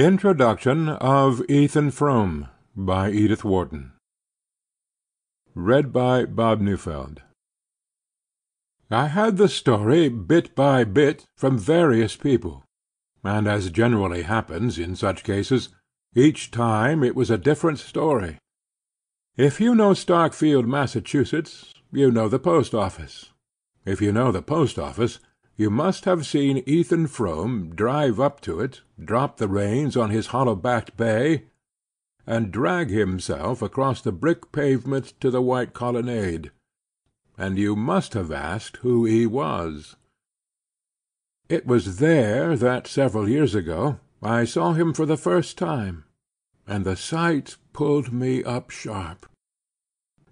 INTRODUCTION 0.00 0.88
OF 0.88 1.42
ETHAN 1.50 1.90
FROME 1.90 2.48
by 2.74 3.10
Edith 3.10 3.44
Wharton 3.44 3.92
Read 5.54 5.92
by 5.92 6.24
Bob 6.24 6.62
Newfeld 6.62 7.18
I 8.90 9.08
had 9.08 9.36
the 9.36 9.46
story 9.46 10.08
bit 10.08 10.54
by 10.54 10.84
bit 10.84 11.26
from 11.36 11.58
various 11.58 12.16
people, 12.16 12.64
and, 13.22 13.46
as 13.46 13.70
generally 13.70 14.22
happens 14.22 14.78
in 14.78 14.96
such 14.96 15.22
cases, 15.22 15.68
each 16.16 16.50
time 16.50 17.04
it 17.04 17.14
was 17.14 17.28
a 17.28 17.36
different 17.36 17.78
story. 17.78 18.38
If 19.36 19.60
you 19.60 19.74
know 19.74 19.90
Starkfield, 19.90 20.64
Massachusetts, 20.64 21.74
you 21.92 22.10
know 22.10 22.26
the 22.26 22.38
post 22.38 22.74
office. 22.74 23.32
If 23.84 24.00
you 24.00 24.12
know 24.12 24.32
the 24.32 24.40
post 24.40 24.78
office, 24.78 25.20
you 25.60 25.68
must 25.68 26.06
have 26.06 26.24
seen 26.24 26.62
Ethan 26.64 27.06
Frome 27.06 27.74
drive 27.76 28.18
up 28.18 28.40
to 28.40 28.60
it, 28.60 28.80
drop 28.98 29.36
the 29.36 29.46
reins 29.46 29.94
on 29.94 30.08
his 30.08 30.28
hollow 30.28 30.54
backed 30.56 30.96
bay, 30.96 31.44
and 32.26 32.50
drag 32.50 32.88
himself 32.88 33.60
across 33.60 34.00
the 34.00 34.10
brick 34.10 34.52
pavement 34.52 35.12
to 35.20 35.30
the 35.30 35.42
white 35.42 35.74
colonnade; 35.74 36.50
and 37.36 37.58
you 37.58 37.76
must 37.76 38.14
have 38.14 38.32
asked 38.32 38.78
who 38.78 39.04
he 39.04 39.26
was. 39.26 39.96
It 41.50 41.66
was 41.66 41.98
there 41.98 42.56
that, 42.56 42.86
several 42.86 43.28
years 43.28 43.54
ago, 43.54 44.00
I 44.22 44.46
saw 44.46 44.72
him 44.72 44.94
for 44.94 45.04
the 45.04 45.18
first 45.18 45.58
time, 45.58 46.04
and 46.66 46.86
the 46.86 46.96
sight 46.96 47.58
pulled 47.74 48.14
me 48.14 48.42
up 48.42 48.70
sharp. 48.70 49.26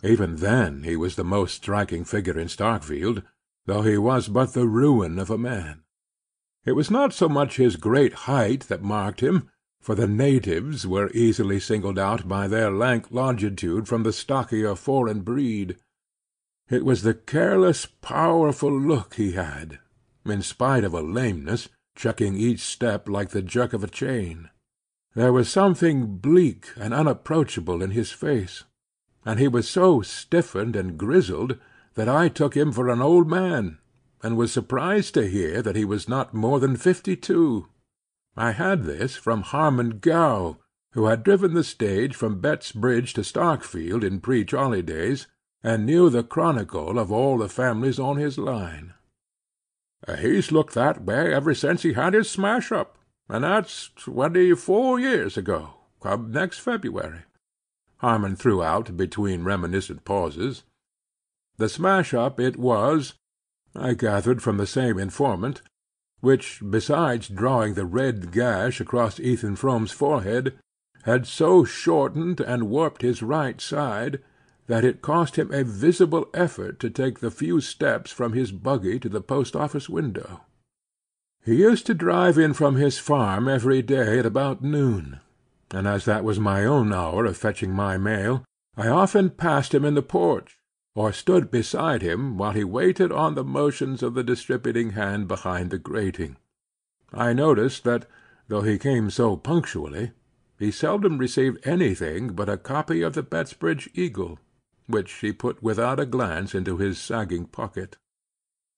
Even 0.03 0.37
then 0.37 0.85
he 0.85 0.97
was 0.97 1.17
the 1.17 1.23
most 1.23 1.57
striking 1.57 2.05
figure 2.05 2.39
in 2.39 2.49
Starkfield 2.49 3.23
though 3.69 3.83
he 3.83 3.99
was 3.99 4.29
but 4.29 4.55
the 4.55 4.67
ruin 4.67 5.19
of 5.19 5.29
a 5.29 5.37
man. 5.37 5.83
It 6.65 6.73
was 6.73 6.91
not 6.91 7.13
so 7.13 7.29
much 7.29 7.57
his 7.57 7.77
great 7.77 8.15
height 8.25 8.63
that 8.63 8.83
marked 8.83 9.21
him, 9.21 9.51
for 9.79 9.95
the 9.95 10.09
natives 10.09 10.87
were 10.87 11.11
easily 11.13 11.61
singled 11.61 11.99
out 11.99 12.27
by 12.27 12.49
their 12.49 12.71
lank 12.71 13.11
longitude 13.11 13.87
from 13.87 14.05
the 14.05 14.13
stockier 14.13 14.75
foreign 14.75 15.21
breed. 15.21 15.77
It 16.71 16.83
was 16.83 17.03
the 17.03 17.13
careless, 17.13 17.85
powerful 17.85 18.73
look 18.73 19.15
he 19.15 19.33
had, 19.33 19.79
in 20.25 20.41
spite 20.41 20.83
of 20.83 20.95
a 20.95 21.03
lameness, 21.03 21.69
checking 21.95 22.37
each 22.37 22.61
step 22.61 23.07
like 23.07 23.31
the 23.31 23.43
jerk 23.43 23.75
of 23.75 23.85
a 23.85 23.89
chain. 23.89 24.49
There 25.15 25.33
was 25.33 25.51
something 25.51 26.17
bleak 26.17 26.69
and 26.77 26.95
unapproachable 26.95 27.83
in 27.83 27.91
his 27.91 28.13
face, 28.13 28.65
and 29.27 29.39
he 29.39 29.49
was 29.49 29.69
so 29.69 30.01
stiffened 30.01 30.75
and 30.75 30.97
grizzled 30.97 31.59
that 31.99 32.09
I 32.09 32.29
took 32.29 32.57
him 32.57 32.71
for 32.71 32.89
an 32.89 33.03
old 33.03 33.29
man, 33.29 33.79
and 34.23 34.37
was 34.37 34.53
surprised 34.53 35.15
to 35.15 35.27
hear 35.27 35.61
that 35.63 35.75
he 35.75 35.85
was 35.85 36.09
not 36.09 36.33
more 36.33 36.61
than 36.61 36.77
fifty 36.77 37.17
two. 37.17 37.67
I 38.37 38.53
had 38.53 38.85
this 38.85 39.17
from 39.17 39.43
Harmon 39.43 39.99
Gow, 39.99 40.59
who 40.93 41.07
had 41.07 41.25
driven 41.25 41.55
the 41.55 41.65
stage 41.65 42.15
from 42.15 42.41
Bettsbridge 42.41 43.15
to 43.15 43.23
Starkfield 43.23 44.05
in 44.05 44.21
pre 44.21 44.45
trolley 44.45 44.81
days, 44.81 45.27
and 45.65 45.85
knew 45.85 46.09
the 46.09 46.23
chronicle 46.23 47.01
of 47.01 47.11
all 47.11 47.37
the 47.37 47.49
families 47.49 47.99
on 47.99 48.17
his 48.17 48.39
line. 48.39 48.95
Uh, 50.07 50.15
"He's 50.15 50.53
looked 50.53 50.75
that 50.75 51.03
way 51.03 51.35
ever 51.35 51.53
since 51.53 51.83
he 51.83 51.95
had 51.95 52.15
his 52.15 52.31
smash 52.31 52.71
up, 52.71 52.97
and 53.29 53.43
that's 53.43 53.89
twenty 53.97 54.55
four 54.55 55.01
years 55.01 55.37
ago, 55.37 55.75
come 56.01 56.31
next 56.31 56.61
February," 56.61 57.25
Harmon 57.97 58.37
threw 58.37 58.63
out 58.63 58.97
between 58.97 59.43
reminiscent 59.43 60.05
pauses. 60.05 60.63
The 61.59 61.69
smash 61.69 62.15
up 62.15 62.39
it 62.39 62.57
was, 62.57 63.15
I 63.75 63.95
gathered 63.95 64.43
from 64.43 64.59
the 64.59 64.67
same 64.67 64.97
informant, 64.97 65.61
which, 66.21 66.63
besides 66.69 67.29
drawing 67.29 67.75
the 67.75 67.85
red 67.85 68.31
gash 68.31 68.81
across 68.81 69.19
Ethan 69.19 69.57
Frome's 69.57 69.91
forehead, 69.91 70.57
had 71.03 71.27
so 71.27 71.65
shortened 71.65 72.41
and 72.41 72.71
warped 72.71 73.03
his 73.03 73.25
right 73.25 73.61
side, 73.61 74.21
that 74.69 74.85
it 74.85 75.03
cost 75.03 75.37
him 75.37 75.53
a 75.53 75.65
visible 75.65 76.29
effort 76.33 76.79
to 76.79 76.91
take 76.91 77.19
the 77.19 77.31
few 77.31 77.61
steps 77.61 78.13
from 78.13 78.35
his 78.35 78.53
buggy 78.53 79.01
to 79.01 79.09
the 79.09 79.21
post 79.21 79.57
office 79.57 79.89
window. 79.89 80.43
He 81.45 81.57
used 81.57 81.87
to 81.87 81.95
drive 81.95 82.39
in 82.39 82.53
from 82.53 82.77
his 82.77 82.99
farm 82.99 83.49
every 83.49 83.83
day 83.83 84.21
at 84.21 84.27
about 84.27 84.63
noon, 84.63 85.21
and 85.73 85.89
as 85.89 86.05
that 86.05 86.23
was 86.23 86.39
my 86.39 86.65
own 86.65 86.93
hour 86.93 87.25
of 87.25 87.37
fetching 87.37 87.73
my 87.73 87.97
mail, 87.97 88.45
I 88.77 88.87
often 88.87 89.31
passed 89.31 89.75
him 89.75 89.85
in 89.85 89.95
the 89.95 90.03
porch 90.03 90.58
or 90.99 91.13
stood 91.13 91.49
beside 91.49 92.03
him 92.03 92.37
while 92.37 92.51
he 92.51 92.65
waited 92.65 93.13
on 93.13 93.37
the 93.37 93.45
motions 93.45 94.03
of 94.03 94.15
the 94.15 94.25
distributing 94.25 94.91
hand 94.91 95.29
behind 95.29 95.71
the 95.71 95.79
grating. 95.79 96.37
I 97.13 97.33
noticed 97.33 97.85
that, 97.85 98.07
though 98.49 98.63
he 98.63 98.79
came 98.79 99.09
so 99.09 99.37
punctually, 99.37 100.11
he 100.59 100.73
seldom 100.73 101.19
received 101.19 101.65
anything 101.65 102.31
but 102.31 102.49
a 102.49 102.57
copy 102.57 103.03
of 103.03 103.13
the 103.13 103.23
Bettsbridge 103.23 103.89
Eagle, 103.95 104.41
which 104.89 105.13
he 105.21 105.31
put 105.31 105.63
without 105.63 106.01
a 106.01 106.05
glance 106.05 106.53
into 106.53 106.79
his 106.79 106.99
sagging 106.99 107.47
pocket. 107.47 107.97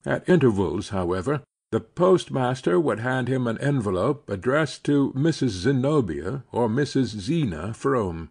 At 0.05 0.29
intervals, 0.29 0.91
however, 0.91 1.43
the 1.73 1.81
postmaster 1.81 2.79
would 2.79 2.99
hand 3.01 3.29
him 3.29 3.47
an 3.47 3.57
envelope 3.63 4.29
addressed 4.29 4.85
to 4.85 5.15
Mrs. 5.17 5.63
Zenobia 5.65 6.45
or 6.53 6.69
Mrs. 6.69 7.19
Zeena 7.19 7.73
Frome 7.73 8.29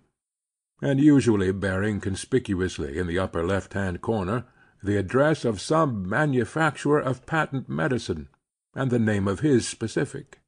and 0.82 1.00
usually 1.00 1.52
bearing 1.52 2.00
conspicuously 2.00 2.98
in 2.98 3.08
the 3.08 3.20
upper 3.20 3.46
left 3.46 3.74
hand 3.74 4.02
corner 4.02 4.46
the 4.82 4.98
address 4.98 5.44
of 5.44 5.60
some 5.60 6.08
manufacturer 6.08 7.00
of 7.00 7.26
patent 7.26 7.68
medicine, 7.68 8.30
and 8.74 8.90
the 8.90 9.00
name 9.00 9.28
of 9.28 9.42
his 9.42 9.68
specific. 9.68 10.40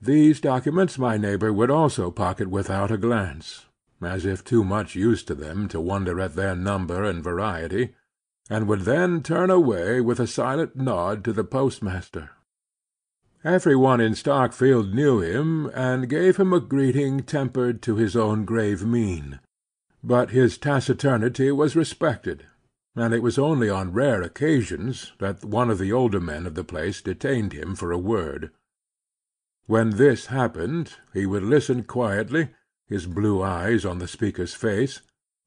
These 0.00 0.40
documents 0.40 0.98
my 0.98 1.16
neighbor 1.16 1.52
would 1.52 1.70
also 1.70 2.10
pocket 2.10 2.50
without 2.50 2.90
a 2.90 2.98
glance, 2.98 3.66
as 4.02 4.26
if 4.26 4.44
too 4.44 4.62
much 4.62 4.94
used 4.94 5.26
to 5.28 5.34
them 5.34 5.68
to 5.68 5.80
wonder 5.80 6.20
at 6.20 6.34
their 6.34 6.54
number 6.54 7.02
and 7.02 7.24
variety, 7.24 7.94
and 8.50 8.68
would 8.68 8.80
then 8.80 9.22
turn 9.22 9.48
away 9.48 10.00
with 10.02 10.20
a 10.20 10.26
silent 10.26 10.76
nod 10.76 11.24
to 11.24 11.32
the 11.32 11.44
postmaster. 11.44 12.30
Every 13.44 13.74
one 13.74 14.00
in 14.00 14.12
Starkfield 14.12 14.92
knew 14.92 15.20
him, 15.20 15.70
and 15.74 16.10
gave 16.10 16.36
him 16.36 16.52
a 16.52 16.60
greeting 16.60 17.22
tempered 17.22 17.80
to 17.82 17.96
his 17.96 18.14
own 18.14 18.44
grave 18.44 18.84
mien 18.84 19.40
but 20.02 20.30
his 20.30 20.58
taciturnity 20.58 21.52
was 21.52 21.76
respected, 21.76 22.46
and 22.96 23.14
it 23.14 23.22
was 23.22 23.38
only 23.38 23.70
on 23.70 23.92
rare 23.92 24.22
occasions 24.22 25.12
that 25.18 25.44
one 25.44 25.70
of 25.70 25.78
the 25.78 25.92
older 25.92 26.20
men 26.20 26.46
of 26.46 26.54
the 26.54 26.64
place 26.64 27.00
detained 27.00 27.52
him 27.52 27.74
for 27.74 27.92
a 27.92 27.98
word. 27.98 28.50
When 29.66 29.90
this 29.90 30.26
happened, 30.26 30.94
he 31.14 31.24
would 31.24 31.44
listen 31.44 31.84
quietly, 31.84 32.50
his 32.88 33.06
blue 33.06 33.42
eyes 33.42 33.84
on 33.84 33.98
the 33.98 34.08
speaker's 34.08 34.54
face, 34.54 35.00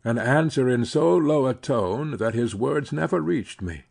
and 0.04 0.18
answer 0.18 0.70
in 0.70 0.86
so 0.86 1.16
low 1.16 1.48
a 1.48 1.54
tone 1.54 2.18
that 2.18 2.34
his 2.34 2.56
words 2.56 2.94
never 2.94 3.20
reached 3.20 3.62
me. 3.62 3.86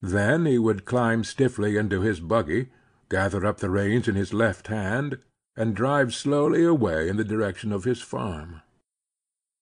Then 0.00 0.46
he 0.46 0.58
would 0.58 0.84
climb 0.84 1.24
stiffly 1.24 1.76
into 1.76 2.00
his 2.00 2.20
buggy, 2.20 2.70
gather 3.10 3.44
up 3.44 3.58
the 3.58 3.70
reins 3.70 4.08
in 4.08 4.14
his 4.14 4.32
left 4.32 4.68
hand, 4.68 5.18
and 5.56 5.76
drive 5.76 6.14
slowly 6.14 6.64
away 6.64 7.08
in 7.08 7.16
the 7.16 7.24
direction 7.24 7.72
of 7.72 7.84
his 7.84 8.00
farm. 8.00 8.60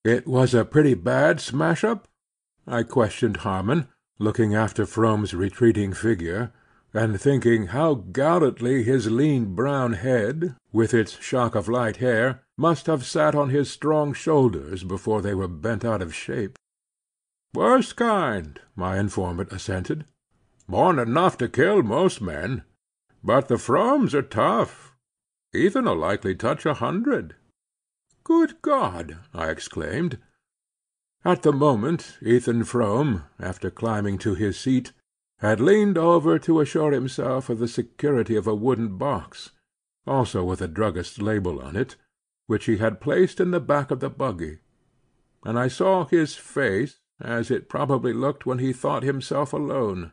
"It 0.04 0.26
was 0.26 0.52
a 0.52 0.64
pretty 0.64 0.94
bad 0.94 1.40
smash 1.40 1.84
up?" 1.84 2.08
I 2.66 2.82
questioned 2.82 3.38
Harmon, 3.38 3.88
looking 4.18 4.54
after 4.54 4.84
Frome's 4.84 5.32
retreating 5.32 5.92
figure, 5.92 6.52
and 6.92 7.20
thinking 7.20 7.68
how 7.68 7.94
gallantly 7.94 8.82
his 8.82 9.10
lean 9.10 9.54
brown 9.54 9.94
head, 9.94 10.56
with 10.72 10.92
its 10.92 11.12
shock 11.20 11.54
of 11.54 11.68
light 11.68 11.98
hair, 11.98 12.42
must 12.56 12.86
have 12.86 13.04
sat 13.04 13.34
on 13.34 13.50
his 13.50 13.70
strong 13.70 14.12
shoulders 14.12 14.84
before 14.84 15.22
they 15.22 15.34
were 15.34 15.48
bent 15.48 15.84
out 15.84 16.02
of 16.02 16.14
shape. 16.14 16.58
"Worst 17.54 17.96
kind," 17.96 18.60
my 18.74 18.98
informant 18.98 19.52
assented. 19.52 20.04
"More'n 20.66 20.98
enough 20.98 21.38
to 21.38 21.48
kill 21.48 21.82
most 21.82 22.20
men. 22.20 22.64
But 23.22 23.48
the 23.48 23.58
Fromes 23.58 24.14
are 24.14 24.22
tough. 24.22 24.94
Ethan'll 25.54 25.96
likely 25.96 26.34
touch 26.34 26.66
a 26.66 26.74
hundred. 26.74 27.36
"Good 28.24 28.62
God!" 28.62 29.18
I 29.34 29.50
exclaimed. 29.50 30.18
At 31.24 31.42
the 31.42 31.52
moment 31.52 32.18
Ethan 32.22 32.62
Frome, 32.62 33.24
after 33.40 33.68
climbing 33.68 34.18
to 34.18 34.34
his 34.34 34.56
seat, 34.56 34.92
had 35.38 35.60
leaned 35.60 35.98
over 35.98 36.38
to 36.38 36.60
assure 36.60 36.92
himself 36.92 37.48
of 37.50 37.58
the 37.58 37.66
security 37.66 38.36
of 38.36 38.46
a 38.46 38.54
wooden 38.54 38.96
box, 38.96 39.50
also 40.06 40.44
with 40.44 40.62
a 40.62 40.68
druggist's 40.68 41.20
label 41.20 41.60
on 41.60 41.74
it, 41.74 41.96
which 42.46 42.66
he 42.66 42.76
had 42.76 43.00
placed 43.00 43.40
in 43.40 43.50
the 43.50 43.58
back 43.58 43.90
of 43.90 43.98
the 43.98 44.10
buggy; 44.10 44.60
and 45.44 45.58
I 45.58 45.66
saw 45.66 46.04
his 46.04 46.36
face 46.36 47.00
as 47.20 47.50
it 47.50 47.68
probably 47.68 48.12
looked 48.12 48.46
when 48.46 48.60
he 48.60 48.72
thought 48.72 49.02
himself 49.02 49.52
alone. 49.52 50.12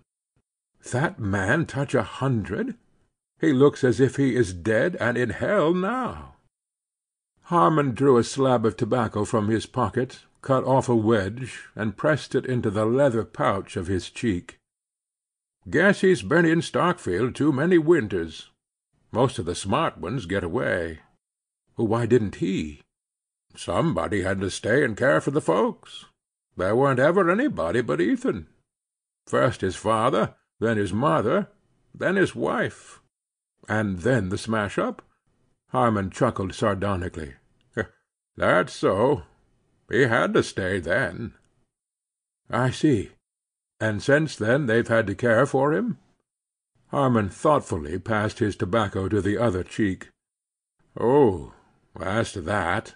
That 0.91 1.19
man 1.19 1.67
touch 1.67 1.93
a 1.93 2.01
hundred! 2.01 2.75
He 3.39 3.53
looks 3.53 3.83
as 3.83 3.99
if 3.99 4.15
he 4.15 4.35
is 4.35 4.53
dead 4.53 4.95
and 4.99 5.15
in 5.15 5.29
hell 5.29 5.75
now. 5.75 6.37
Harmon 7.49 7.95
drew 7.95 8.17
a 8.17 8.23
slab 8.23 8.63
of 8.63 8.77
tobacco 8.77 9.25
from 9.25 9.47
his 9.47 9.65
pocket, 9.65 10.19
cut 10.43 10.63
off 10.65 10.87
a 10.87 10.95
wedge, 10.95 11.67
and 11.73 11.97
pressed 11.97 12.35
it 12.35 12.45
into 12.45 12.69
the 12.69 12.85
leather 12.85 13.25
pouch 13.25 13.75
of 13.75 13.87
his 13.87 14.11
cheek. 14.11 14.59
"Guess 15.67 16.01
he's 16.01 16.21
been 16.21 16.45
in 16.45 16.61
Starkfield 16.61 17.33
too 17.33 17.51
many 17.51 17.79
winters. 17.79 18.51
Most 19.11 19.39
of 19.39 19.45
the 19.45 19.55
smart 19.55 19.97
ones 19.97 20.27
get 20.27 20.43
away. 20.43 20.99
Why 21.73 22.05
didn't 22.05 22.35
he? 22.35 22.83
Somebody 23.55 24.21
had 24.21 24.39
to 24.41 24.51
stay 24.51 24.85
and 24.85 24.95
care 24.95 25.19
for 25.19 25.31
the 25.31 25.41
folks. 25.41 26.05
There 26.55 26.75
warn't 26.75 26.99
ever 26.99 27.31
anybody 27.31 27.81
but 27.81 27.99
Ethan. 27.99 28.45
First 29.25 29.61
his 29.61 29.75
father, 29.75 30.35
then 30.59 30.77
his 30.77 30.93
mother, 30.93 31.47
then 31.95 32.15
his 32.15 32.35
wife, 32.35 33.01
and 33.67 34.01
then 34.01 34.29
the 34.29 34.37
smash 34.37 34.77
up." 34.77 35.01
Harmon 35.69 36.11
chuckled 36.11 36.53
sardonically. 36.53 37.35
"That's 38.39 38.71
so. 38.71 39.23
He 39.91 40.03
had 40.03 40.33
to 40.33 40.43
stay 40.43 40.79
then." 40.79 41.33
"I 42.49 42.69
see. 42.69 43.11
And 43.81 44.01
since 44.01 44.37
then 44.37 44.65
they've 44.65 44.87
had 44.87 45.07
to 45.07 45.15
care 45.15 45.45
for 45.45 45.73
him?" 45.73 45.97
Harmon 46.87 47.27
thoughtfully 47.27 47.99
passed 47.99 48.39
his 48.39 48.55
tobacco 48.55 49.09
to 49.09 49.21
the 49.21 49.37
other 49.37 49.61
cheek. 49.61 50.07
"Oh, 50.97 51.53
as 51.99 52.31
to 52.31 52.39
that, 52.43 52.95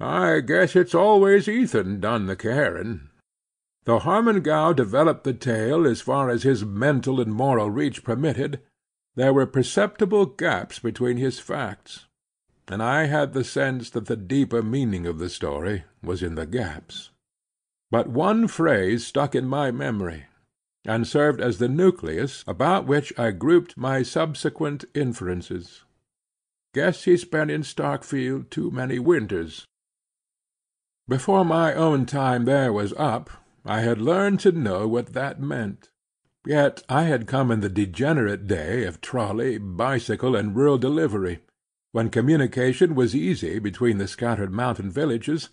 I 0.00 0.40
guess 0.40 0.74
it's 0.74 0.94
always 0.94 1.48
Ethan 1.48 2.00
done 2.00 2.24
the 2.24 2.34
caring." 2.34 3.10
Though 3.84 3.98
Harmon 3.98 4.40
Gow 4.40 4.72
developed 4.72 5.24
the 5.24 5.34
tale 5.34 5.86
as 5.86 6.00
far 6.00 6.30
as 6.30 6.44
his 6.44 6.64
mental 6.64 7.20
and 7.20 7.34
moral 7.34 7.70
reach 7.70 8.02
permitted, 8.02 8.62
there 9.16 9.34
were 9.34 9.44
perceptible 9.44 10.24
gaps 10.24 10.78
between 10.78 11.18
his 11.18 11.40
facts, 11.40 12.05
and 12.68 12.82
I 12.82 13.04
had 13.04 13.32
the 13.32 13.44
sense 13.44 13.90
that 13.90 14.06
the 14.06 14.16
deeper 14.16 14.62
meaning 14.62 15.06
of 15.06 15.18
the 15.18 15.28
story 15.28 15.84
was 16.02 16.22
in 16.22 16.34
the 16.34 16.46
gaps. 16.46 17.10
But 17.90 18.08
one 18.08 18.48
phrase 18.48 19.06
stuck 19.06 19.34
in 19.34 19.46
my 19.46 19.70
memory, 19.70 20.26
and 20.84 21.06
served 21.06 21.40
as 21.40 21.58
the 21.58 21.68
nucleus 21.68 22.44
about 22.46 22.86
which 22.86 23.16
I 23.18 23.30
grouped 23.30 23.76
my 23.76 24.02
subsequent 24.02 24.84
inferences. 24.94 25.84
"Guess 26.74 27.04
he's 27.04 27.24
been 27.24 27.50
in 27.50 27.62
Starkfield 27.62 28.50
too 28.50 28.70
many 28.70 28.98
winters." 28.98 29.64
Before 31.08 31.44
my 31.44 31.72
own 31.72 32.06
time 32.06 32.44
there 32.44 32.72
was 32.72 32.92
up, 32.94 33.30
I 33.64 33.80
had 33.80 34.00
learned 34.00 34.40
to 34.40 34.52
know 34.52 34.88
what 34.88 35.12
that 35.12 35.40
meant. 35.40 35.90
Yet 36.44 36.82
I 36.88 37.04
had 37.04 37.26
come 37.26 37.50
in 37.50 37.60
the 37.60 37.68
degenerate 37.68 38.46
day 38.46 38.84
of 38.84 39.00
trolley, 39.00 39.58
bicycle, 39.58 40.36
and 40.36 40.54
rural 40.54 40.78
delivery, 40.78 41.40
when 41.96 42.10
communication 42.10 42.94
was 42.94 43.16
easy 43.16 43.58
between 43.58 43.96
the 43.96 44.06
scattered 44.06 44.52
mountain 44.52 44.90
villages, 44.90 45.48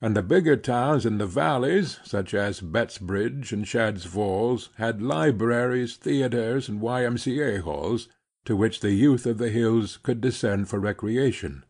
and 0.00 0.16
the 0.16 0.22
bigger 0.22 0.56
towns 0.56 1.04
in 1.04 1.18
the 1.18 1.26
valleys, 1.26 2.00
such 2.02 2.32
as 2.32 2.62
Bettsbridge 2.62 3.52
and 3.52 3.68
Shadd's 3.68 4.06
Falls, 4.06 4.70
had 4.78 5.02
libraries, 5.02 5.96
theatres, 5.96 6.66
and 6.66 6.80
Y.M.C.A. 6.80 7.60
halls, 7.60 8.08
to 8.46 8.56
which 8.56 8.80
the 8.80 8.92
youth 8.92 9.26
of 9.26 9.36
the 9.36 9.50
hills 9.50 9.98
could 10.02 10.22
descend 10.22 10.70
for 10.70 10.80
recreation. 10.80 11.62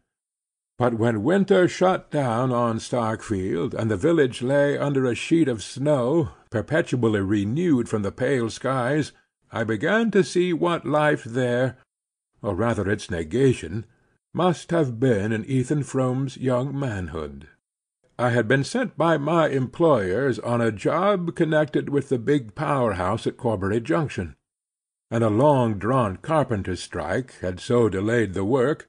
But 0.78 0.94
when 0.94 1.24
winter 1.24 1.66
shut 1.66 2.12
down 2.12 2.52
on 2.52 2.78
Starkfield, 2.78 3.74
and 3.74 3.90
the 3.90 3.96
village 3.96 4.40
lay 4.40 4.78
under 4.78 5.04
a 5.04 5.16
sheet 5.16 5.48
of 5.48 5.64
snow, 5.64 6.28
perpetually 6.48 7.22
renewed 7.22 7.88
from 7.88 8.02
the 8.02 8.12
pale 8.12 8.50
skies, 8.50 9.10
I 9.50 9.64
began 9.64 10.12
to 10.12 10.22
see 10.22 10.52
what 10.52 10.86
life 10.86 11.24
there, 11.24 11.76
or 12.40 12.54
rather 12.54 12.88
its 12.88 13.10
negation, 13.10 13.84
must 14.34 14.70
have 14.70 14.98
been 14.98 15.32
in 15.32 15.44
Ethan 15.44 15.82
Frome's 15.82 16.36
young 16.36 16.78
manhood. 16.78 17.48
I 18.18 18.30
had 18.30 18.48
been 18.48 18.64
sent 18.64 18.96
by 18.96 19.18
my 19.18 19.48
employers 19.48 20.38
on 20.38 20.60
a 20.60 20.72
job 20.72 21.34
connected 21.34 21.88
with 21.88 22.08
the 22.08 22.18
big 22.18 22.54
power 22.54 22.94
house 22.94 23.26
at 23.26 23.36
Corbury 23.36 23.80
Junction, 23.80 24.36
and 25.10 25.22
a 25.22 25.28
long 25.28 25.78
drawn 25.78 26.16
carpenter's 26.16 26.82
strike 26.82 27.38
had 27.40 27.60
so 27.60 27.88
delayed 27.88 28.32
the 28.32 28.44
work 28.44 28.88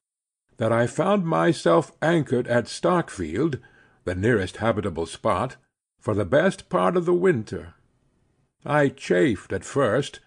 that 0.58 0.72
I 0.72 0.88
found 0.88 1.26
myself 1.26 1.92
anchored 2.02 2.48
at 2.48 2.66
Starkfield, 2.66 3.60
the 4.06 4.16
nearest 4.16 4.58
habitable 4.58 5.06
spot, 5.06 5.58
for 6.00 6.14
the 6.14 6.26
best 6.26 6.70
part 6.70 6.96
of 6.96 7.06
the 7.06 7.14
winter. 7.14 7.74
I 8.66 8.90
chafed 8.90 9.52
at 9.52 9.66
first, 9.66 10.20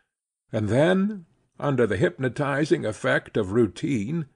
and 0.53 0.69
then, 0.69 1.27
under 1.59 1.87
the 1.87 1.97
hypnotizing 1.97 2.85
effect 2.85 3.37
of 3.37 3.53
routine, 3.53 4.27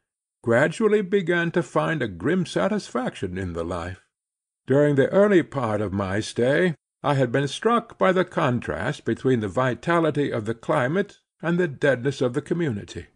gradually 0.43 1.03
began 1.03 1.51
to 1.51 1.63
find 1.63 2.03
a 2.03 2.09
grim 2.09 2.47
satisfaction 2.47 3.37
in 3.37 3.53
the 3.53 3.65
life. 3.65 4.03
During 4.67 4.95
the 4.95 5.09
early 5.09 5.43
part 5.43 5.81
of 5.81 5.93
my 5.93 6.21
stay 6.21 6.75
I 7.03 7.15
had 7.15 7.33
been 7.33 7.49
struck 7.49 7.97
by 7.97 8.13
the 8.13 8.25
contrast 8.25 9.05
between 9.05 9.41
the 9.41 9.49
vitality 9.49 10.31
of 10.31 10.45
the 10.45 10.55
climate 10.55 11.19
and 11.41 11.59
the 11.59 11.69
deadness 11.69 12.21
of 12.21 12.35
the 12.35 12.43
community. 12.43 13.07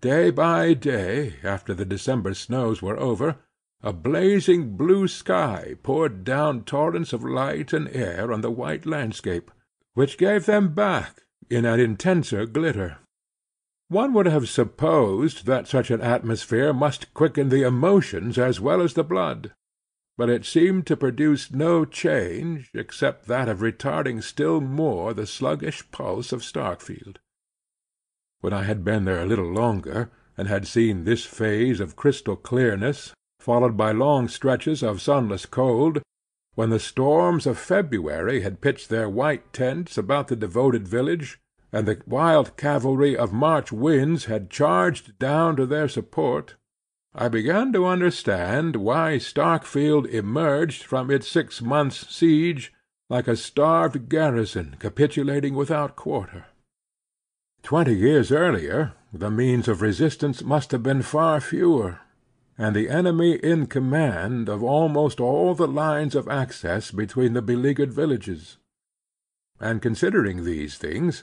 Day 0.00 0.30
by 0.30 0.72
day, 0.72 1.36
after 1.42 1.74
the 1.74 1.84
December 1.84 2.32
snows 2.34 2.80
were 2.80 2.98
over, 2.98 3.36
a 3.82 3.92
blazing 3.92 4.76
blue 4.76 5.06
sky 5.06 5.74
poured 5.82 6.24
down 6.24 6.64
torrents 6.64 7.12
of 7.12 7.24
light 7.24 7.72
and 7.72 7.88
air 7.88 8.32
on 8.32 8.40
the 8.40 8.50
white 8.50 8.86
landscape, 8.86 9.50
which 9.94 10.18
gave 10.18 10.46
them 10.46 10.74
back 10.74 11.22
in 11.50 11.64
an 11.64 11.78
intenser 11.78 12.46
glitter. 12.46 12.98
One 13.88 14.12
would 14.14 14.26
have 14.26 14.48
supposed 14.48 15.46
that 15.46 15.68
such 15.68 15.90
an 15.90 16.00
atmosphere 16.00 16.72
must 16.72 17.14
quicken 17.14 17.48
the 17.48 17.62
emotions 17.62 18.36
as 18.38 18.60
well 18.60 18.80
as 18.80 18.94
the 18.94 19.04
blood, 19.04 19.52
but 20.16 20.28
it 20.28 20.44
seemed 20.44 20.86
to 20.88 20.96
produce 20.96 21.52
no 21.52 21.84
change 21.84 22.70
except 22.74 23.26
that 23.26 23.48
of 23.48 23.60
retarding 23.60 24.22
still 24.22 24.60
more 24.60 25.14
the 25.14 25.26
sluggish 25.26 25.88
pulse 25.92 26.32
of 26.32 26.42
Starkfield. 26.42 27.18
When 28.40 28.52
I 28.52 28.64
had 28.64 28.84
been 28.84 29.04
there 29.04 29.22
a 29.22 29.26
little 29.26 29.52
longer, 29.52 30.10
and 30.36 30.48
had 30.48 30.66
seen 30.66 31.04
this 31.04 31.24
phase 31.24 31.80
of 31.80 31.96
crystal 31.96 32.36
clearness 32.36 33.12
followed 33.38 33.76
by 33.76 33.92
long 33.92 34.26
stretches 34.26 34.82
of 34.82 35.00
sunless 35.00 35.46
cold, 35.46 36.02
when 36.54 36.70
the 36.70 36.80
storms 36.80 37.46
of 37.46 37.58
February 37.58 38.40
had 38.40 38.60
pitched 38.60 38.88
their 38.88 39.08
white 39.08 39.52
tents 39.52 39.96
about 39.96 40.26
the 40.28 40.36
devoted 40.36 40.88
village, 40.88 41.38
and 41.76 41.86
the 41.86 42.00
wild 42.06 42.56
cavalry 42.56 43.14
of 43.14 43.34
March 43.34 43.70
winds 43.70 44.24
had 44.24 44.48
charged 44.48 45.18
down 45.18 45.54
to 45.56 45.66
their 45.66 45.86
support, 45.86 46.54
I 47.14 47.28
began 47.28 47.70
to 47.74 47.84
understand 47.84 48.76
why 48.76 49.18
Starkfield 49.18 50.06
emerged 50.06 50.82
from 50.84 51.10
its 51.10 51.28
six 51.28 51.60
months' 51.60 52.08
siege 52.08 52.72
like 53.10 53.28
a 53.28 53.36
starved 53.36 54.08
garrison 54.08 54.76
capitulating 54.78 55.54
without 55.54 55.96
quarter. 55.96 56.46
Twenty 57.62 57.94
years 57.94 58.32
earlier 58.32 58.94
the 59.12 59.30
means 59.30 59.68
of 59.68 59.82
resistance 59.82 60.42
must 60.42 60.72
have 60.72 60.82
been 60.82 61.02
far 61.02 61.42
fewer, 61.42 62.00
and 62.56 62.74
the 62.74 62.88
enemy 62.88 63.32
in 63.34 63.66
command 63.66 64.48
of 64.48 64.62
almost 64.62 65.20
all 65.20 65.54
the 65.54 65.68
lines 65.68 66.14
of 66.14 66.26
access 66.26 66.90
between 66.90 67.34
the 67.34 67.42
beleaguered 67.42 67.92
villages. 67.92 68.56
And 69.60 69.82
considering 69.82 70.44
these 70.44 70.78
things, 70.78 71.22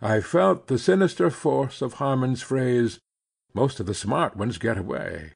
I 0.00 0.20
felt 0.20 0.66
the 0.66 0.78
sinister 0.78 1.30
force 1.30 1.80
of 1.80 1.94
Harmon's 1.94 2.42
phrase, 2.42 2.98
"Most 3.54 3.80
of 3.80 3.86
the 3.86 3.94
smart 3.94 4.36
ones 4.36 4.58
get 4.58 4.76
away." 4.76 5.32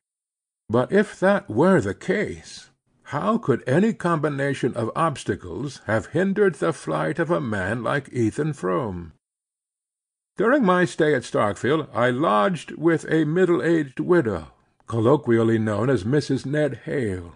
But 0.68 0.92
if 0.92 1.18
that 1.20 1.48
were 1.48 1.80
the 1.80 1.94
case, 1.94 2.70
how 3.04 3.38
could 3.38 3.64
any 3.66 3.94
combination 3.94 4.74
of 4.74 4.90
obstacles 4.94 5.80
have 5.86 6.06
hindered 6.06 6.56
the 6.56 6.72
flight 6.72 7.18
of 7.18 7.30
a 7.30 7.40
man 7.40 7.82
like 7.82 8.12
Ethan 8.12 8.52
Frome? 8.52 9.12
During 10.36 10.64
my 10.64 10.84
stay 10.84 11.14
at 11.14 11.22
Starkfield 11.22 11.88
I 11.94 12.10
lodged 12.10 12.72
with 12.72 13.10
a 13.10 13.24
middle 13.24 13.62
aged 13.62 13.98
widow, 13.98 14.52
colloquially 14.86 15.58
known 15.58 15.88
as 15.88 16.04
Mrs. 16.04 16.44
Ned 16.44 16.82
Hale. 16.84 17.34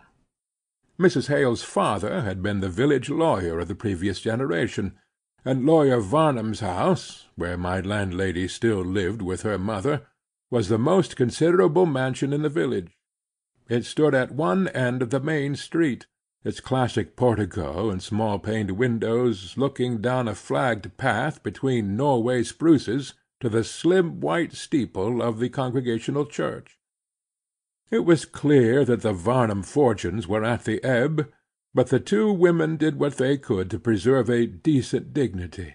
Mrs. 0.99 1.29
Hale's 1.29 1.63
father 1.63 2.21
had 2.21 2.43
been 2.43 2.61
the 2.61 2.69
village 2.69 3.09
lawyer 3.09 3.59
of 3.59 3.69
the 3.69 3.75
previous 3.75 4.21
generation, 4.21 4.99
and 5.45 5.67
Lawyer 5.67 6.01
Varnum's 6.01 6.61
house, 6.61 7.27
where 7.37 7.57
my 7.57 7.81
landlady 7.81 8.47
still 8.47 8.85
lived 8.85 9.23
with 9.23 9.43
her 9.43 9.59
mother, 9.59 10.07
was 10.51 10.69
the 10.69 10.79
most 10.79 11.17
considerable 11.17 11.87
mansion 11.87 12.33
in 12.33 12.43
the 12.43 12.49
village. 12.49 12.99
It 13.69 13.85
stood 13.85 14.15
at 14.15 14.33
one 14.33 14.69
end 14.69 15.03
of 15.03 15.11
the 15.11 15.21
main 15.21 15.57
street, 15.57 16.07
its 16.45 16.61
classic 16.61 17.17
portico 17.17 17.91
and 17.91 18.03
small 18.03 18.39
paned 18.39 18.73
windows 18.73 19.55
looking 19.57 20.01
down 20.01 20.29
a 20.29 20.35
flagged 20.35 20.97
path 20.97 21.43
between 21.43 21.97
Norway 21.97 22.43
spruces 22.43 23.15
to 23.41 23.49
the 23.49 23.65
slim 23.65 24.21
white 24.21 24.53
steeple 24.53 25.23
of 25.23 25.39
the 25.39 25.49
Congregational 25.49 26.27
church. 26.27 26.79
It 27.91 28.05
was 28.05 28.25
clear 28.25 28.85
that 28.85 29.03
the 29.03 29.13
Varnum 29.13 29.63
fortunes 29.63 30.27
were 30.27 30.45
at 30.45 30.65
the 30.65 30.83
ebb, 30.85 31.31
but 31.75 31.89
the 31.89 32.01
two 32.01 32.33
women 32.33 32.77
did 32.77 32.99
what 32.99 33.17
they 33.17 33.37
could 33.37 33.71
to 33.71 33.79
preserve 33.79 34.29
a 34.29 34.47
decent 34.47 35.13
dignity, 35.15 35.75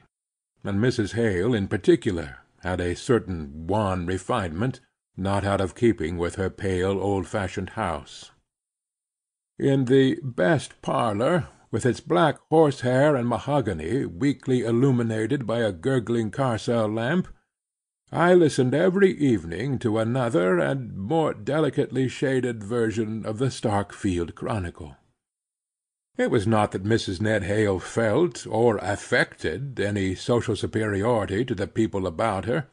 and 0.64 0.80
Mrs. 0.80 1.14
Hale 1.14 1.54
in 1.54 1.68
particular 1.68 2.38
had 2.62 2.80
a 2.80 2.96
certain 2.96 3.68
wan 3.68 4.06
refinement 4.06 4.80
not 5.16 5.44
out 5.44 5.60
of 5.60 5.76
keeping 5.76 6.18
with 6.18 6.36
her 6.36 6.50
pale 6.50 7.00
old 7.00 7.28
fashioned 7.28 7.72
house. 7.72 8.32
In 9.58 9.86
the 9.86 10.20
best 10.22 10.80
parlor, 10.84 11.48
with 11.72 11.86
its 11.86 12.00
black 12.00 12.38
horsehair 12.50 13.16
and 13.16 13.28
mahogany 13.28 14.06
weakly 14.06 14.62
illuminated 14.62 15.48
by 15.48 15.60
a 15.60 15.72
gurgling 15.72 16.30
Carcel 16.30 16.88
lamp, 16.88 17.28
I 18.12 18.36
listened 18.36 18.74
every 18.76 19.12
evening 19.18 19.80
to 19.80 19.98
another 19.98 20.60
and 20.60 20.96
more 20.96 21.34
delicately 21.34 22.08
shaded 22.08 22.64
version 22.64 23.26
of 23.26 23.40
the 23.40 23.48
"Starkfield 23.48 24.36
Chronicle." 24.36 24.96
It 26.18 26.32
was 26.32 26.48
not 26.48 26.72
that 26.72 26.84
Mrs. 26.84 27.22
Ned 27.22 27.44
Hale 27.44 27.80
felt, 27.80 28.48
or 28.48 28.78
affected, 28.78 29.80
any 29.80 30.16
social 30.16 30.56
superiority 30.56 31.46
to 31.46 31.54
the 31.54 31.68
people 31.68 32.08
about 32.08 32.46
her. 32.46 32.68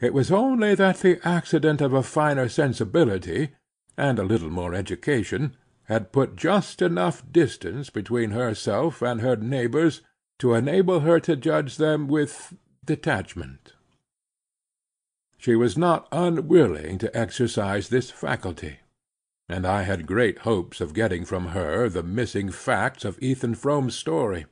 It 0.00 0.14
was 0.14 0.32
only 0.32 0.74
that 0.74 1.00
the 1.00 1.20
accident 1.22 1.82
of 1.82 1.92
a 1.92 2.02
finer 2.02 2.48
sensibility, 2.48 3.50
and 3.98 4.18
a 4.18 4.24
little 4.24 4.48
more 4.48 4.74
education, 4.74 5.56
had 5.84 6.10
put 6.12 6.36
just 6.36 6.80
enough 6.80 7.22
distance 7.30 7.90
between 7.90 8.30
herself 8.30 9.02
and 9.02 9.20
her 9.20 9.36
neighbors 9.36 10.00
to 10.38 10.54
enable 10.54 11.00
her 11.00 11.20
to 11.20 11.36
judge 11.36 11.76
them 11.76 12.08
with 12.08 12.54
detachment. 12.84 13.74
She 15.36 15.54
was 15.54 15.76
not 15.76 16.08
unwilling 16.12 16.96
to 16.98 17.14
exercise 17.14 17.88
this 17.88 18.10
faculty, 18.10 18.80
and 19.50 19.66
I 19.66 19.82
had 19.82 20.06
great 20.06 20.38
hopes 20.40 20.80
of 20.80 20.94
getting 20.94 21.24
from 21.24 21.48
her 21.48 21.88
the 21.88 22.04
missing 22.04 22.50
facts 22.50 23.04
of 23.04 23.18
Ethan 23.20 23.56
Frome's 23.56 23.96
story, 23.96 24.46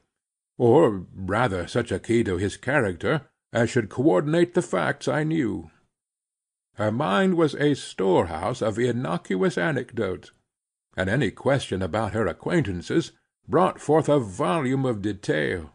or 0.57 1.07
rather 1.15 1.69
such 1.69 1.93
a 1.93 2.01
key 2.01 2.25
to 2.25 2.37
his 2.37 2.57
character 2.57 3.23
as 3.53 3.71
should 3.71 3.89
coordinate 3.89 4.55
the 4.55 4.63
facts 4.63 5.07
I 5.07 5.23
knew. 5.23 5.71
Her 6.75 6.91
mind 6.91 7.37
was 7.37 7.55
a 7.55 7.75
storehouse 7.75 8.61
of 8.61 8.79
innocuous 8.79 9.57
anecdotes, 9.57 10.33
and 10.97 11.09
any 11.09 11.31
question 11.31 11.81
about 11.81 12.13
her 12.13 12.27
acquaintances 12.27 13.13
brought 13.47 13.81
forth 13.81 14.09
a 14.09 14.19
volume 14.19 14.85
of 14.85 15.01
detail. 15.01 15.75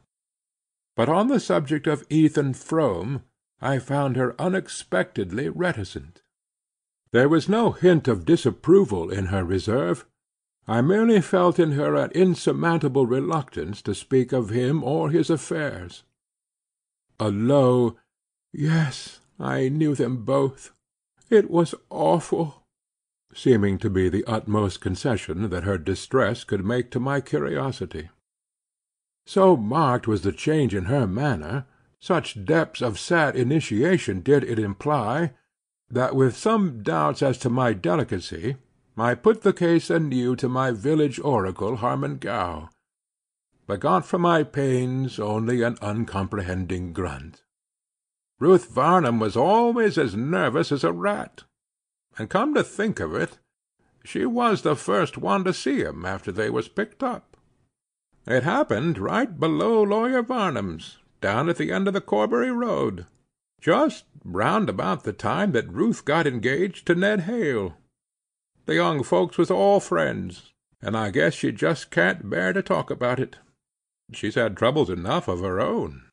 But 0.95 1.07
on 1.07 1.27
the 1.27 1.39
subject 1.39 1.87
of 1.87 2.05
Ethan 2.09 2.55
Frome 2.55 3.23
I 3.61 3.79
found 3.79 4.17
her 4.17 4.35
unexpectedly 4.37 5.47
reticent. 5.47 6.22
There 7.13 7.29
was 7.29 7.47
no 7.47 7.73
hint 7.73 8.07
of 8.07 8.25
disapproval 8.25 9.11
in 9.11 9.27
her 9.27 9.43
reserve. 9.45 10.07
I 10.67 10.81
merely 10.81 11.21
felt 11.21 11.59
in 11.59 11.73
her 11.73 11.95
an 11.95 12.09
insurmountable 12.11 13.05
reluctance 13.05 13.83
to 13.83 13.93
speak 13.93 14.33
of 14.33 14.49
him 14.49 14.83
or 14.83 15.11
his 15.11 15.29
affairs. 15.29 16.01
A 17.19 17.29
low 17.29 17.97
"Yes, 18.51 19.19
I 19.39 19.69
knew 19.69 19.93
them 19.93 20.25
both. 20.25 20.73
It 21.29 21.51
was 21.51 21.75
awful," 21.91 22.63
seeming 23.31 23.77
to 23.77 23.91
be 23.91 24.09
the 24.09 24.25
utmost 24.25 24.81
concession 24.81 25.51
that 25.51 25.65
her 25.65 25.77
distress 25.77 26.43
could 26.43 26.65
make 26.65 26.89
to 26.91 26.99
my 26.99 27.21
curiosity. 27.21 28.09
So 29.27 29.55
marked 29.55 30.07
was 30.07 30.23
the 30.23 30.31
change 30.31 30.73
in 30.73 30.85
her 30.85 31.05
manner 31.05 31.67
such 31.99 32.43
depths 32.43 32.81
of 32.81 32.97
sad 32.97 33.35
initiation 33.35 34.21
did 34.21 34.43
it 34.43 34.57
imply, 34.57 35.35
that 35.93 36.15
with 36.15 36.35
some 36.35 36.81
doubts 36.81 37.21
as 37.21 37.37
to 37.37 37.49
my 37.49 37.71
delicacy, 37.71 38.57
I 38.97 39.13
put 39.13 39.41
the 39.41 39.53
case 39.53 39.89
anew 39.89 40.35
to 40.37 40.49
my 40.49 40.71
village 40.71 41.19
oracle 41.19 41.77
Harmon 41.77 42.17
Gow, 42.17 42.69
but 43.67 43.79
got 43.79 44.05
for 44.05 44.17
my 44.17 44.43
pains 44.43 45.19
only 45.19 45.61
an 45.61 45.77
uncomprehending 45.81 46.93
grunt. 46.93 47.43
Ruth 48.39 48.71
Varnum 48.71 49.19
was 49.19 49.37
always 49.37 49.97
as 49.97 50.15
nervous 50.15 50.71
as 50.71 50.83
a 50.83 50.91
rat; 50.91 51.43
and 52.17 52.29
come 52.29 52.55
to 52.55 52.63
think 52.63 52.99
of 52.99 53.13
it, 53.13 53.37
she 54.03 54.25
was 54.25 54.63
the 54.63 54.75
first 54.75 55.17
one 55.17 55.43
to 55.43 55.53
see 55.53 55.85
'em 55.85 56.05
after 56.05 56.31
they 56.31 56.49
was 56.49 56.67
picked 56.67 57.03
up. 57.03 57.37
It 58.25 58.43
happened 58.43 58.97
right 58.97 59.39
below 59.39 59.83
Lawyer 59.83 60.23
Varnum's 60.23 60.97
down 61.21 61.49
at 61.49 61.57
the 61.57 61.71
end 61.71 61.87
of 61.87 61.93
the 61.93 62.01
Corbury 62.01 62.51
road, 62.51 63.05
just 63.63 64.03
round 64.25 64.67
about 64.67 65.05
the 65.05 65.13
time 65.13 65.53
that 65.53 65.71
Ruth 65.71 66.03
got 66.03 66.27
engaged 66.27 66.85
to 66.85 66.95
Ned 66.95 67.21
Hale. 67.21 67.77
The 68.65 68.75
young 68.75 69.03
folks 69.03 69.37
was 69.37 69.49
all 69.49 69.79
friends, 69.79 70.51
and 70.81 70.97
I 70.97 71.11
guess 71.11 71.33
she 71.33 71.53
just 71.53 71.89
can't 71.89 72.29
bear 72.29 72.51
to 72.51 72.61
talk 72.61 72.91
about 72.91 73.21
it. 73.21 73.37
She's 74.11 74.35
had 74.35 74.57
troubles 74.57 74.89
enough 74.89 75.29
of 75.29 75.39
her 75.39 75.61
own." 75.61 76.03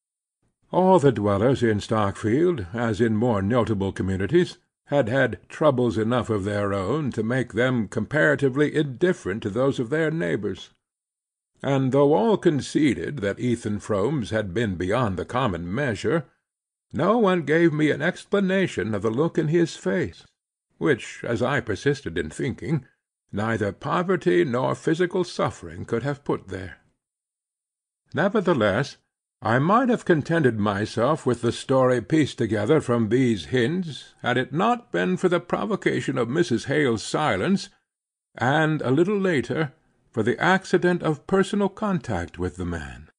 All 0.71 1.01
the 1.01 1.11
dwellers 1.11 1.61
in 1.65 1.81
Starkfield, 1.81 2.73
as 2.73 3.01
in 3.01 3.17
more 3.17 3.43
notable 3.43 3.91
communities, 3.91 4.59
had 4.85 5.09
had 5.09 5.41
troubles 5.49 5.99
enough 5.99 6.31
of 6.31 6.45
their 6.45 6.73
own 6.73 7.11
to 7.11 7.25
make 7.25 7.55
them 7.55 7.89
comparatively 7.89 8.73
indifferent 8.77 9.43
to 9.43 9.51
those 9.51 9.81
of 9.81 9.91
their 9.91 10.13
neighbors 10.13 10.71
and 11.63 11.93
though 11.93 12.15
all 12.15 12.37
conceded 12.37 13.19
that 13.19 13.39
Ethan 13.39 13.81
Frome's 13.81 14.31
had 14.31 14.55
been 14.55 14.77
beyond 14.77 15.17
the 15.17 15.25
common 15.25 15.73
measure, 15.73 16.27
no 16.93 17.19
one 17.19 17.43
gave 17.43 17.73
me 17.73 17.91
an 17.91 18.03
explanation 18.03 18.95
of 18.95 19.03
the 19.03 19.11
look 19.11 19.39
in 19.39 19.49
his 19.49 19.77
face, 19.77 20.27
which, 20.79 21.23
as 21.25 21.43
I 21.43 21.61
persisted 21.61 22.19
in 22.19 22.31
thinking, 22.31 22.87
neither 23.33 23.73
poverty 23.73 24.45
nor 24.45 24.75
physical 24.75 25.25
suffering 25.25 25.85
could 25.85 26.03
have 26.03 26.25
put 26.25 26.49
there. 26.49 26.79
Nevertheless, 28.13 28.97
I 29.43 29.59
might 29.59 29.89
have 29.89 30.05
contented 30.05 30.59
myself 30.59 31.25
with 31.25 31.41
the 31.41 31.53
story 31.53 32.03
pieced 32.03 32.39
together 32.39 32.81
from 32.81 33.09
these 33.09 33.47
hints, 33.47 34.15
had 34.23 34.37
it 34.37 34.53
not 34.53 34.93
been 34.93 35.17
for 35.17 35.29
the 35.29 35.41
provocation 35.41 36.19
of 36.19 36.29
Mrs. 36.29 36.67
Hale's 36.67 37.03
silence, 37.03 37.71
and, 38.35 38.83
a 38.83 38.91
little 38.91 39.19
later, 39.19 39.73
for 40.11 40.23
the 40.23 40.39
accident 40.39 41.03
of 41.03 41.27
personal 41.27 41.69
contact 41.69 42.39
with 42.39 42.57
the 42.57 42.67
man. 42.67 43.10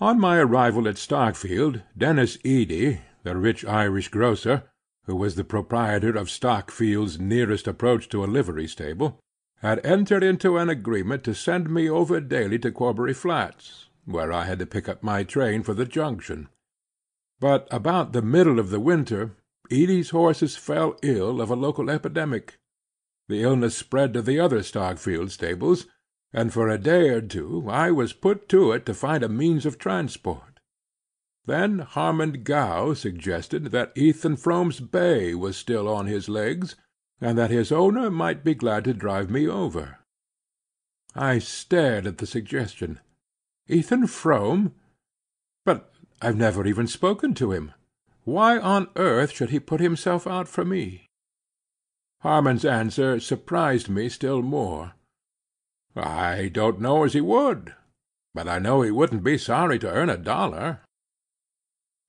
On 0.00 0.18
my 0.18 0.38
arrival 0.38 0.88
at 0.88 0.96
Starkfield, 0.96 1.82
Dennis 1.96 2.36
Eady, 2.42 3.00
the 3.22 3.36
rich 3.36 3.64
Irish 3.64 4.08
grocer, 4.08 4.64
who 5.04 5.14
was 5.14 5.36
the 5.36 5.44
proprietor 5.44 6.16
of 6.16 6.26
Starkfield's 6.26 7.20
nearest 7.20 7.68
approach 7.68 8.08
to 8.08 8.24
a 8.24 8.26
livery 8.26 8.66
stable, 8.66 9.20
had 9.58 9.84
entered 9.86 10.24
into 10.24 10.58
an 10.58 10.68
agreement 10.68 11.22
to 11.24 11.34
send 11.34 11.70
me 11.70 11.88
over 11.88 12.20
daily 12.20 12.58
to 12.58 12.72
Corbury 12.72 13.14
Flats, 13.14 13.86
where 14.04 14.32
I 14.32 14.46
had 14.46 14.58
to 14.58 14.66
pick 14.66 14.88
up 14.88 15.04
my 15.04 15.22
train 15.22 15.62
for 15.62 15.74
the 15.74 15.84
junction. 15.84 16.48
But 17.38 17.68
about 17.70 18.12
the 18.12 18.22
middle 18.22 18.58
of 18.58 18.70
the 18.70 18.80
winter 18.80 19.36
Eady's 19.70 20.10
horses 20.10 20.56
fell 20.56 20.96
ill 21.02 21.40
of 21.40 21.50
a 21.50 21.56
local 21.56 21.88
epidemic. 21.88 22.58
The 23.28 23.42
illness 23.42 23.76
spread 23.76 24.12
to 24.14 24.22
the 24.22 24.40
other 24.40 24.58
Starkfield 24.58 25.30
stables, 25.30 25.86
and 26.34 26.52
for 26.52 26.68
a 26.68 26.76
day 26.76 27.08
or 27.08 27.22
two 27.22 27.64
I 27.70 27.92
was 27.92 28.12
put 28.12 28.48
to 28.50 28.72
it 28.72 28.84
to 28.86 28.92
find 28.92 29.22
a 29.22 29.28
means 29.28 29.64
of 29.64 29.78
transport. 29.78 30.58
Then 31.46 31.78
Harmon 31.78 32.42
Gow 32.42 32.94
suggested 32.94 33.66
that 33.66 33.92
Ethan 33.94 34.36
Frome's 34.36 34.80
bay 34.80 35.34
was 35.34 35.56
still 35.56 35.88
on 35.88 36.06
his 36.06 36.28
legs, 36.28 36.74
and 37.20 37.38
that 37.38 37.50
his 37.50 37.70
owner 37.70 38.10
might 38.10 38.42
be 38.42 38.54
glad 38.54 38.84
to 38.84 38.94
drive 38.94 39.30
me 39.30 39.46
over. 39.46 39.98
I 41.14 41.38
stared 41.38 42.06
at 42.06 42.18
the 42.18 42.26
suggestion. 42.26 42.98
Ethan 43.68 44.08
Frome? 44.08 44.74
But 45.64 45.92
I've 46.20 46.36
never 46.36 46.66
even 46.66 46.88
spoken 46.88 47.34
to 47.34 47.52
him. 47.52 47.72
Why 48.24 48.58
on 48.58 48.88
earth 48.96 49.30
should 49.30 49.50
he 49.50 49.60
put 49.60 49.80
himself 49.80 50.26
out 50.26 50.48
for 50.48 50.64
me? 50.64 51.06
Harmon's 52.20 52.64
answer 52.64 53.20
surprised 53.20 53.88
me 53.88 54.08
still 54.08 54.42
more. 54.42 54.94
"I 55.96 56.48
don't 56.52 56.80
know 56.80 57.04
as 57.04 57.12
he 57.12 57.20
would; 57.20 57.72
but 58.34 58.48
I 58.48 58.58
know 58.58 58.82
he 58.82 58.90
wouldn't 58.90 59.22
be 59.22 59.38
sorry 59.38 59.78
to 59.78 59.88
earn 59.88 60.10
a 60.10 60.16
dollar." 60.18 60.80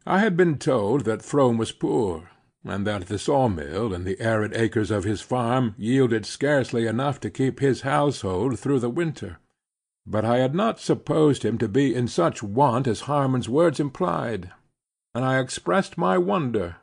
I 0.07 0.17
had 0.21 0.35
been 0.35 0.57
told 0.57 1.01
that 1.01 1.21
Frome 1.21 1.59
was 1.59 1.71
poor, 1.71 2.31
and 2.63 2.87
that 2.87 3.05
the 3.05 3.19
sawmill 3.19 3.93
and 3.93 4.03
the 4.03 4.19
arid 4.19 4.55
acres 4.55 4.89
of 4.89 5.03
his 5.03 5.21
farm 5.21 5.75
yielded 5.77 6.25
scarcely 6.25 6.87
enough 6.87 7.19
to 7.19 7.29
keep 7.29 7.59
his 7.59 7.81
household 7.81 8.57
through 8.57 8.79
the 8.79 8.89
winter; 8.89 9.37
but 10.07 10.25
I 10.25 10.39
had 10.39 10.55
not 10.55 10.79
supposed 10.79 11.45
him 11.45 11.59
to 11.59 11.67
be 11.67 11.93
in 11.93 12.07
such 12.07 12.41
want 12.41 12.87
as 12.87 13.01
Harmon's 13.01 13.49
words 13.49 13.79
implied, 13.79 14.51
and 15.13 15.23
I 15.23 15.39
expressed 15.39 15.95
my 15.95 16.17
wonder. 16.17 16.77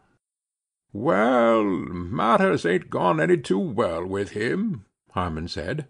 "Well, 0.93 1.65
matters 1.65 2.65
ain't 2.65 2.91
gone 2.91 3.19
any 3.19 3.39
too 3.39 3.59
well 3.59 4.07
with 4.07 4.31
him," 4.39 4.85
Harmon 5.11 5.49
said. 5.49 5.89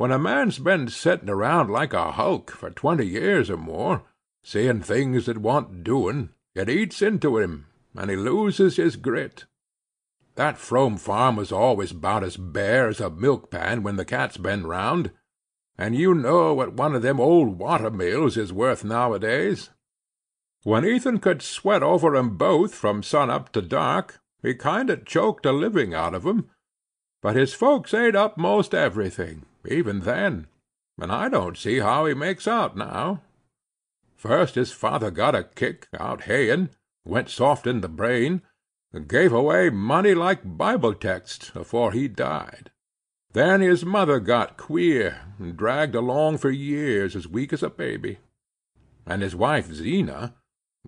"When 0.00 0.12
a 0.12 0.18
man's 0.18 0.58
been 0.58 0.88
settin' 0.88 1.28
around 1.28 1.68
like 1.68 1.92
a 1.92 2.12
hulk 2.12 2.52
for 2.52 2.70
twenty 2.70 3.04
years 3.04 3.50
or 3.50 3.58
more, 3.58 4.02
seein' 4.42 4.80
things 4.80 5.26
that 5.26 5.36
want 5.36 5.84
doin', 5.84 6.30
it 6.54 6.70
eats 6.70 7.02
into 7.02 7.36
him, 7.36 7.66
and 7.94 8.08
he 8.08 8.16
loses 8.16 8.76
his 8.76 8.96
grit. 8.96 9.44
That 10.36 10.56
Frome 10.56 10.96
farm 10.96 11.36
was 11.36 11.52
always 11.52 11.90
about 11.90 12.24
as 12.24 12.38
bare 12.38 12.88
as 12.88 12.98
a 12.98 13.10
milk 13.10 13.50
pan 13.50 13.82
when 13.82 13.96
the 13.96 14.06
cat's 14.06 14.38
been 14.38 14.66
round, 14.66 15.10
and 15.76 15.94
you 15.94 16.14
know 16.14 16.54
what 16.54 16.72
one 16.72 16.94
of 16.94 17.02
them 17.02 17.20
old 17.20 17.58
water 17.58 17.90
mills 17.90 18.38
is 18.38 18.54
worth 18.54 18.82
nowadays. 18.82 19.68
When 20.62 20.82
Ethan 20.82 21.18
could 21.18 21.42
sweat 21.42 21.82
over 21.82 22.16
'em 22.16 22.38
both 22.38 22.74
from 22.74 23.02
sun 23.02 23.28
up 23.28 23.52
to 23.52 23.60
dark. 23.60 24.18
He 24.40 24.54
kind 24.54 24.88
of 24.88 25.04
choked 25.04 25.44
a 25.44 25.52
living 25.52 25.92
out 25.92 26.14
of 26.14 26.26
'em, 26.26 26.48
but 27.20 27.36
his 27.36 27.52
folks 27.52 27.92
ate 27.92 28.16
up 28.16 28.38
most 28.38 28.74
everything, 28.74 29.44
even 29.66 30.00
then, 30.00 30.46
and 30.98 31.10
I 31.12 31.28
don't 31.28 31.56
see 31.56 31.78
how 31.78 32.06
he 32.06 32.14
makes 32.14 32.46
out 32.48 32.76
now. 32.76 33.22
First 34.16 34.54
his 34.54 34.72
father 34.72 35.10
got 35.10 35.34
a 35.34 35.44
kick, 35.44 35.88
out 35.98 36.22
hayin'. 36.22 36.70
went 37.04 37.30
soft 37.30 37.66
in 37.66 37.80
the 37.80 37.88
brain, 37.88 38.42
and 38.92 39.08
gave 39.08 39.32
away 39.32 39.70
money 39.70 40.14
like 40.14 40.58
Bible 40.58 40.94
texts 40.94 41.52
afore 41.54 41.92
he 41.92 42.08
died. 42.08 42.70
Then 43.32 43.60
his 43.60 43.84
mother 43.84 44.18
got 44.18 44.56
queer, 44.56 45.20
and 45.38 45.56
dragged 45.56 45.94
along 45.94 46.38
for 46.38 46.50
years 46.50 47.14
as 47.14 47.28
weak 47.28 47.52
as 47.52 47.62
a 47.62 47.70
baby. 47.70 48.18
And 49.06 49.22
his 49.22 49.36
wife 49.36 49.68
Zeena, 49.68 50.34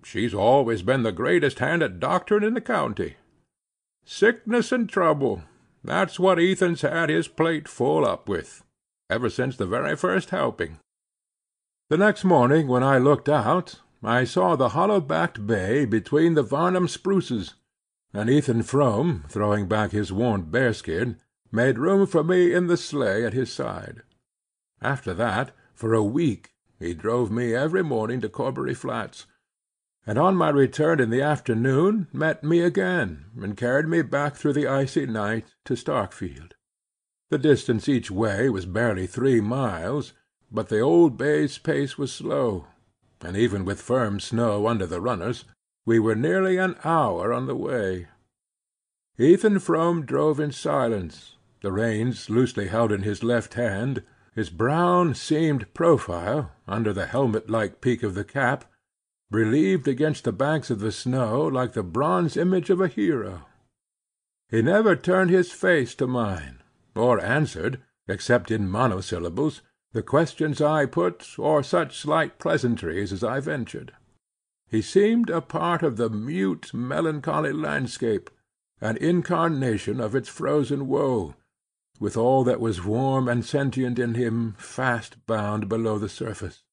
she's 0.03 0.33
always 0.33 0.81
been 0.81 1.03
the 1.03 1.11
greatest 1.11 1.59
hand 1.59 1.81
at 1.81 1.99
doctoring 1.99 2.43
in 2.43 2.53
the 2.53 2.61
county. 2.61 3.15
Sickness 4.05 4.71
and 4.71 4.89
trouble, 4.89 5.43
that's 5.83 6.19
what 6.19 6.39
Ethan's 6.39 6.81
had 6.81 7.09
his 7.09 7.27
plate 7.27 7.67
full 7.67 8.05
up 8.05 8.29
with, 8.29 8.63
ever 9.09 9.29
since 9.29 9.57
the 9.57 9.65
very 9.65 9.95
first 9.95 10.29
helping. 10.29 10.79
The 11.89 11.97
next 11.97 12.23
morning 12.23 12.67
when 12.67 12.83
I 12.83 12.97
looked 12.97 13.27
out, 13.27 13.79
I 14.03 14.23
saw 14.23 14.55
the 14.55 14.69
hollow 14.69 14.99
backed 14.99 15.45
bay 15.45 15.85
between 15.85 16.33
the 16.33 16.43
Varnum 16.43 16.87
spruces, 16.87 17.53
and 18.13 18.29
Ethan 18.29 18.63
Frome, 18.63 19.25
throwing 19.29 19.67
back 19.67 19.91
his 19.91 20.11
worn 20.11 20.43
bearskin, 20.43 21.17
made 21.51 21.77
room 21.77 22.07
for 22.07 22.23
me 22.23 22.53
in 22.53 22.67
the 22.67 22.77
sleigh 22.77 23.25
at 23.25 23.33
his 23.33 23.51
side. 23.51 24.01
After 24.81 25.13
that, 25.13 25.51
for 25.73 25.93
a 25.93 26.03
week, 26.03 26.53
he 26.79 26.93
drove 26.93 27.31
me 27.31 27.53
every 27.53 27.83
morning 27.83 28.21
to 28.21 28.29
Corbury 28.29 28.73
Flats, 28.73 29.25
and 30.05 30.17
on 30.17 30.35
my 30.35 30.49
return 30.49 30.99
in 30.99 31.09
the 31.09 31.21
afternoon 31.21 32.07
met 32.11 32.43
me 32.43 32.59
again, 32.61 33.25
and 33.41 33.55
carried 33.55 33.87
me 33.87 34.01
back 34.01 34.35
through 34.35 34.53
the 34.53 34.67
icy 34.67 35.05
night 35.05 35.45
to 35.63 35.73
Starkfield. 35.73 36.51
The 37.29 37.37
distance 37.37 37.87
each 37.87 38.11
way 38.11 38.49
was 38.49 38.65
barely 38.65 39.07
three 39.07 39.39
miles, 39.39 40.13
but 40.51 40.69
the 40.69 40.81
old 40.81 41.17
bay's 41.17 41.57
pace 41.57 41.97
was 41.97 42.11
slow, 42.11 42.67
and 43.21 43.37
even 43.37 43.65
with 43.65 43.81
firm 43.81 44.19
snow 44.19 44.67
under 44.67 44.85
the 44.85 45.01
runners, 45.01 45.45
we 45.85 45.99
were 45.99 46.15
nearly 46.15 46.57
an 46.57 46.75
hour 46.83 47.33
on 47.33 47.47
the 47.47 47.55
way. 47.55 48.07
Ethan 49.17 49.59
Frome 49.59 50.05
drove 50.05 50.39
in 50.39 50.51
silence, 50.51 51.37
the 51.61 51.71
reins 51.71 52.29
loosely 52.29 52.67
held 52.67 52.91
in 52.91 53.03
his 53.03 53.23
left 53.23 53.53
hand, 53.53 54.03
his 54.35 54.49
brown 54.49 55.13
seamed 55.13 55.73
profile, 55.73 56.51
under 56.67 56.91
the 56.91 57.05
helmet 57.05 57.49
like 57.49 57.79
peak 57.79 58.03
of 58.03 58.15
the 58.15 58.23
cap, 58.23 58.65
relieved 59.33 59.87
against 59.87 60.23
the 60.23 60.31
banks 60.31 60.69
of 60.69 60.79
the 60.79 60.91
snow 60.91 61.41
like 61.41 61.73
the 61.73 61.83
bronze 61.83 62.37
image 62.37 62.69
of 62.69 62.79
a 62.79 62.87
hero. 62.87 63.45
He 64.49 64.61
never 64.61 64.95
turned 64.95 65.31
his 65.31 65.51
face 65.51 65.95
to 65.95 66.05
mine, 66.05 66.61
or 66.95 67.19
answered, 67.19 67.81
except 68.07 68.51
in 68.51 68.69
monosyllables, 68.69 69.61
the 69.91 70.03
questions 70.03 70.61
I 70.61 70.85
put, 70.85 71.39
or 71.39 71.63
such 71.63 71.97
slight 71.97 72.37
pleasantries 72.37 73.11
as 73.11 73.23
I 73.23 73.39
ventured. 73.39 73.93
He 74.69 74.81
seemed 74.81 75.29
a 75.29 75.41
part 75.41 75.81
of 75.81 75.97
the 75.97 76.09
mute, 76.09 76.73
melancholy 76.73 77.53
landscape, 77.53 78.29
an 78.79 78.97
incarnation 78.97 79.99
of 79.99 80.15
its 80.15 80.29
frozen 80.29 80.87
woe 80.87 81.35
with 81.99 82.17
all 82.17 82.43
that 82.43 82.59
was 82.59 82.83
warm 82.83 83.27
and 83.27 83.45
sentient 83.45 83.97
in 83.97 84.15
him 84.15 84.55
fast 84.57 85.15
bound 85.25 85.69
below 85.69 85.97
the 85.97 86.09
surface. 86.09 86.63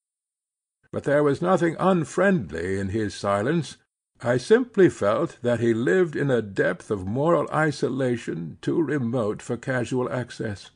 But 0.93 1.05
there 1.05 1.23
was 1.23 1.41
nothing 1.41 1.77
unfriendly 1.79 2.79
in 2.79 2.89
his 2.89 3.15
silence. 3.15 3.77
I 4.23 4.37
simply 4.37 4.89
felt 4.89 5.39
that 5.43 5.61
he 5.61 5.73
lived 5.73 6.17
in 6.17 6.31
a 6.31 6.43
depth 6.43 6.91
of 6.91 7.07
moral 7.07 7.49
isolation 7.51 8.59
too 8.61 8.83
remote 8.83 9.41
for 9.41 9.57
casual 9.57 10.13
access, 10.13 10.71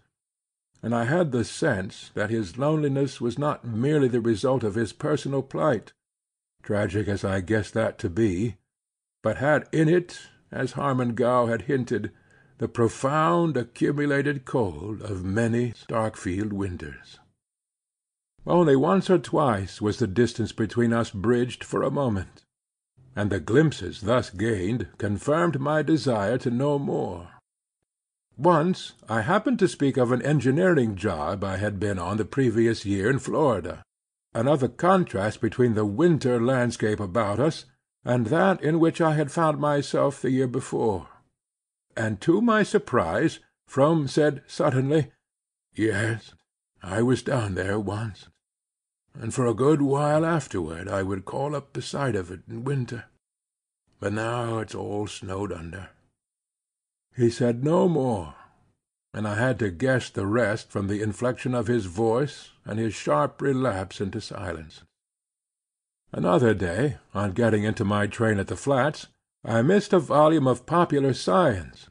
and 0.83 0.95
I 0.95 1.05
had 1.05 1.33
the 1.33 1.45
sense 1.45 2.11
that 2.15 2.31
his 2.31 2.57
loneliness 2.57 3.21
was 3.21 3.39
not 3.39 3.65
merely 3.65 4.09
the 4.09 4.21
result 4.21 4.63
of 4.65 4.77
his 4.77 4.93
personal 4.93 5.43
plight, 5.43 5.93
tragic 6.63 7.09
as 7.09 7.25
I 7.25 7.41
guessed 7.41 7.75
that 7.75 7.99
to 7.99 8.09
be, 8.09 8.57
but 9.23 9.39
had 9.39 9.69
in 9.73 9.89
it, 9.89 10.29
as 10.51 10.73
Harmon 10.73 11.15
Gow 11.15 11.47
had 11.47 11.63
hinted, 11.63 12.13
the 12.59 12.69
profound 12.69 13.57
accumulated 13.57 14.45
cold 14.45 15.03
of 15.03 15.25
many 15.25 15.73
Starkfield 15.73 16.53
winters. 16.53 17.19
Only 18.47 18.77
once 18.77 19.09
or 19.09 19.19
twice 19.19 19.81
was 19.81 19.99
the 19.99 20.07
distance 20.07 20.53
between 20.53 20.93
us 20.93 21.11
bridged 21.11 21.65
for 21.65 21.83
a 21.83 21.91
moment, 21.91 22.45
and 23.17 23.31
the 23.31 23.41
glimpses 23.41 24.03
thus 24.03 24.31
gained 24.31 24.89
confirmed 24.99 25.61
my 25.61 25.83
desire 25.83 26.37
to 26.39 26.51
know 26.51 26.79
more. 26.79 27.31
Once 28.37 28.93
I 29.09 29.23
happened 29.23 29.59
to 29.61 29.69
speak 29.69 29.97
of 29.97 30.13
an 30.13 30.21
engineering 30.23 30.97
job 30.97 31.43
I 31.43 31.57
had 31.57 31.81
been 31.81 31.99
on 31.99 32.17
the 32.17 32.25
previous 32.25 32.85
year 32.85 33.09
in 33.09 33.19
Florida, 33.19 33.83
the 34.33 34.73
contrast 34.77 35.41
between 35.41 35.75
the 35.75 35.87
winter 35.87 36.41
landscape 36.41 37.01
about 37.01 37.41
us 37.41 37.65
and 38.05 38.27
that 38.27 38.63
in 38.63 38.81
which 38.81 39.01
I 39.01 39.15
had 39.15 39.31
found 39.31 39.59
myself 39.59 40.21
the 40.21 40.31
year 40.31 40.49
before 40.49 41.09
and 41.97 42.21
to 42.21 42.41
my 42.41 42.63
surprise 42.63 43.41
Frome 43.67 44.09
said 44.09 44.43
suddenly, 44.47 45.13
"Yes, 45.75 46.35
I 46.83 47.03
was 47.03 47.23
down 47.23 47.55
there 47.55 47.79
once, 47.79 48.29
and 49.15 49.33
for 49.33 49.47
a 49.47 49.55
good 49.55 49.81
while 49.81 50.25
afterward 50.25 50.89
I 50.89 51.03
would 51.03 51.25
call 51.25 51.55
up 51.55 51.73
the 51.73 51.83
sight 51.83 52.17
of 52.17 52.31
it 52.31 52.41
in 52.49 52.65
winter. 52.65 53.05
But 54.01 54.13
now 54.13 54.59
it's 54.59 54.75
all 54.75 55.07
snowed 55.07 55.53
under." 55.53 55.91
He 57.17 57.31
said 57.31 57.63
no 57.63 57.89
more, 57.89 58.35
and 59.13 59.27
I 59.27 59.37
had 59.37 59.59
to 59.61 59.71
guess 59.71 60.11
the 60.11 60.27
rest 60.27 60.71
from 60.71 60.89
the 60.89 61.01
inflection 61.01 61.55
of 61.55 61.69
his 61.69 61.87
voice 61.87 62.51
and 62.65 62.79
his 62.79 62.95
sharp 62.95 63.41
relapse 63.41 64.01
into 64.01 64.21
silence. 64.21 64.83
Another 66.13 66.55
day, 66.55 66.99
on 67.13 67.33
getting 67.33 67.65
into 67.65 67.85
my 67.85 68.07
train 68.07 68.39
at 68.39 68.49
the 68.49 68.57
flats. 68.57 69.09
I 69.45 69.63
missed 69.63 69.93
a 69.93 69.99
volume 69.99 70.47
of 70.47 70.65
popular 70.65 71.13
science 71.13 71.89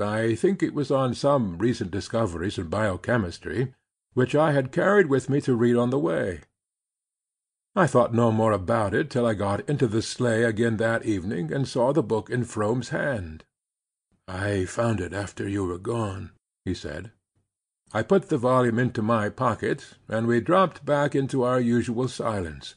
I 0.00 0.36
think 0.36 0.62
it 0.62 0.74
was 0.74 0.90
on 0.90 1.14
some 1.14 1.58
recent 1.58 1.90
discoveries 1.90 2.58
in 2.58 2.68
biochemistry 2.68 3.74
which 4.14 4.34
I 4.34 4.52
had 4.52 4.72
carried 4.72 5.06
with 5.06 5.28
me 5.28 5.40
to 5.42 5.54
read 5.54 5.76
on 5.76 5.90
the 5.90 5.98
way. 5.98 6.40
I 7.78 7.86
thought 7.86 8.12
no 8.12 8.30
more 8.30 8.52
about 8.52 8.92
it 8.92 9.08
till 9.08 9.24
I 9.24 9.34
got 9.34 9.66
into 9.70 9.86
the 9.86 10.02
sleigh 10.02 10.42
again 10.42 10.76
that 10.76 11.06
evening 11.06 11.52
and 11.52 11.66
saw 11.66 11.92
the 11.92 12.02
book 12.02 12.28
in 12.28 12.44
Frome's 12.44 12.90
hand. 12.90 13.44
"I 14.26 14.66
found 14.66 15.00
it 15.00 15.12
after 15.12 15.48
you 15.48 15.64
were 15.64 15.78
gone," 15.78 16.32
he 16.64 16.74
said. 16.74 17.12
I 17.94 18.02
put 18.02 18.28
the 18.28 18.36
volume 18.36 18.78
into 18.78 19.00
my 19.00 19.30
pocket, 19.30 19.94
and 20.08 20.26
we 20.26 20.40
dropped 20.40 20.84
back 20.84 21.14
into 21.14 21.42
our 21.44 21.60
usual 21.60 22.08
silence 22.08 22.74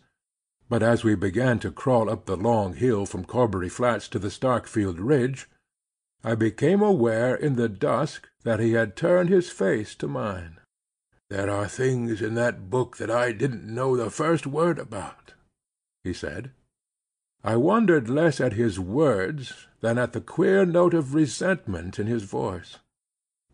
but 0.72 0.82
as 0.82 1.04
we 1.04 1.16
began 1.16 1.60
to 1.60 1.70
crawl 1.70 2.10
up 2.10 2.26
the 2.26 2.38
long 2.38 2.74
hill 2.76 3.06
from 3.06 3.26
Corbury 3.26 3.68
Flats 3.68 4.08
to 4.08 4.18
the 4.18 4.30
Starkfield 4.30 5.00
ridge, 5.00 5.50
I 6.24 6.34
became 6.34 6.82
aware 6.82 7.36
in 7.36 7.58
the 7.58 7.68
dusk 7.68 8.30
that 8.44 8.62
he 8.62 8.72
had 8.72 8.96
turned 8.96 9.28
his 9.28 9.50
face 9.50 9.94
to 9.96 10.08
mine. 10.08 10.61
"There 11.32 11.50
are 11.50 11.70
things 11.70 12.22
in 12.22 12.34
that 12.34 12.70
book 12.70 12.98
that 12.98 13.10
I 13.10 13.32
didn't 13.32 13.64
know 13.64 13.96
the 13.96 14.10
first 14.10 14.46
word 14.46 14.78
about," 14.78 15.34
he 16.04 16.12
said. 16.12 16.52
I 17.42 17.56
wondered 17.56 18.10
less 18.10 18.42
at 18.42 18.52
his 18.52 18.82
words 18.82 19.68
than 19.80 19.98
at 19.98 20.12
the 20.12 20.20
queer 20.20 20.66
note 20.66 20.94
of 20.94 21.16
resentment 21.16 21.98
in 21.98 22.06
his 22.06 22.24
voice. 22.24 22.80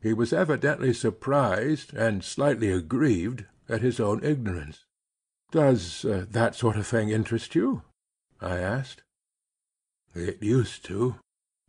He 0.02 0.12
was 0.12 0.34
evidently 0.34 0.92
surprised 0.92 1.94
and 1.94 2.24
slightly 2.24 2.72
aggrieved 2.72 3.46
at 3.70 3.82
his 3.82 4.00
own 4.00 4.24
ignorance. 4.24 4.86
"Does 5.52 6.04
uh, 6.04 6.26
that 6.32 6.56
sort 6.56 6.78
of 6.78 6.88
thing 6.88 7.10
interest 7.10 7.54
you?" 7.54 7.84
I 8.42 8.58
asked. 8.58 9.04
"It 10.16 10.42
used 10.42 10.84
to. 10.86 11.18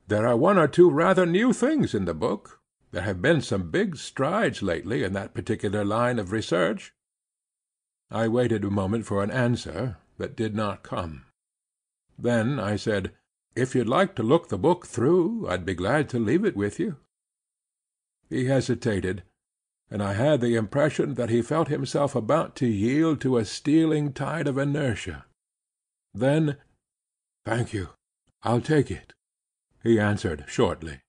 There 0.07 0.27
are 0.27 0.39
one 0.39 0.57
or 0.57 0.69
two 0.69 0.89
rather 0.89 1.27
new 1.27 1.53
things 1.53 1.95
in 1.95 2.07
the 2.07 2.15
book. 2.15 2.58
There 2.91 3.03
have 3.03 3.21
been 3.21 3.41
some 3.41 3.71
big 3.71 3.97
strides 3.97 4.63
lately 4.63 5.05
in 5.05 5.13
that 5.13 5.35
particular 5.35 5.85
line 5.85 6.19
of 6.19 6.33
research." 6.33 6.95
I 8.11 8.29
waited 8.29 8.65
a 8.65 8.71
moment 8.71 9.07
for 9.07 9.23
an 9.23 9.31
answer, 9.31 9.99
that 10.17 10.37
did 10.37 10.55
not 10.55 10.83
come. 10.83 11.27
Then 12.19 12.59
I 12.59 12.77
said, 12.77 13.15
"If 13.55 13.75
you'd 13.75 13.89
like 13.89 14.15
to 14.17 14.23
look 14.23 14.49
the 14.49 14.59
book 14.59 14.87
through, 14.87 15.49
I'd 15.49 15.67
be 15.67 15.75
glad 15.75 16.09
to 16.11 16.19
leave 16.19 16.45
it 16.45 16.57
with 16.57 16.81
you." 16.81 16.97
He 18.29 18.47
hesitated 18.47 19.23
and 19.91 20.03
I 20.03 20.13
had 20.13 20.41
the 20.41 20.55
impression 20.55 21.15
that 21.15 21.31
he 21.31 21.41
felt 21.41 21.69
himself 21.69 22.15
about 22.15 22.55
to 22.57 22.67
yield 22.67 23.21
to 23.23 23.39
a 23.39 23.45
stealing 23.45 24.13
tide 24.13 24.47
of 24.47 24.59
inertia. 24.59 25.25
Then, 26.13 26.59
"Thank 27.45 27.73
you, 27.73 27.91
I'll 28.43 28.61
take 28.61 28.91
it," 28.91 29.15
he 29.83 29.99
answered 29.99 30.45
shortly. 30.47 31.01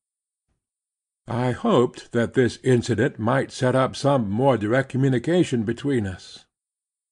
I 1.30 1.52
hoped 1.52 2.12
that 2.12 2.34
this 2.34 2.58
incident 2.64 3.20
might 3.20 3.52
set 3.52 3.76
up 3.76 3.96
some 3.96 4.32
more 4.32 4.58
direct 4.58 4.90
communication 4.90 5.62
between 5.64 6.08
us. 6.08 6.46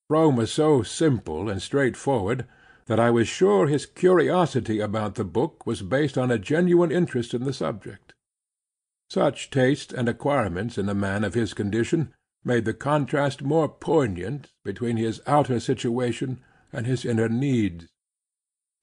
Frome 0.07 0.35
was 0.35 0.51
so 0.51 0.81
simple 0.81 1.49
and 1.49 1.61
straightforward 1.61 2.47
that 2.87 2.99
I 2.99 3.11
was 3.11 3.27
sure 3.27 3.67
his 3.67 3.85
curiosity 3.85 4.79
about 4.79 5.15
the 5.15 5.23
book 5.23 5.67
was 5.67 5.83
based 5.83 6.17
on 6.17 6.31
a 6.31 6.39
genuine 6.39 6.91
interest 6.91 7.35
in 7.35 7.43
the 7.43 7.53
subject. 7.53 8.15
Such 9.07 9.51
taste 9.51 9.93
and 9.93 10.09
acquirements 10.09 10.79
in 10.79 10.89
a 10.89 10.95
man 10.95 11.23
of 11.23 11.35
his 11.35 11.53
condition 11.53 12.11
made 12.43 12.65
the 12.65 12.73
contrast 12.73 13.43
more 13.43 13.69
poignant 13.69 14.51
between 14.65 14.97
his 14.97 15.21
outer 15.27 15.59
situation 15.59 16.41
and 16.73 16.87
his 16.87 17.05
inner 17.05 17.29
needs; 17.29 17.85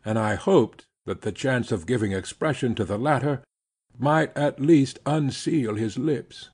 and 0.05 0.16
I 0.16 0.37
hoped 0.37 0.87
that 1.07 1.23
the 1.23 1.33
chance 1.33 1.73
of 1.73 1.87
giving 1.87 2.12
expression 2.12 2.77
to 2.77 2.85
the 2.85 2.99
latter 2.99 3.42
might 3.98 4.37
at 4.37 4.61
least 4.61 4.98
unseal 5.07 5.76
his 5.76 5.98
lips; 5.98 6.50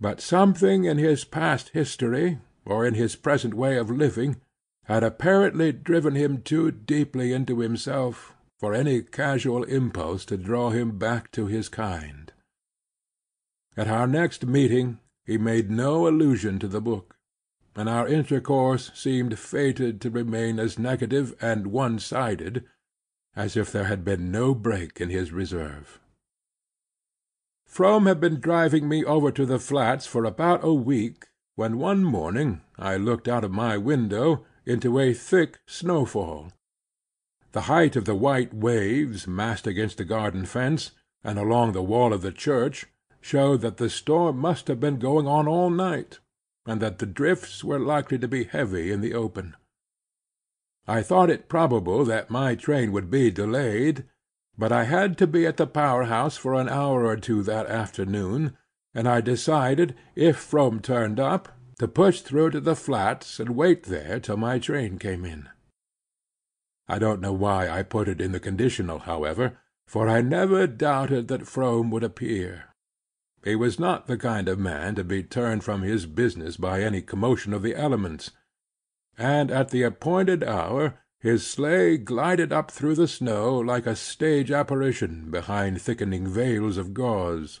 but 0.00 0.20
something 0.20 0.84
in 0.84 0.98
his 0.98 1.24
past 1.24 1.68
history, 1.70 2.38
or 2.64 2.86
in 2.86 2.94
his 2.94 3.16
present 3.16 3.54
way 3.54 3.76
of 3.76 3.90
living, 3.90 4.40
had 4.84 5.04
apparently 5.04 5.72
driven 5.72 6.14
him 6.14 6.42
too 6.42 6.70
deeply 6.70 7.32
into 7.32 7.60
himself 7.60 8.34
for 8.58 8.74
any 8.74 9.02
casual 9.02 9.64
impulse 9.64 10.24
to 10.24 10.36
draw 10.36 10.70
him 10.70 10.98
back 10.98 11.30
to 11.30 11.46
his 11.46 11.68
kind. 11.68 12.32
At 13.76 13.88
our 13.88 14.06
next 14.06 14.46
meeting 14.46 14.98
he 15.24 15.38
made 15.38 15.70
no 15.70 16.06
allusion 16.06 16.58
to 16.58 16.68
the 16.68 16.80
book, 16.80 17.16
and 17.74 17.88
our 17.88 18.06
intercourse 18.06 18.90
seemed 18.94 19.38
fated 19.38 20.00
to 20.00 20.10
remain 20.10 20.58
as 20.58 20.78
negative 20.78 21.34
and 21.40 21.68
one 21.68 21.98
sided 21.98 22.64
as 23.34 23.56
if 23.56 23.72
there 23.72 23.84
had 23.84 24.04
been 24.04 24.30
no 24.30 24.54
break 24.54 25.00
in 25.00 25.08
his 25.08 25.32
reserve. 25.32 25.98
Frome 27.72 28.04
had 28.04 28.20
been 28.20 28.38
driving 28.38 28.86
me 28.86 29.02
over 29.02 29.32
to 29.32 29.46
the 29.46 29.58
flats 29.58 30.06
for 30.06 30.26
about 30.26 30.62
a 30.62 30.74
week, 30.74 31.28
when 31.54 31.78
one 31.78 32.04
morning 32.04 32.60
I 32.78 32.98
looked 32.98 33.26
out 33.26 33.44
of 33.44 33.50
my 33.50 33.78
window 33.78 34.44
into 34.66 34.98
a 34.98 35.14
thick 35.14 35.58
snowfall. 35.64 36.52
The 37.52 37.62
height 37.62 37.96
of 37.96 38.04
the 38.04 38.14
white 38.14 38.52
waves 38.52 39.26
massed 39.26 39.66
against 39.66 39.96
the 39.96 40.04
garden 40.04 40.44
fence, 40.44 40.90
and 41.24 41.38
along 41.38 41.72
the 41.72 41.82
wall 41.82 42.12
of 42.12 42.20
the 42.20 42.30
church, 42.30 42.88
showed 43.22 43.62
that 43.62 43.78
the 43.78 43.88
storm 43.88 44.36
must 44.36 44.68
have 44.68 44.78
been 44.78 44.98
going 44.98 45.26
on 45.26 45.48
all 45.48 45.70
night, 45.70 46.18
and 46.66 46.78
that 46.82 46.98
the 46.98 47.06
drifts 47.06 47.64
were 47.64 47.80
likely 47.80 48.18
to 48.18 48.28
be 48.28 48.44
heavy 48.44 48.92
in 48.92 49.00
the 49.00 49.14
open. 49.14 49.56
I 50.86 51.00
thought 51.00 51.30
it 51.30 51.48
probable 51.48 52.04
that 52.04 52.28
my 52.28 52.54
train 52.54 52.92
would 52.92 53.10
be 53.10 53.30
delayed, 53.30 54.04
but 54.62 54.70
I 54.70 54.84
had 54.84 55.18
to 55.18 55.26
be 55.26 55.44
at 55.44 55.56
the 55.56 55.66
power 55.66 56.04
house 56.04 56.36
for 56.36 56.54
an 56.54 56.68
hour 56.68 57.04
or 57.04 57.16
two 57.16 57.42
that 57.42 57.66
afternoon, 57.66 58.56
and 58.94 59.08
I 59.08 59.20
decided, 59.20 59.96
if 60.14 60.36
Frome 60.36 60.78
turned 60.78 61.18
up 61.18 61.48
to 61.80 61.88
push 61.88 62.20
through 62.20 62.50
to 62.50 62.60
the 62.60 62.76
flats 62.76 63.40
and 63.40 63.56
wait 63.56 63.82
there 63.82 64.20
till 64.20 64.36
my 64.36 64.60
train 64.60 65.00
came 65.00 65.24
in. 65.24 65.48
I 66.86 67.00
don't 67.00 67.20
know 67.20 67.32
why 67.32 67.68
I 67.68 67.82
put 67.82 68.06
it 68.06 68.20
in 68.20 68.30
the 68.30 68.38
conditional, 68.38 69.00
however, 69.00 69.58
for 69.88 70.08
I 70.08 70.20
never 70.20 70.68
doubted 70.68 71.26
that 71.26 71.48
Frome 71.48 71.90
would 71.90 72.04
appear. 72.04 72.66
He 73.42 73.56
was 73.56 73.80
not 73.80 74.06
the 74.06 74.16
kind 74.16 74.48
of 74.48 74.60
man 74.60 74.94
to 74.94 75.02
be 75.02 75.24
turned 75.24 75.64
from 75.64 75.82
his 75.82 76.06
business 76.06 76.56
by 76.56 76.82
any 76.82 77.02
commotion 77.02 77.52
of 77.52 77.62
the 77.62 77.74
elements; 77.74 78.30
and 79.18 79.50
at 79.50 79.70
the 79.70 79.82
appointed 79.82 80.44
hour 80.44 81.01
his 81.22 81.46
sleigh 81.46 81.96
glided 81.96 82.52
up 82.52 82.68
through 82.68 82.96
the 82.96 83.06
snow 83.06 83.56
like 83.56 83.86
a 83.86 83.94
stage 83.94 84.50
apparition 84.50 85.30
behind 85.30 85.80
thickening 85.80 86.26
veils 86.26 86.76
of 86.76 86.92
gauze. 86.92 87.60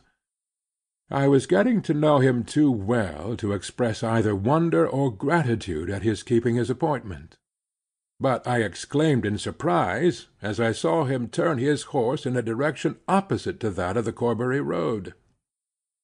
I 1.08 1.28
was 1.28 1.46
getting 1.46 1.80
to 1.82 1.94
know 1.94 2.18
him 2.18 2.42
too 2.42 2.72
well 2.72 3.36
to 3.36 3.52
express 3.52 4.02
either 4.02 4.34
wonder 4.34 4.88
or 4.88 5.14
gratitude 5.14 5.90
at 5.90 6.02
his 6.02 6.24
keeping 6.24 6.56
his 6.56 6.70
appointment; 6.70 7.36
but 8.18 8.44
I 8.48 8.62
exclaimed 8.62 9.24
in 9.24 9.38
surprise 9.38 10.26
as 10.40 10.58
I 10.58 10.72
saw 10.72 11.04
him 11.04 11.28
turn 11.28 11.58
his 11.58 11.84
horse 11.84 12.26
in 12.26 12.36
a 12.36 12.42
direction 12.42 12.98
opposite 13.06 13.60
to 13.60 13.70
that 13.70 13.96
of 13.96 14.04
the 14.04 14.12
Corbury 14.12 14.60
road. 14.60 15.14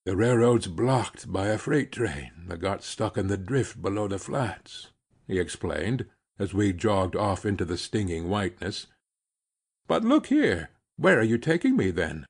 "The 0.05 0.17
railroad's 0.17 0.69
blocked 0.69 1.33
by 1.33 1.49
a 1.49 1.59
freight 1.59 1.91
train 1.91 2.45
that 2.47 2.61
got 2.61 2.85
stuck 2.85 3.19
in 3.19 3.27
the 3.27 3.37
drift 3.37 3.83
below 3.83 4.07
the 4.07 4.21
flats," 4.21 4.93
he 5.27 5.41
explained, 5.41 6.07
as 6.39 6.55
we 6.55 6.73
jogged 6.73 7.17
off 7.17 7.45
into 7.45 7.65
the 7.65 7.77
stinging 7.77 8.29
whiteness. 8.29 8.87
"But 9.87 10.05
look 10.05 10.29
here, 10.29 10.71
where 10.97 11.19
are 11.19 11.25
you 11.25 11.39
taking 11.39 11.77
me, 11.77 11.91
then?" 11.91 12.27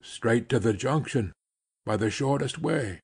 "Straight 0.00 0.48
to 0.48 0.58
the 0.58 0.72
junction 0.72 1.32
by 1.84 1.96
the 1.96 2.10
shortest 2.10 2.58
way," 2.58 3.00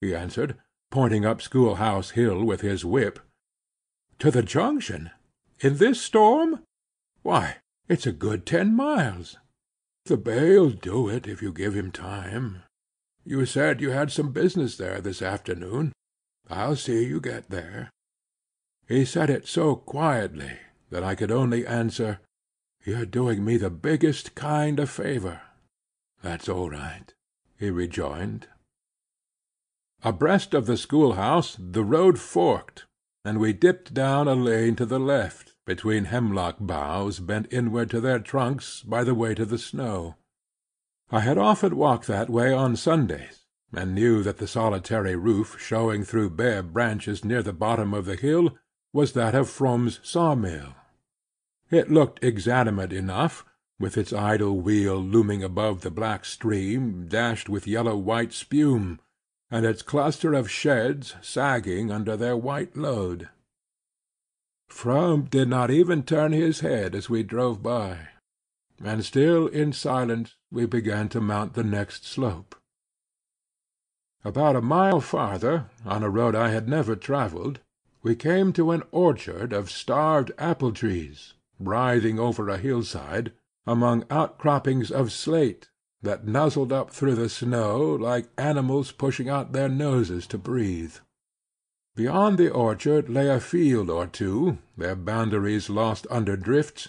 he 0.00 0.14
answered, 0.14 0.56
pointing 0.90 1.24
up 1.24 1.42
Schoolhouse 1.42 2.10
Hill 2.10 2.44
with 2.44 2.62
his 2.62 2.84
whip. 2.84 3.18
"To 4.20 4.30
the 4.30 4.42
junction? 4.42 5.10
In 5.60 5.76
this 5.76 6.00
storm? 6.00 6.64
Why, 7.22 7.58
it's 7.88 8.06
a 8.06 8.12
good 8.12 8.46
ten 8.46 8.74
miles." 8.74 9.36
"The 10.04 10.16
bay'll 10.16 10.70
do 10.70 11.08
it 11.08 11.26
if 11.26 11.42
you 11.42 11.52
give 11.52 11.74
him 11.74 11.92
time. 11.92 12.62
You 13.24 13.44
said 13.44 13.82
you 13.82 13.90
had 13.90 14.10
some 14.10 14.32
business 14.32 14.78
there 14.78 15.02
this 15.02 15.20
afternoon. 15.20 15.92
I'll 16.48 16.76
see 16.76 17.04
you 17.04 17.20
get 17.20 17.50
there." 17.50 17.90
He 18.88 19.04
said 19.04 19.28
it 19.28 19.46
so 19.46 19.76
quietly 19.76 20.58
that 20.88 21.04
I 21.04 21.14
could 21.14 21.30
only 21.30 21.66
answer, 21.66 22.20
"You're 22.86 23.04
doing 23.04 23.44
me 23.44 23.58
the 23.58 23.68
biggest 23.68 24.34
kind 24.34 24.80
of 24.80 24.88
favor." 24.88 25.42
"That's 26.22 26.48
all 26.48 26.70
right 26.70 27.12
he 27.58 27.70
rejoined. 27.70 28.48
Abreast 30.02 30.54
of 30.54 30.64
the 30.64 30.78
schoolhouse 30.78 31.54
the 31.58 31.84
road 31.84 32.18
forked, 32.18 32.86
and 33.26 33.38
we 33.38 33.52
dipped 33.52 33.92
down 33.92 34.26
a 34.26 34.34
lane 34.34 34.74
to 34.76 34.86
the 34.86 35.00
left, 35.00 35.54
between 35.66 36.04
hemlock 36.04 36.56
boughs 36.58 37.20
bent 37.20 37.52
inward 37.52 37.90
to 37.90 38.00
their 38.00 38.20
trunks 38.20 38.82
by 38.82 39.04
the 39.04 39.14
weight 39.14 39.38
of 39.38 39.50
the 39.50 39.58
snow. 39.58 40.14
I 41.10 41.20
had 41.20 41.36
often 41.36 41.76
walked 41.76 42.06
that 42.06 42.30
way 42.30 42.54
on 42.54 42.74
Sundays, 42.74 43.44
and 43.70 43.94
knew 43.94 44.22
that 44.22 44.38
the 44.38 44.46
solitary 44.46 45.14
roof 45.14 45.60
showing 45.60 46.04
through 46.04 46.30
bare 46.30 46.62
branches 46.62 47.22
near 47.22 47.42
the 47.42 47.52
bottom 47.52 47.92
of 47.92 48.06
the 48.06 48.16
hill 48.16 48.56
was 48.92 49.12
that 49.12 49.34
of 49.34 49.48
Frome's 49.48 50.00
sawmill. 50.02 50.74
It 51.70 51.90
looked 51.90 52.24
exanimate 52.24 52.92
enough 52.92 53.44
with 53.78 53.96
its 53.96 54.12
idle 54.12 54.58
wheel 54.58 54.96
looming 54.96 55.42
above 55.42 55.82
the 55.82 55.90
black 55.90 56.24
stream 56.24 57.06
dashed 57.08 57.48
with 57.48 57.66
yellow 57.66 57.96
white 57.96 58.32
spume, 58.32 58.98
and 59.50 59.64
its 59.64 59.82
cluster 59.82 60.34
of 60.34 60.50
sheds 60.50 61.14
sagging 61.20 61.90
under 61.90 62.16
their 62.16 62.36
white 62.36 62.76
load. 62.76 63.28
Frome 64.68 65.22
did 65.22 65.48
not 65.48 65.70
even 65.70 66.02
turn 66.02 66.32
his 66.32 66.60
head 66.60 66.94
as 66.94 67.08
we 67.08 67.22
drove 67.22 67.62
by, 67.62 68.08
and 68.82 69.04
still 69.04 69.46
in 69.46 69.72
silence 69.72 70.34
we 70.50 70.66
began 70.66 71.08
to 71.10 71.20
mount 71.20 71.54
the 71.54 71.64
next 71.64 72.04
slope. 72.04 72.54
About 74.24 74.56
a 74.56 74.60
mile 74.60 75.00
farther, 75.00 75.70
on 75.86 76.02
a 76.02 76.10
road 76.10 76.34
I 76.34 76.50
had 76.50 76.68
never 76.68 76.96
travelled, 76.96 77.60
we 78.02 78.14
came 78.14 78.52
to 78.52 78.70
an 78.70 78.82
orchard 78.90 79.52
of 79.52 79.70
starved 79.70 80.30
apple 80.38 80.72
trees, 80.72 81.34
writhing 81.58 82.18
over 82.18 82.48
a 82.48 82.58
hillside 82.58 83.32
among 83.66 84.04
outcroppings 84.10 84.90
of 84.90 85.12
slate 85.12 85.68
that 86.02 86.26
nuzzled 86.26 86.72
up 86.72 86.90
through 86.90 87.14
the 87.14 87.28
snow 87.28 87.80
like 87.80 88.28
animals 88.38 88.92
pushing 88.92 89.28
out 89.28 89.52
their 89.52 89.68
noses 89.68 90.26
to 90.26 90.38
breathe. 90.38 90.94
Beyond 91.96 92.38
the 92.38 92.50
orchard 92.50 93.08
lay 93.08 93.28
a 93.28 93.40
field 93.40 93.90
or 93.90 94.06
two, 94.06 94.58
their 94.76 94.94
boundaries 94.94 95.68
lost 95.68 96.06
under 96.08 96.36
drifts, 96.36 96.88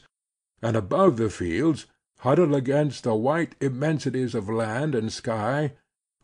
and 0.61 0.75
above 0.75 1.17
the 1.17 1.31
fields, 1.31 1.87
huddled 2.19 2.53
against 2.53 3.03
the 3.03 3.15
white 3.15 3.55
immensities 3.59 4.35
of 4.35 4.49
land 4.49 4.93
and 4.93 5.11
sky, 5.11 5.73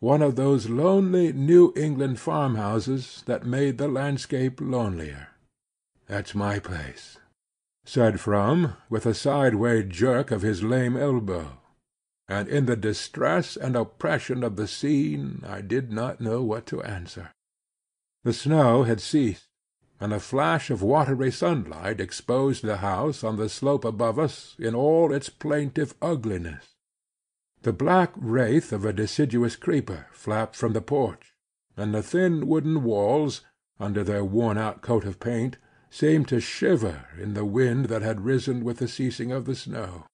one 0.06 0.22
of 0.22 0.36
those 0.36 0.70
lonely 0.70 1.34
New 1.34 1.74
England 1.76 2.20
farmhouses 2.20 3.24
that 3.26 3.44
made 3.44 3.80
the 3.80 3.88
landscape 3.88 4.62
lonelier. 4.62 5.30
That's 6.06 6.36
my 6.36 6.60
place 6.60 7.18
said 7.88 8.20
Frome, 8.20 8.74
with 8.88 9.08
a 9.08 9.16
sideway 9.16 9.84
jerk 9.84 10.30
of 10.30 10.44
his 10.44 10.64
lame 10.64 10.96
elbow; 10.96 11.60
and 12.28 12.48
in 12.48 12.68
the 12.68 12.76
distress 12.76 13.56
and 13.56 13.76
oppression 13.76 14.44
of 14.44 14.56
the 14.58 14.68
scene 14.68 15.44
I 15.48 15.62
did 15.62 15.92
not 15.92 16.20
know 16.20 16.44
what 16.44 16.66
to 16.68 16.84
answer. 16.84 17.32
The 18.24 18.34
snow 18.34 18.84
had 18.84 19.02
ceased, 19.02 19.48
and 20.00 20.14
a 20.14 20.20
flash 20.20 20.70
of 20.70 20.82
watery 20.82 21.32
sunlight 21.32 22.00
exposed 22.00 22.64
the 22.64 22.78
house 22.78 23.24
on 23.24 23.38
the 23.38 23.50
slope 23.50 23.86
above 23.86 24.20
us 24.20 24.56
in 24.60 24.76
all 24.76 25.12
its 25.12 25.30
plaintive 25.30 25.96
ugliness. 26.00 26.75
The 27.66 27.74
black 27.74 28.14
wraith 28.16 28.72
of 28.72 28.86
a 28.86 28.94
deciduous 28.94 29.56
creeper 29.56 30.06
flapped 30.12 30.56
from 30.56 30.74
the 30.74 30.82
porch, 30.82 31.34
and 31.76 31.96
the 31.96 32.04
thin 32.04 32.46
wooden 32.46 32.84
walls, 32.84 33.42
under 33.80 34.04
their 34.04 34.24
worn 34.24 34.60
out 34.60 34.84
coat 34.84 35.04
of 35.04 35.20
paint 35.20 35.58
seemed 35.90 36.28
to 36.28 36.40
shiver 36.40 37.08
in 37.20 37.34
the 37.34 37.44
wind 37.44 37.86
that 37.86 38.04
had 38.04 38.22
risen 38.24 38.64
with 38.64 38.78
the 38.78 38.88
ceasing 38.88 39.32
of 39.32 39.46
the 39.46 39.56
snow. 39.56 40.06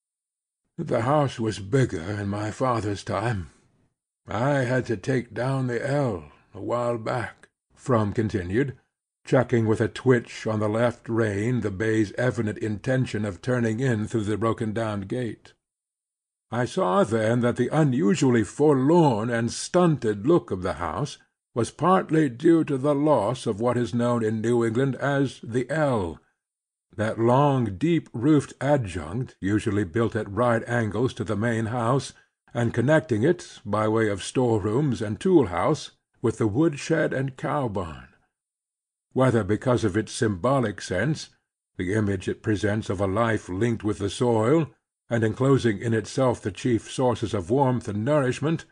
The 0.78 1.02
house 1.02 1.42
was 1.42 1.60
bigger 1.60 2.00
in 2.00 2.30
my 2.30 2.52
father's 2.52 3.04
time. 3.04 3.50
I 4.26 4.60
had 4.60 4.86
to 4.86 4.96
take 4.96 5.34
down 5.34 5.68
the 5.68 5.86
ell 5.86 6.32
a 6.54 6.62
while 6.62 6.98
back," 6.98 7.50
Frome 7.76 8.14
continued, 8.14 8.78
checking 9.26 9.68
with 9.68 9.82
a 9.82 9.90
twitch 9.90 10.48
on 10.48 10.62
the 10.62 10.70
left 10.70 11.10
rein 11.10 11.60
the 11.60 11.70
bay's 11.70 12.14
evident 12.14 12.60
intention 12.60 13.26
of 13.26 13.42
turning 13.42 13.82
in 13.82 14.08
through 14.08 14.24
the 14.24 14.38
broken 14.38 14.72
down 14.72 15.02
gate. 15.02 15.52
I 16.52 16.66
saw 16.66 17.06
then 17.06 17.40
that 17.42 17.56
the 17.56 17.70
unusually 17.70 18.44
forlorn 18.44 19.30
and 19.30 19.52
stunted 19.52 20.28
look 20.28 20.52
of 20.52 20.64
the 20.64 20.74
house 20.74 21.18
was 21.54 21.72
partly 21.72 22.28
due 22.28 22.66
to 22.66 22.78
the 22.78 22.96
loss 22.96 23.46
of 23.46 23.62
what 23.62 23.78
is 23.78 23.94
known 23.94 24.24
in 24.24 24.42
New 24.42 24.66
England 24.66 24.96
as 24.96 25.40
the 25.42 25.70
ell, 25.70 26.20
that 26.96 27.20
long 27.20 27.78
deep 27.78 28.10
roofed 28.12 28.54
adjunct 28.60 29.36
usually 29.40 29.86
built 29.86 30.16
at 30.16 30.30
right 30.30 30.68
angles 30.68 31.14
to 31.14 31.24
the 31.24 31.38
main 31.38 31.68
house, 31.68 32.12
and 32.54 32.74
connecting 32.74 33.24
it, 33.24 33.60
by 33.66 33.88
way 33.88 34.10
of 34.10 34.22
store 34.22 34.60
rooms 34.60 35.02
and 35.02 35.20
tool 35.20 35.48
house, 35.48 35.92
with 36.22 36.38
the 36.38 36.48
wood 36.48 36.78
shed 36.78 37.14
and 37.14 37.38
cow 37.38 37.70
barn. 37.70 38.10
Whether 39.14 39.46
because 39.46 39.86
of 39.86 39.96
its 39.96 40.12
symbolic 40.12 40.82
sense, 40.82 41.30
the 41.78 41.94
image 41.94 42.28
it 42.28 42.44
presents 42.44 42.90
of 42.90 43.00
a 43.00 43.08
life 43.08 43.48
linked 43.48 43.86
with 43.86 44.00
the 44.00 44.10
soil, 44.10 44.68
and 45.12 45.26
enclosing 45.26 45.78
in 45.80 45.94
itself 45.94 46.42
the 46.42 46.54
chief 46.54 46.90
sources 46.90 47.34
of 47.34 47.52
warmth 47.52 47.90
and 47.90 48.06
nourishment, 48.06 48.64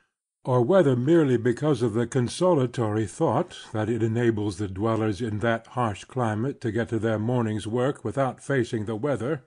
or 0.45 0.61
whether 0.61 0.95
merely 0.95 1.35
because 1.35 1.81
of 1.81 1.93
the 1.93 2.07
consolatory 2.07 3.05
thought 3.05 3.57
that 3.73 3.89
it 3.89 4.01
enables 4.01 4.57
the 4.57 4.69
dwellers 4.69 5.21
in 5.21 5.39
that 5.39 5.67
harsh 5.67 6.05
climate 6.05 6.61
to 6.61 6.71
get 6.71 6.87
to 6.87 6.97
their 6.97 7.19
morning's 7.19 7.67
work 7.67 8.05
without 8.05 8.41
facing 8.41 8.85
the 8.85 8.95
weather, 8.95 9.43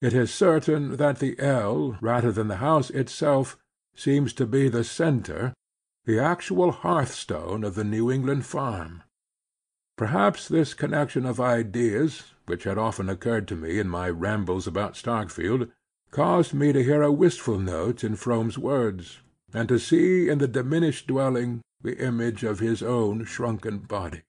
it 0.00 0.14
is 0.14 0.32
certain 0.32 0.96
that 0.96 1.18
the 1.18 1.38
ell, 1.38 1.98
rather 2.00 2.32
than 2.32 2.48
the 2.48 2.56
house 2.56 2.88
itself, 2.88 3.58
seems 3.94 4.32
to 4.32 4.46
be 4.46 4.70
the 4.70 4.82
centre, 4.82 5.52
the 6.06 6.18
actual 6.18 6.70
hearthstone 6.72 7.62
of 7.62 7.74
the 7.74 7.84
New 7.84 8.10
England 8.10 8.46
farm. 8.46 9.02
Perhaps 9.98 10.48
this 10.48 10.72
connection 10.72 11.26
of 11.26 11.38
ideas, 11.38 12.22
which 12.46 12.64
had 12.64 12.78
often 12.78 13.10
occurred 13.10 13.46
to 13.48 13.54
me 13.56 13.78
in 13.78 13.90
my 13.90 14.08
rambles 14.08 14.66
about 14.66 14.94
Starkfield, 14.94 15.70
caused 16.10 16.52
me 16.52 16.72
to 16.72 16.82
hear 16.82 17.02
a 17.02 17.12
wistful 17.12 17.58
note 17.58 18.02
in 18.02 18.16
Frome's 18.16 18.58
words 18.58 19.20
and 19.52 19.68
to 19.68 19.78
see 19.78 20.28
in 20.28 20.38
the 20.38 20.48
diminished 20.48 21.06
dwelling 21.06 21.60
the 21.82 21.98
image 21.98 22.42
of 22.44 22.58
his 22.58 22.82
own 22.82 23.24
shrunken 23.24 23.78
body. 23.78 24.22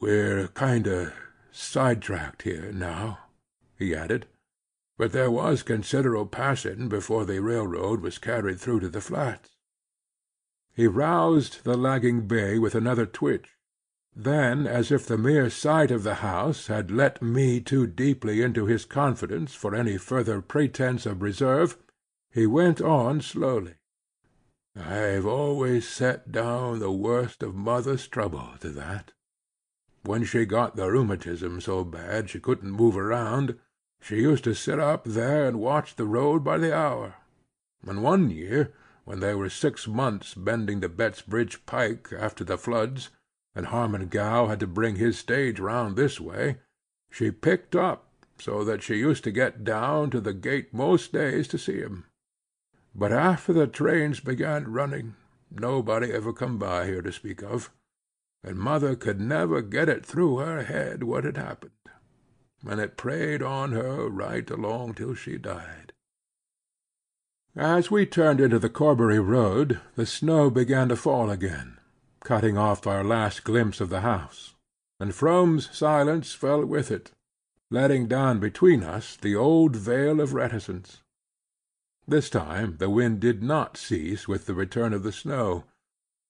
"We're 0.00 0.48
kinder 0.48 1.12
sidetracked 1.50 2.42
here 2.42 2.72
now," 2.72 3.18
he 3.76 3.94
added, 3.94 4.26
"but 4.96 5.12
there 5.12 5.30
was 5.30 5.62
considerable 5.62 6.26
passing 6.26 6.88
before 6.88 7.24
the 7.24 7.40
railroad 7.40 8.00
was 8.00 8.18
carried 8.18 8.58
through 8.58 8.80
to 8.80 8.88
the 8.88 9.00
flats." 9.00 9.56
He 10.74 10.86
roused 10.86 11.64
the 11.64 11.76
lagging 11.76 12.26
bay 12.26 12.58
with 12.58 12.74
another 12.74 13.06
twitch. 13.06 13.57
Then, 14.20 14.66
as 14.66 14.90
if 14.90 15.06
the 15.06 15.16
mere 15.16 15.48
sight 15.48 15.92
of 15.92 16.02
the 16.02 16.16
house 16.16 16.66
had 16.66 16.90
let 16.90 17.22
me 17.22 17.60
too 17.60 17.86
deeply 17.86 18.42
into 18.42 18.66
his 18.66 18.84
confidence 18.84 19.54
for 19.54 19.76
any 19.76 19.96
further 19.96 20.42
pretence 20.42 21.06
of 21.06 21.22
reserve, 21.22 21.78
he 22.32 22.44
went 22.44 22.80
on 22.80 23.20
slowly. 23.20 23.74
I've 24.74 25.24
always 25.24 25.88
set 25.88 26.32
down 26.32 26.80
the 26.80 26.90
worst 26.90 27.44
of 27.44 27.54
mother's 27.54 28.08
trouble 28.08 28.54
to 28.58 28.70
that. 28.70 29.12
When 30.02 30.24
she 30.24 30.46
got 30.46 30.74
the 30.74 30.90
rheumatism 30.90 31.60
so 31.60 31.84
bad 31.84 32.28
she 32.28 32.40
couldn't 32.40 32.72
move 32.72 32.96
around, 32.96 33.56
she 34.00 34.16
used 34.16 34.42
to 34.44 34.54
sit 34.54 34.80
up 34.80 35.04
there 35.04 35.46
and 35.46 35.60
watch 35.60 35.94
the 35.94 36.06
road 36.06 36.42
by 36.42 36.58
the 36.58 36.74
hour; 36.74 37.14
and 37.86 38.02
one 38.02 38.30
year, 38.30 38.72
when 39.04 39.20
they 39.20 39.36
were 39.36 39.48
six 39.48 39.86
months 39.86 40.34
bending 40.34 40.80
the 40.80 40.88
Bettsbridge 40.88 41.64
pike 41.66 42.12
after 42.12 42.42
the 42.42 42.58
floods, 42.58 43.10
and 43.54 43.66
Harmon 43.66 44.08
Gow 44.08 44.46
had 44.46 44.60
to 44.60 44.66
bring 44.66 44.96
his 44.96 45.18
stage 45.18 45.58
round 45.58 45.96
this 45.96 46.20
way, 46.20 46.58
she 47.10 47.30
picked 47.30 47.74
up 47.74 48.08
so 48.40 48.64
that 48.64 48.82
she 48.82 48.96
used 48.96 49.24
to 49.24 49.30
get 49.30 49.64
down 49.64 50.10
to 50.10 50.20
the 50.20 50.34
gate 50.34 50.72
most 50.72 51.12
days 51.12 51.48
to 51.48 51.58
see 51.58 51.78
him. 51.78 52.04
But 52.94 53.12
after 53.12 53.52
the 53.52 53.66
trains 53.66 54.20
began 54.20 54.72
running, 54.72 55.16
nobody 55.50 56.12
ever 56.12 56.32
come 56.32 56.58
by 56.58 56.86
here 56.86 57.02
to 57.02 57.12
speak 57.12 57.42
of, 57.42 57.70
and 58.42 58.58
mother 58.58 58.94
could 58.94 59.20
never 59.20 59.62
get 59.62 59.88
it 59.88 60.06
through 60.06 60.38
her 60.38 60.64
head 60.64 61.02
what 61.02 61.24
had 61.24 61.36
happened, 61.36 61.72
and 62.66 62.80
it 62.80 62.96
preyed 62.96 63.42
on 63.42 63.72
her 63.72 64.08
right 64.08 64.48
along 64.50 64.94
till 64.94 65.14
she 65.14 65.38
died. 65.38 65.92
As 67.56 67.90
we 67.90 68.06
turned 68.06 68.40
into 68.40 68.58
the 68.58 68.70
Corbury 68.70 69.18
road 69.18 69.80
the 69.96 70.06
snow 70.06 70.48
began 70.50 70.88
to 70.90 70.96
fall 70.96 71.30
again, 71.30 71.77
cutting 72.20 72.58
off 72.58 72.86
our 72.86 73.04
last 73.04 73.44
glimpse 73.44 73.80
of 73.80 73.90
the 73.90 74.00
house, 74.00 74.54
and 75.00 75.14
Frome's 75.14 75.68
silence 75.76 76.32
fell 76.32 76.64
with 76.64 76.90
it, 76.90 77.12
letting 77.70 78.06
down 78.06 78.40
between 78.40 78.82
us 78.82 79.16
the 79.16 79.34
old 79.34 79.76
veil 79.76 80.20
of 80.20 80.34
reticence. 80.34 81.02
This 82.06 82.30
time 82.30 82.76
the 82.78 82.88
wind 82.88 83.20
did 83.20 83.42
not 83.42 83.76
cease 83.76 84.26
with 84.26 84.46
the 84.46 84.54
return 84.54 84.94
of 84.94 85.02
the 85.02 85.12
snow. 85.12 85.64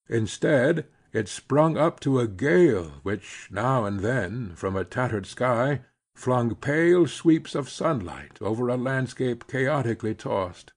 Instead, 0.09 0.87
it 1.13 1.29
sprung 1.29 1.77
up 1.77 2.01
to 2.01 2.19
a 2.19 2.27
gale 2.27 2.95
which 3.03 3.49
now 3.51 3.85
and 3.85 4.01
then, 4.01 4.55
from 4.57 4.77
a 4.77 4.85
tattered 4.85 5.27
sky, 5.27 5.83
flung 6.15 6.55
pale 6.57 7.07
sweeps 7.07 7.55
of 7.55 7.71
sunlight 7.71 8.39
over 8.41 8.69
a 8.69 8.77
landscape 8.77 9.47
chaotically 9.47 10.15
tossed. 10.15 10.73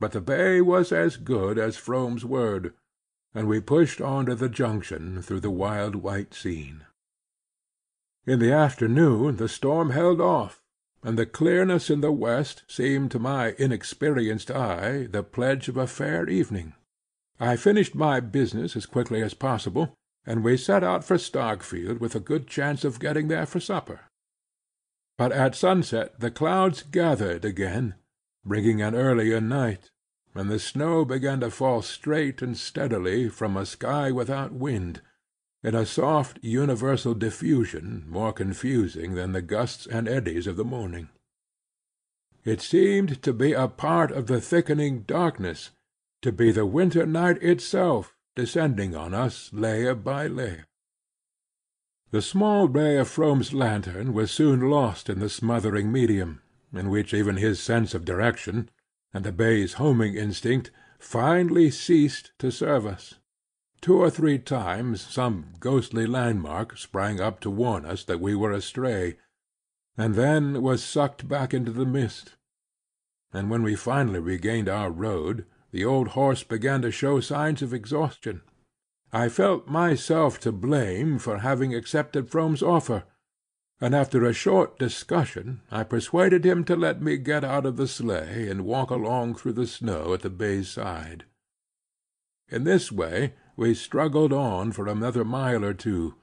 But 0.00 0.12
the 0.12 0.22
bay 0.22 0.62
was 0.62 0.92
as 0.92 1.18
good 1.18 1.58
as 1.58 1.76
Frome's 1.76 2.24
word, 2.24 2.72
and 3.34 3.46
we 3.46 3.60
pushed 3.60 4.00
on 4.00 4.26
to 4.26 4.34
the 4.34 4.48
junction 4.48 5.22
through 5.22 5.40
the 5.40 5.50
wild 5.50 5.96
white 5.96 6.34
scene. 6.34 6.84
In 8.26 8.38
the 8.38 8.52
afternoon 8.52 9.36
the 9.36 9.48
storm 9.48 9.90
held 9.90 10.20
off 10.20 10.60
and 11.02 11.18
the 11.18 11.26
clearness 11.26 11.88
in 11.88 12.00
the 12.00 12.12
west 12.12 12.62
seemed 12.68 13.10
to 13.10 13.18
my 13.18 13.54
inexperienced 13.58 14.50
eye 14.50 15.06
the 15.10 15.22
pledge 15.22 15.68
of 15.68 15.76
a 15.76 15.86
fair 15.86 16.28
evening. 16.28 16.74
I 17.38 17.56
finished 17.56 17.94
my 17.94 18.20
business 18.20 18.76
as 18.76 18.84
quickly 18.84 19.22
as 19.22 19.32
possible, 19.32 19.94
and 20.26 20.44
we 20.44 20.58
set 20.58 20.84
out 20.84 21.04
for 21.04 21.16
Starkfield 21.16 22.00
with 22.00 22.14
a 22.14 22.20
good 22.20 22.46
chance 22.46 22.84
of 22.84 23.00
getting 23.00 23.28
there 23.28 23.46
for 23.46 23.60
supper. 23.60 24.00
But 25.16 25.32
at 25.32 25.54
sunset 25.54 26.20
the 26.20 26.30
clouds 26.30 26.82
gathered 26.82 27.44
again, 27.44 27.94
bringing 28.44 28.82
an 28.82 28.94
earlier 28.94 29.40
night, 29.40 29.90
and 30.34 30.50
the 30.50 30.58
snow 30.58 31.04
began 31.04 31.40
to 31.40 31.50
fall 31.50 31.82
straight 31.82 32.40
and 32.42 32.56
steadily 32.56 33.28
from 33.28 33.56
a 33.56 33.66
sky 33.66 34.10
without 34.10 34.52
wind 34.52 35.02
in 35.62 35.74
a 35.74 35.84
soft 35.84 36.38
universal 36.42 37.14
diffusion 37.14 38.04
more 38.08 38.32
confusing 38.32 39.14
than 39.14 39.32
the 39.32 39.42
gusts 39.42 39.86
and 39.86 40.08
eddies 40.08 40.46
of 40.46 40.56
the 40.56 40.64
morning. 40.64 41.08
It 42.44 42.62
seemed 42.62 43.22
to 43.22 43.32
be 43.34 43.52
a 43.52 43.68
part 43.68 44.10
of 44.10 44.26
the 44.26 44.40
thickening 44.40 45.02
darkness, 45.02 45.70
to 46.22 46.32
be 46.32 46.50
the 46.50 46.64
winter 46.64 47.04
night 47.04 47.42
itself 47.42 48.14
descending 48.34 48.94
on 48.94 49.12
us 49.12 49.50
layer 49.52 49.94
by 49.94 50.26
layer. 50.26 50.66
The 52.10 52.22
small 52.22 52.66
ray 52.68 52.96
of 52.96 53.08
Frome's 53.08 53.52
lantern 53.52 54.14
was 54.14 54.30
soon 54.30 54.70
lost 54.70 55.10
in 55.10 55.20
the 55.20 55.28
smothering 55.28 55.92
medium, 55.92 56.40
in 56.72 56.88
which 56.88 57.12
even 57.12 57.36
his 57.36 57.60
sense 57.60 57.94
of 57.94 58.04
direction, 58.04 58.70
and 59.12 59.24
the 59.24 59.32
bay's 59.32 59.74
homing 59.74 60.14
instinct, 60.14 60.70
finally 60.98 61.70
ceased 61.70 62.32
to 62.38 62.50
serve 62.50 62.86
us. 62.86 63.14
Two 63.80 63.96
or 63.96 64.10
three 64.10 64.38
times 64.38 65.00
some 65.00 65.54
ghostly 65.58 66.06
landmark 66.06 66.76
sprang 66.76 67.20
up 67.20 67.40
to 67.40 67.50
warn 67.50 67.86
us 67.86 68.04
that 68.04 68.20
we 68.20 68.34
were 68.34 68.52
astray, 68.52 69.16
and 69.96 70.14
then 70.14 70.62
was 70.62 70.82
sucked 70.84 71.26
back 71.26 71.54
into 71.54 71.72
the 71.72 71.86
mist; 71.86 72.36
and 73.32 73.50
when 73.50 73.62
we 73.62 73.74
finally 73.74 74.20
regained 74.20 74.68
our 74.68 74.90
road 74.90 75.46
the 75.70 75.84
old 75.84 76.08
horse 76.08 76.42
began 76.42 76.82
to 76.82 76.90
show 76.90 77.20
signs 77.20 77.62
of 77.62 77.72
exhaustion. 77.72 78.42
I 79.12 79.28
felt 79.28 79.66
myself 79.66 80.38
to 80.40 80.52
blame 80.52 81.18
for 81.18 81.38
having 81.38 81.74
accepted 81.74 82.28
Frome's 82.28 82.62
offer, 82.62 83.04
and 83.80 83.94
after 83.94 84.24
a 84.24 84.32
short 84.32 84.78
discussion 84.78 85.62
I 85.70 85.84
persuaded 85.84 86.44
him 86.44 86.64
to 86.64 86.76
let 86.76 87.00
me 87.00 87.16
get 87.16 87.44
out 87.44 87.64
of 87.64 87.76
the 87.76 87.88
sleigh 87.88 88.48
and 88.48 88.64
walk 88.64 88.90
along 88.90 89.36
through 89.36 89.54
the 89.54 89.66
snow 89.66 90.12
at 90.12 90.20
the 90.20 90.30
bay's 90.30 90.68
side. 90.68 91.24
In 92.48 92.64
this 92.64 92.92
way 92.92 93.34
we 93.56 93.74
struggled 93.74 94.32
on 94.32 94.72
for 94.72 94.88
another 94.88 95.24
mile 95.24 95.64
or 95.64 95.74
two, 95.74 96.16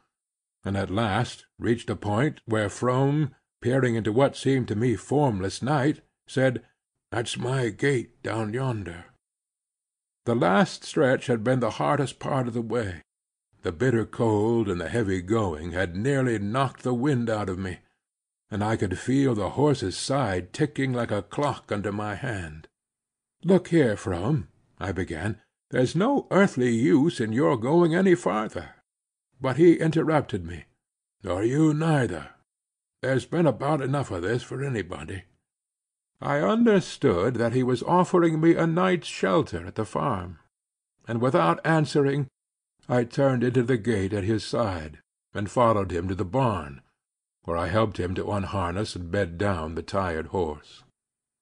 and 0.64 0.76
at 0.76 0.90
last 0.90 1.46
reached 1.58 1.90
a 1.90 1.96
point 1.96 2.42
where 2.46 2.70
Frome, 2.70 3.34
peering 3.62 3.96
into 3.96 4.12
what 4.12 4.36
seemed 4.36 4.68
to 4.68 4.76
me 4.76 4.96
formless 4.96 5.62
night, 5.62 6.02
said, 6.28 6.64
"That's 7.12 7.38
my 7.38 7.70
gate 7.70 8.22
down 8.22 8.54
yonder." 8.54 9.06
The 10.26 10.36
last 10.36 10.84
stretch 10.84 11.28
had 11.28 11.44
been 11.44 11.62
the 11.62 11.72
hardest 11.72 12.20
part 12.20 12.48
of 12.48 12.54
the 12.54 12.62
way. 12.62 13.02
The 13.68 13.74
bitter 13.74 14.06
cold 14.06 14.70
and 14.70 14.80
the 14.80 14.88
heavy 14.88 15.22
going 15.22 15.72
had 15.74 15.94
nearly 15.94 16.40
knocked 16.40 16.84
the 16.84 16.94
wind 16.94 17.30
out 17.30 17.50
of 17.50 17.60
me, 17.60 17.80
and 18.50 18.64
I 18.64 18.78
could 18.78 18.98
feel 18.98 19.36
the 19.36 19.50
horse's 19.50 19.98
side 19.98 20.54
ticking 20.54 20.94
like 20.94 21.12
a 21.12 21.22
clock 21.22 21.70
under 21.70 21.92
my 21.92 22.16
hand. 22.16 22.70
"Look 23.44 23.68
here, 23.68 23.98
Frome," 23.98 24.48
I 24.80 24.94
began. 24.94 25.42
There's 25.70 25.98
no 25.98 26.28
earthly 26.32 26.74
use 26.74 27.20
in 27.20 27.34
your 27.34 27.58
going 27.58 27.94
any 27.94 28.16
farther." 28.16 28.70
But 29.42 29.58
he 29.58 29.74
interrupted 29.74 30.46
me. 30.46 30.64
"Nor 31.22 31.44
you 31.44 31.74
neither. 31.74 32.30
There's 33.02 33.26
been 33.26 33.46
about 33.46 33.82
enough 33.82 34.12
of 34.12 34.22
this 34.22 34.44
for 34.44 34.64
anybody." 34.64 35.24
I 36.22 36.40
understood 36.40 37.34
that 37.34 37.52
he 37.52 37.64
was 37.64 37.84
offering 37.84 38.40
me 38.40 38.56
a 38.56 38.66
night's 38.66 39.08
shelter 39.08 39.66
at 39.66 39.76
the 39.76 39.84
farm, 39.84 40.40
and 41.06 41.20
without 41.20 41.60
answering 41.66 42.30
I 42.90 43.04
turned 43.04 43.44
into 43.44 43.64
the 43.64 43.78
gate 43.78 44.14
at 44.14 44.24
his 44.24 44.44
side, 44.44 45.00
and 45.34 45.52
followed 45.52 45.92
him 45.92 46.08
to 46.08 46.16
the 46.16 46.26
barn, 46.26 46.82
where 47.44 47.58
I 47.58 47.68
helped 47.68 48.00
him 48.00 48.16
to 48.16 48.32
unharness 48.32 48.96
and 48.96 49.12
bed 49.12 49.38
down 49.38 49.76
the 49.76 49.84
tired 49.84 50.28
horse. 50.28 50.84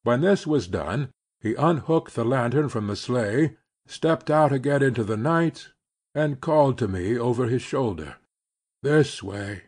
When 0.03 0.21
this 0.21 0.47
was 0.47 0.67
done, 0.67 1.10
he 1.39 1.55
unhooked 1.55 2.15
the 2.15 2.25
lantern 2.25 2.69
from 2.69 2.88
the 2.88 2.95
sleigh, 2.95 3.58
stepped 3.88 4.29
out 4.29 4.51
again 4.51 4.81
into 4.81 5.03
the 5.03 5.17
night, 5.17 5.69
and 6.13 6.41
called 6.41 6.77
to 6.79 6.88
me 6.88 7.17
over 7.17 7.45
his 7.45 7.62
shoulder, 7.62 8.17
"This 8.81 9.21
way." 9.21 9.63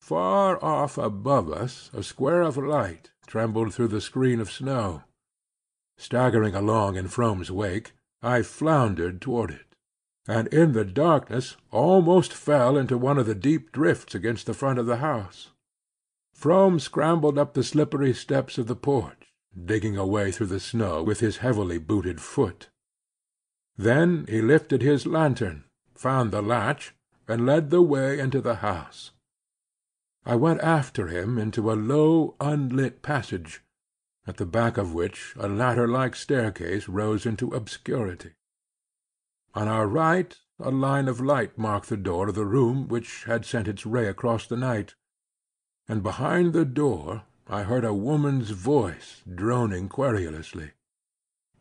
Far 0.00 0.62
off 0.62 0.98
above 0.98 1.50
us 1.50 1.90
a 1.92 2.02
square 2.02 2.42
of 2.42 2.56
light 2.56 3.10
trembled 3.26 3.74
through 3.74 3.88
the 3.88 4.00
screen 4.00 4.40
of 4.40 4.50
snow. 4.50 5.04
Staggering 5.96 6.54
along 6.54 6.96
in 6.96 7.08
Frome's 7.08 7.50
wake, 7.50 7.92
I 8.22 8.42
floundered 8.42 9.20
toward 9.20 9.50
it, 9.50 9.65
and 10.28 10.48
in 10.48 10.72
the 10.72 10.84
darkness 10.84 11.56
almost 11.70 12.32
fell 12.32 12.76
into 12.76 12.98
one 12.98 13.18
of 13.18 13.26
the 13.26 13.34
deep 13.34 13.70
drifts 13.72 14.14
against 14.14 14.46
the 14.46 14.54
front 14.54 14.78
of 14.78 14.86
the 14.86 14.96
house. 14.96 15.50
Frome 16.34 16.78
scrambled 16.78 17.38
up 17.38 17.54
the 17.54 17.64
slippery 17.64 18.12
steps 18.12 18.58
of 18.58 18.66
the 18.66 18.76
porch, 18.76 19.32
digging 19.64 19.96
a 19.96 20.06
way 20.06 20.30
through 20.30 20.48
the 20.48 20.60
snow 20.60 21.02
with 21.02 21.20
his 21.20 21.38
heavily 21.38 21.78
booted 21.78 22.20
foot. 22.20 22.68
Then 23.76 24.26
he 24.28 24.42
lifted 24.42 24.82
his 24.82 25.06
lantern, 25.06 25.64
found 25.94 26.30
the 26.30 26.42
latch, 26.42 26.94
and 27.28 27.46
led 27.46 27.70
the 27.70 27.82
way 27.82 28.18
into 28.18 28.40
the 28.40 28.56
house. 28.56 29.12
I 30.24 30.34
went 30.34 30.60
after 30.60 31.06
him 31.06 31.38
into 31.38 31.70
a 31.70 31.74
low 31.74 32.34
unlit 32.40 33.00
passage, 33.00 33.62
at 34.26 34.38
the 34.38 34.46
back 34.46 34.76
of 34.76 34.92
which 34.92 35.34
a 35.38 35.48
ladder 35.48 35.86
like 35.86 36.16
staircase 36.16 36.88
rose 36.88 37.26
into 37.26 37.54
obscurity. 37.54 38.32
On 39.56 39.68
our 39.68 39.88
right 39.88 40.38
a 40.58 40.70
line 40.70 41.08
of 41.08 41.18
light 41.18 41.56
marked 41.56 41.88
the 41.88 41.96
door 41.96 42.28
of 42.28 42.34
the 42.34 42.44
room 42.44 42.88
which 42.88 43.24
had 43.24 43.46
sent 43.46 43.66
its 43.66 43.86
ray 43.86 44.06
across 44.06 44.46
the 44.46 44.56
night, 44.56 44.94
and 45.88 46.02
behind 46.02 46.52
the 46.52 46.66
door 46.66 47.22
I 47.46 47.62
heard 47.62 47.82
a 47.82 47.94
woman's 47.94 48.50
voice 48.50 49.22
droning 49.34 49.88
querulously. 49.88 50.72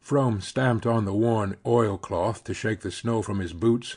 Frome 0.01 0.41
stamped 0.41 0.85
on 0.85 1.05
the 1.05 1.13
worn 1.13 1.55
oilcloth 1.65 2.43
to 2.43 2.53
shake 2.53 2.81
the 2.81 2.91
snow 2.91 3.21
from 3.21 3.39
his 3.39 3.53
boots, 3.53 3.95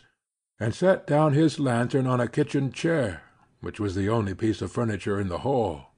and 0.60 0.72
set 0.72 1.04
down 1.04 1.32
his 1.32 1.58
lantern 1.58 2.06
on 2.06 2.20
a 2.20 2.28
kitchen 2.28 2.70
chair 2.70 3.24
which 3.60 3.80
was 3.80 3.96
the 3.96 4.08
only 4.08 4.32
piece 4.32 4.62
of 4.62 4.70
furniture 4.70 5.18
in 5.18 5.26
the 5.26 5.38
hall. 5.38 5.96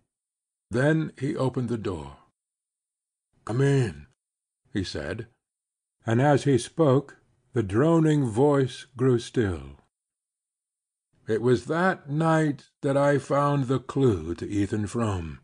Then 0.70 1.12
he 1.18 1.36
opened 1.36 1.68
the 1.68 1.76
door. 1.76 2.16
"Come 3.44 3.60
in," 3.60 4.06
he 4.72 4.84
said, 4.84 5.28
and 6.06 6.22
as 6.22 6.44
he 6.44 6.56
spoke 6.56 7.19
the 7.52 7.62
droning 7.62 8.26
voice 8.26 8.86
grew 8.96 9.18
still. 9.18 9.80
It 11.26 11.42
was 11.42 11.66
that 11.66 12.08
night 12.08 12.66
that 12.82 12.96
I 12.96 13.18
found 13.18 13.64
the 13.64 13.80
clue 13.80 14.34
to 14.36 14.48
Ethan 14.48 14.86
Frome, 14.86 15.40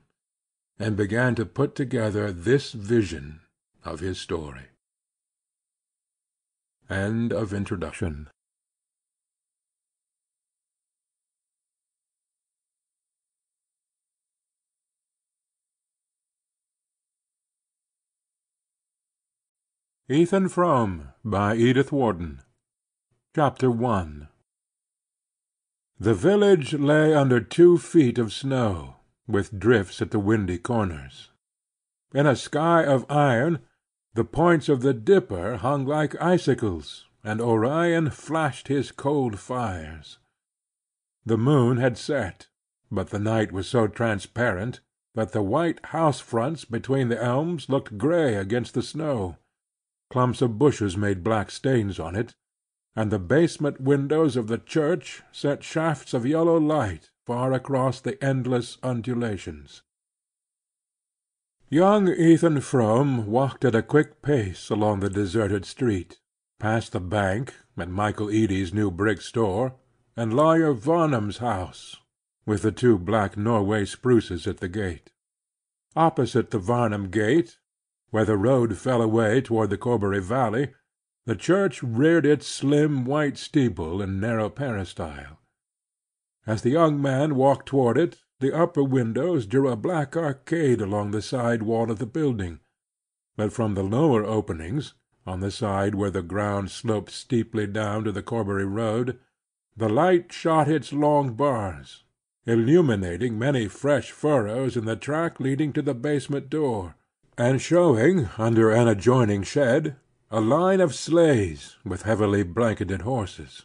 and 0.78 0.96
began 0.96 1.34
to 1.34 1.46
put 1.46 1.74
together 1.74 2.32
this 2.32 2.72
vision 2.72 3.40
of 3.84 4.00
his 4.00 4.20
story. 4.20 4.66
End 6.88 7.32
of 7.32 7.52
introduction. 7.52 8.28
ETHAN 20.08 20.48
FROME 20.48 21.08
by 21.28 21.56
Edith 21.56 21.90
Wharton 21.90 22.40
Chapter 23.34 23.84
I 23.84 24.28
The 25.98 26.14
village 26.14 26.72
lay 26.74 27.16
under 27.16 27.40
two 27.40 27.78
feet 27.78 28.16
of 28.16 28.32
snow, 28.32 28.98
with 29.26 29.58
drifts 29.58 30.00
at 30.00 30.12
the 30.12 30.20
windy 30.20 30.56
corners. 30.56 31.32
In 32.14 32.28
a 32.28 32.36
sky 32.36 32.84
of 32.84 33.10
iron 33.10 33.58
the 34.14 34.22
points 34.22 34.68
of 34.68 34.82
the 34.82 34.94
Dipper 34.94 35.56
hung 35.56 35.84
like 35.84 36.14
icicles, 36.22 37.06
and 37.24 37.40
Orion 37.40 38.10
flashed 38.10 38.68
his 38.68 38.92
cold 38.92 39.40
fires. 39.40 40.18
The 41.24 41.36
moon 41.36 41.78
had 41.78 41.98
set, 41.98 42.46
but 42.88 43.10
the 43.10 43.18
night 43.18 43.50
was 43.50 43.66
so 43.66 43.88
transparent 43.88 44.78
that 45.16 45.32
the 45.32 45.42
white 45.42 45.86
house 45.86 46.20
fronts 46.20 46.64
between 46.64 47.08
the 47.08 47.20
elms 47.20 47.68
looked 47.68 47.98
gray 47.98 48.36
against 48.36 48.74
the 48.74 48.82
snow. 48.82 49.38
Clumps 50.10 50.40
of 50.40 50.58
bushes 50.58 50.96
made 50.96 51.24
black 51.24 51.50
stains 51.50 51.98
on 51.98 52.14
it, 52.14 52.34
and 52.94 53.10
the 53.10 53.18
basement 53.18 53.80
windows 53.80 54.36
of 54.36 54.46
the 54.46 54.58
church 54.58 55.22
sent 55.32 55.62
shafts 55.62 56.14
of 56.14 56.24
yellow 56.24 56.58
light 56.58 57.10
far 57.26 57.52
across 57.52 58.00
the 58.00 58.22
endless 58.24 58.78
undulations. 58.82 59.82
Young 61.68 62.08
Ethan 62.08 62.60
Frome 62.60 63.26
walked 63.26 63.64
at 63.64 63.74
a 63.74 63.82
quick 63.82 64.22
pace 64.22 64.70
along 64.70 65.00
the 65.00 65.10
deserted 65.10 65.64
street, 65.64 66.20
past 66.60 66.92
the 66.92 67.00
bank, 67.00 67.54
and 67.76 67.92
Michael 67.92 68.30
Eady's 68.30 68.72
new 68.72 68.90
brick 68.90 69.20
store, 69.20 69.74
and 70.16 70.32
Lawyer 70.32 70.72
Varnum's 70.72 71.38
house, 71.38 71.96
with 72.46 72.62
the 72.62 72.70
two 72.70 72.96
black 72.96 73.36
Norway 73.36 73.84
spruces 73.84 74.46
at 74.46 74.58
the 74.58 74.68
gate. 74.68 75.10
Opposite 75.96 76.52
the 76.52 76.58
Varnum 76.58 77.10
gate 77.10 77.58
where 78.10 78.24
the 78.24 78.36
road 78.36 78.76
fell 78.78 79.02
away 79.02 79.40
toward 79.40 79.70
the 79.70 79.78
Corbury 79.78 80.20
valley, 80.20 80.68
the 81.26 81.36
church 81.36 81.82
reared 81.82 82.24
its 82.24 82.46
slim 82.46 83.04
white 83.04 83.36
steeple 83.36 84.00
and 84.00 84.20
narrow 84.20 84.48
peristyle. 84.48 85.40
As 86.46 86.62
the 86.62 86.70
young 86.70 87.02
man 87.02 87.34
walked 87.34 87.66
toward 87.66 87.98
it 87.98 88.18
the 88.38 88.52
upper 88.52 88.84
windows 88.84 89.46
drew 89.46 89.68
a 89.68 89.76
black 89.76 90.16
arcade 90.16 90.80
along 90.80 91.10
the 91.10 91.22
side 91.22 91.62
wall 91.62 91.90
of 91.90 91.98
the 91.98 92.06
building, 92.06 92.60
but 93.34 93.52
from 93.52 93.74
the 93.74 93.82
lower 93.82 94.24
openings, 94.24 94.94
on 95.26 95.40
the 95.40 95.50
side 95.50 95.94
where 95.94 96.10
the 96.10 96.22
ground 96.22 96.70
sloped 96.70 97.10
steeply 97.10 97.66
down 97.66 98.04
to 98.04 98.12
the 98.12 98.22
Corbury 98.22 98.66
road, 98.66 99.18
the 99.76 99.88
light 99.88 100.32
shot 100.32 100.68
its 100.68 100.92
long 100.92 101.32
bars, 101.32 102.04
illuminating 102.44 103.38
many 103.38 103.66
fresh 103.66 104.10
furrows 104.10 104.76
in 104.76 104.84
the 104.84 104.96
track 104.96 105.40
leading 105.40 105.72
to 105.72 105.82
the 105.82 105.94
basement 105.94 106.48
door 106.50 106.94
and 107.38 107.60
showing 107.60 108.28
under 108.38 108.70
an 108.70 108.88
adjoining 108.88 109.42
shed 109.42 109.96
a 110.30 110.40
line 110.40 110.80
of 110.80 110.94
sleighs 110.94 111.76
with 111.84 112.02
heavily 112.02 112.42
blanketed 112.42 113.02
horses. 113.02 113.64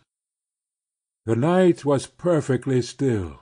The 1.25 1.36
night 1.36 1.86
was 1.86 2.07
perfectly 2.07 2.81
still, 2.81 3.39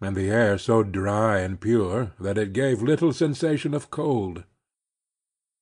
and 0.00 0.16
the 0.16 0.30
air 0.30 0.58
so 0.58 0.82
dry 0.82 1.38
and 1.38 1.60
pure 1.60 2.12
that 2.20 2.38
it 2.38 2.52
gave 2.52 2.82
little 2.82 3.12
sensation 3.12 3.74
of 3.74 3.90
cold. 3.90 4.44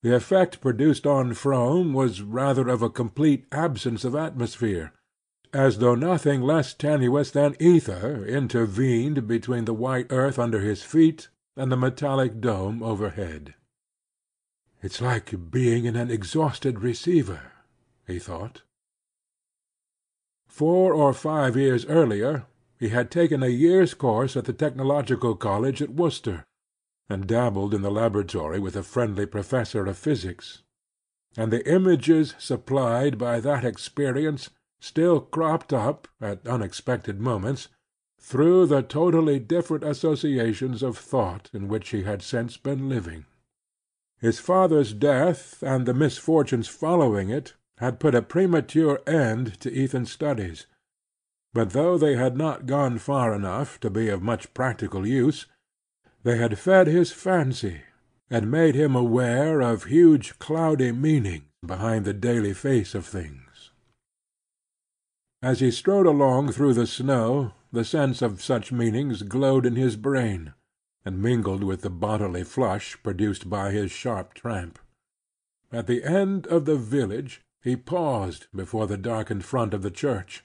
The 0.03 0.15
effect 0.15 0.61
produced 0.61 1.07
on 1.07 1.35
Frome 1.35 1.93
was 1.93 2.23
rather 2.23 2.69
of 2.69 2.83
a 2.83 2.91
complete 2.91 3.47
absence 3.51 4.05
of 4.05 4.15
atmosphere, 4.15 4.93
as 5.53 5.79
though 5.79 5.95
nothing 5.95 6.41
less 6.41 6.75
tenuous 6.75 7.31
than 7.31 7.57
ether 7.59 8.25
intervened 8.25 9.27
between 9.27 9.65
the 9.65 9.75
white 9.75 10.07
earth 10.11 10.39
under 10.39 10.61
his 10.61 10.83
feet 10.83 11.29
and 11.57 11.73
the 11.73 11.77
metallic 11.77 12.41
dome 12.41 12.83
overhead. 12.83 13.55
"It's 14.81 15.01
like 15.01 15.51
being 15.51 15.87
in 15.87 15.97
an 15.97 16.09
exhausted 16.09 16.83
receiver," 16.83 17.51
he 18.07 18.21
thought. 18.21 18.63
Four 20.47 20.95
or 20.95 21.13
five 21.13 21.57
years 21.57 21.85
earlier 21.87 22.47
he 22.79 22.91
had 22.91 23.11
taken 23.11 23.43
a 23.43 23.49
year's 23.49 23.93
course 23.93 24.37
at 24.37 24.45
the 24.45 24.53
Technological 24.53 25.35
College 25.35 25.83
at 25.83 25.91
Worcester, 25.95 26.45
and 27.09 27.27
dabbled 27.27 27.75
in 27.75 27.83
the 27.83 27.91
laboratory 27.91 28.61
with 28.61 28.77
a 28.77 28.85
friendly 28.85 29.27
professor 29.27 29.85
of 29.85 29.99
physics; 29.99 30.63
and 31.37 31.53
the 31.53 31.69
images 31.69 32.37
supplied 32.39 33.19
by 33.19 33.41
that 33.41 33.65
experience 33.65 34.51
still 34.79 35.21
cropped 35.21 35.73
up, 35.73 36.07
at 36.21 36.47
unexpected 36.47 37.21
moments, 37.21 37.67
through 38.21 38.65
the 38.67 38.83
totally 38.83 39.41
different 39.41 39.83
associations 39.83 40.85
of 40.85 40.97
thought 40.97 41.51
in 41.53 41.67
which 41.67 41.89
he 41.89 42.05
had 42.05 42.23
since 42.23 42.57
been 42.57 42.89
living. 42.89 43.27
His 44.21 44.41
father's 44.41 44.93
death 44.93 45.63
and 45.63 45.87
the 45.87 45.95
misfortunes 45.95 46.67
following 46.67 47.31
it 47.31 47.55
had 47.79 48.01
put 48.01 48.15
a 48.15 48.23
premature 48.23 49.01
end 49.07 49.61
to 49.61 49.73
Ethan's 49.73 50.11
studies; 50.11 50.67
but 51.55 51.71
though 51.71 51.97
they 51.97 52.17
had 52.17 52.37
not 52.37 52.67
gone 52.67 52.99
far 52.99 53.33
enough 53.33 53.79
to 53.81 53.91
be 53.91 54.09
of 54.09 54.21
much 54.23 54.53
practical 54.55 55.07
use, 55.07 55.47
they 56.25 56.37
had 56.37 56.59
fed 56.59 56.89
his 56.89 57.13
fancy, 57.13 57.83
and 58.29 58.51
made 58.51 58.75
him 58.75 58.97
aware 58.97 59.61
of 59.61 59.85
huge 59.85 60.39
cloudy 60.41 60.91
meanings 60.91 61.45
behind 61.65 62.05
the 62.05 62.13
daily 62.13 62.53
face 62.53 62.95
of 62.97 63.07
things. 63.07 63.71
As 65.43 65.61
he 65.61 65.71
strode 65.71 66.07
along 66.07 66.51
through 66.53 66.75
the 66.75 66.87
snow 66.89 67.53
the 67.71 67.85
sense 67.85 68.21
of 68.21 68.43
such 68.43 68.73
meanings 68.73 69.23
glowed 69.23 69.65
in 69.65 69.77
his 69.77 69.95
brain 69.95 70.55
and 71.05 71.23
mingled 71.23 71.65
with 71.65 71.83
the 71.83 71.91
bodily 71.91 72.45
flush 72.45 72.97
produced 73.03 73.49
by 73.49 73.71
his 73.71 73.91
sharp 73.91 74.35
tramp. 74.35 74.79
At 75.71 75.87
the 75.87 76.05
end 76.05 76.47
of 76.47 76.65
the 76.65 76.77
village 76.77 77.43
he 77.63 77.77
paused 77.77 78.47
before 78.55 78.87
the 78.87 78.97
darkened 78.97 79.45
front 79.45 79.75
of 79.75 79.83
the 79.83 79.91
church. 79.91 80.45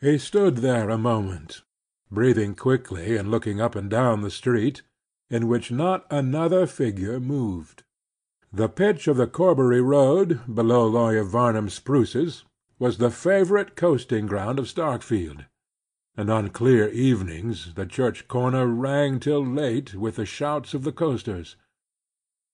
He 0.00 0.18
stood 0.18 0.58
there 0.58 0.90
a 0.90 0.98
moment, 0.98 1.62
breathing 2.10 2.54
quickly 2.54 3.16
and 3.16 3.30
looking 3.30 3.60
up 3.60 3.74
and 3.74 3.90
down 3.90 4.22
the 4.22 4.30
street, 4.30 4.82
in 5.30 5.48
which 5.48 5.70
not 5.70 6.06
another 6.10 6.66
figure 6.66 7.20
moved. 7.20 7.82
The 8.52 8.68
pitch 8.68 9.08
of 9.08 9.16
the 9.16 9.26
Corbury 9.26 9.80
road, 9.80 10.40
below 10.52 10.86
Lawyer 10.86 11.24
Varnum's 11.24 11.74
spruces, 11.74 12.44
was 12.78 12.98
the 12.98 13.10
favorite 13.10 13.76
coasting 13.76 14.26
ground 14.26 14.58
of 14.58 14.66
Starkfield, 14.66 15.46
and 16.16 16.30
on 16.30 16.48
clear 16.48 16.88
evenings 16.88 17.74
the 17.74 17.86
church 17.86 18.26
corner 18.26 18.66
rang 18.66 19.20
till 19.20 19.44
late 19.44 19.94
with 19.94 20.16
the 20.16 20.24
shouts 20.24 20.72
of 20.72 20.82
the 20.82 20.92
coasters. 20.92 21.56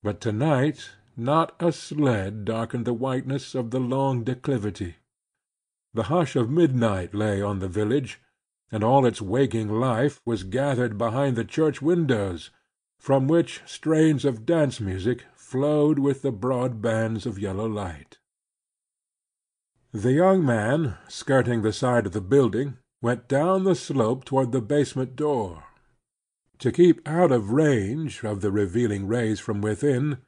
But 0.03 0.21
to 0.23 0.33
night 0.33 0.91
not 1.17 1.55
a 1.61 1.73
sled 1.73 2.45
darkened 2.45 2.87
the 2.87 2.95
whiteness 2.95 3.55
of 3.55 3.71
the 3.71 3.81
long 3.81 4.25
declivity. 4.25 4.97
The 5.95 6.05
hush 6.05 6.37
of 6.37 6.51
midnight 6.51 7.15
lay 7.15 7.43
on 7.43 7.59
the 7.59 7.69
village, 7.69 8.21
and 8.71 8.83
all 8.83 9.05
its 9.05 9.21
waking 9.21 9.69
life 9.69 10.21
was 10.25 10.43
gathered 10.43 10.97
behind 10.97 11.37
the 11.37 11.45
church 11.45 11.83
windows, 11.83 12.51
from 12.99 13.29
which 13.29 13.61
strains 13.67 14.25
of 14.25 14.47
dance 14.47 14.81
music 14.81 15.25
flowed 15.35 15.99
with 15.99 16.23
the 16.23 16.33
broad 16.33 16.81
bands 16.81 17.27
of 17.27 17.39
yellow 17.39 17.67
light. 17.67 18.19
The 19.93 20.13
young 20.13 20.45
man, 20.45 20.97
skirting 21.09 21.61
the 21.61 21.75
side 21.75 22.07
of 22.07 22.13
the 22.13 22.23
building, 22.23 22.79
went 23.03 23.28
down 23.28 23.64
the 23.64 23.74
slope 23.74 24.24
toward 24.24 24.53
the 24.53 24.62
basement 24.62 25.14
door. 25.14 25.64
To 26.61 26.72
keep 26.72 27.07
out 27.07 27.30
of 27.30 27.50
range 27.50 28.24
of 28.24 28.40
the 28.40 28.50
revealing 28.50 29.07
rays 29.07 29.40
from 29.40 29.61
within, 29.61 30.18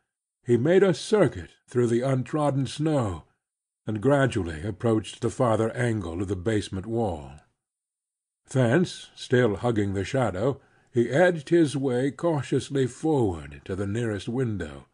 he 0.44 0.58
made 0.58 0.82
a 0.82 0.92
circuit 0.92 1.52
through 1.66 1.86
the 1.86 2.02
untrodden 2.02 2.66
snow, 2.66 3.24
and 3.86 4.02
gradually 4.02 4.62
approached 4.62 5.22
the 5.22 5.30
farther 5.30 5.70
angle 5.70 6.20
of 6.20 6.28
the 6.28 6.36
basement 6.36 6.84
wall. 6.84 7.32
Thence, 8.50 9.08
still 9.14 9.56
hugging 9.56 9.94
the 9.94 10.04
shadow, 10.04 10.60
he 10.92 11.08
edged 11.08 11.48
his 11.48 11.74
way 11.76 12.10
cautiously 12.10 12.86
forward 12.86 13.62
to 13.64 13.74
the 13.74 13.86
nearest 13.86 14.28
window 14.28 14.86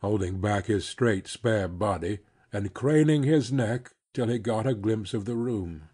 holding 0.00 0.40
back 0.40 0.66
his 0.66 0.86
straight 0.86 1.26
spare 1.26 1.68
body, 1.68 2.20
and 2.52 2.74
craning 2.74 3.24
his 3.24 3.52
neck 3.52 3.90
till 4.14 4.28
he 4.28 4.38
got 4.38 4.66
a 4.66 4.74
glimpse 4.74 5.12
of 5.12 5.24
the 5.24 5.36
room. 5.36 5.88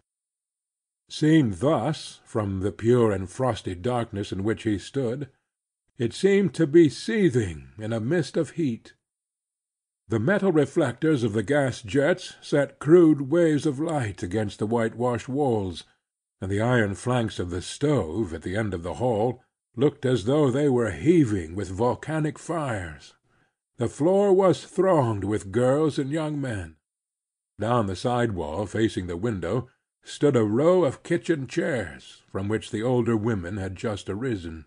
Seen 1.17 1.55
thus, 1.59 2.19
from 2.25 2.59
the 2.59 2.73
pure 2.73 3.09
and 3.13 3.29
frosty 3.29 3.73
darkness 3.73 4.33
in 4.33 4.43
which 4.43 4.63
he 4.63 4.77
stood, 4.77 5.29
it 5.97 6.11
seemed 6.11 6.53
to 6.55 6.67
be 6.67 6.89
seething 6.89 7.69
in 7.77 7.93
a 7.93 8.01
mist 8.01 8.35
of 8.35 8.49
heat. 8.59 8.95
The 10.09 10.19
metal 10.19 10.51
reflectors 10.51 11.23
of 11.23 11.31
the 11.31 11.41
gas 11.41 11.81
jets 11.81 12.33
sent 12.41 12.79
crude 12.79 13.31
waves 13.31 13.65
of 13.65 13.79
light 13.79 14.23
against 14.23 14.59
the 14.59 14.67
whitewashed 14.67 15.29
walls, 15.29 15.85
and 16.41 16.51
the 16.51 16.59
iron 16.59 16.95
flanks 16.95 17.39
of 17.39 17.49
the 17.49 17.61
stove 17.61 18.33
at 18.33 18.41
the 18.41 18.57
end 18.57 18.73
of 18.73 18.83
the 18.83 18.95
hall 18.95 19.41
looked 19.77 20.05
as 20.05 20.25
though 20.25 20.51
they 20.51 20.67
were 20.67 20.91
heaving 20.91 21.55
with 21.55 21.69
volcanic 21.69 22.37
fires. 22.37 23.13
The 23.77 23.87
floor 23.87 24.33
was 24.33 24.65
thronged 24.65 25.23
with 25.23 25.53
girls 25.53 25.97
and 25.97 26.11
young 26.11 26.41
men. 26.41 26.75
Down 27.57 27.85
the 27.85 27.95
side 27.95 28.33
wall 28.33 28.65
facing 28.65 29.07
the 29.07 29.15
window 29.15 29.69
stood 30.05 30.35
a 30.35 30.43
row 30.43 30.85
of 30.85 31.03
kitchen 31.03 31.47
chairs, 31.47 32.21
from 32.31 32.47
which 32.47 32.71
the 32.71 32.81
older 32.81 33.17
women 33.17 33.57
had 33.57 33.75
just 33.75 34.07
arisen. 34.07 34.63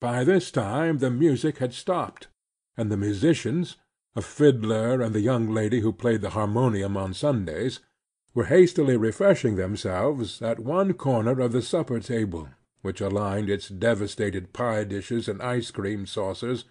By 0.00 0.22
this 0.22 0.50
time 0.50 0.98
the 0.98 1.10
music 1.10 1.58
had 1.58 1.74
stopped, 1.74 2.28
and 2.76 2.90
the 2.90 2.96
musicians, 2.96 3.76
a 4.14 4.22
fiddler 4.22 5.02
and 5.02 5.14
the 5.14 5.20
young 5.20 5.52
lady 5.52 5.80
who 5.80 5.92
played 5.92 6.20
the 6.20 6.30
harmonium 6.30 6.96
on 6.96 7.14
Sundays, 7.14 7.80
were 8.32 8.44
hastily 8.44 8.96
refreshing 8.96 9.56
themselves 9.56 10.40
at 10.40 10.60
one 10.60 10.92
corner 10.92 11.40
of 11.40 11.52
the 11.52 11.62
supper 11.62 11.98
table, 11.98 12.48
which 12.82 13.00
aligned 13.00 13.50
its 13.50 13.68
devastated 13.68 14.52
pie 14.52 14.84
dishes 14.84 15.28
and 15.28 15.42
ice 15.42 15.70
cream 15.70 16.06
saucers 16.06 16.64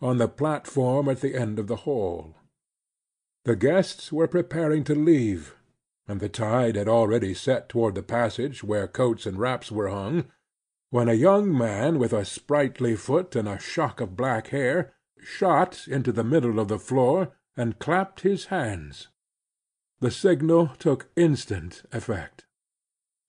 on 0.00 0.18
the 0.18 0.28
platform 0.28 1.08
at 1.08 1.20
the 1.20 1.34
end 1.34 1.58
of 1.58 1.66
the 1.66 1.76
hall. 1.76 2.34
The 3.44 3.56
guests 3.56 4.12
were 4.12 4.28
preparing 4.28 4.84
to 4.84 4.94
leave, 4.94 5.55
and 6.08 6.20
the 6.20 6.28
tide 6.28 6.76
had 6.76 6.88
already 6.88 7.34
set 7.34 7.68
toward 7.68 7.94
the 7.94 8.02
passage 8.02 8.62
where 8.62 8.86
coats 8.86 9.26
and 9.26 9.38
wraps 9.38 9.72
were 9.72 9.88
hung, 9.88 10.24
when 10.90 11.08
a 11.08 11.14
young 11.14 11.56
man 11.56 11.98
with 11.98 12.12
a 12.12 12.24
sprightly 12.24 12.94
foot 12.94 13.34
and 13.34 13.48
a 13.48 13.58
shock 13.58 14.00
of 14.00 14.16
black 14.16 14.48
hair 14.48 14.94
shot 15.18 15.88
into 15.88 16.12
the 16.12 16.24
middle 16.24 16.60
of 16.60 16.68
the 16.68 16.78
floor 16.78 17.32
and 17.56 17.78
clapped 17.78 18.20
his 18.20 18.46
hands. 18.46 19.08
The 20.00 20.10
signal 20.10 20.72
took 20.78 21.10
instant 21.16 21.82
effect. 21.90 22.44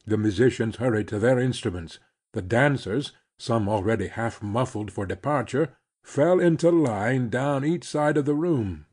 The 0.06 0.18
musicians 0.18 0.78
hurried 0.78 1.08
to 1.10 1.20
their 1.20 1.40
instruments. 1.40 2.00
The 2.34 2.42
dancers, 2.42 3.14
some 3.40 3.68
already 3.68 4.08
half 4.08 4.44
muffled 4.44 4.92
for 4.92 5.06
departure, 5.06 5.76
fell 6.04 6.40
into 6.40 6.70
line 6.70 7.30
down 7.30 7.66
each 7.66 7.86
side 7.86 8.18
of 8.18 8.26
the 8.26 8.36
room. 8.36 8.86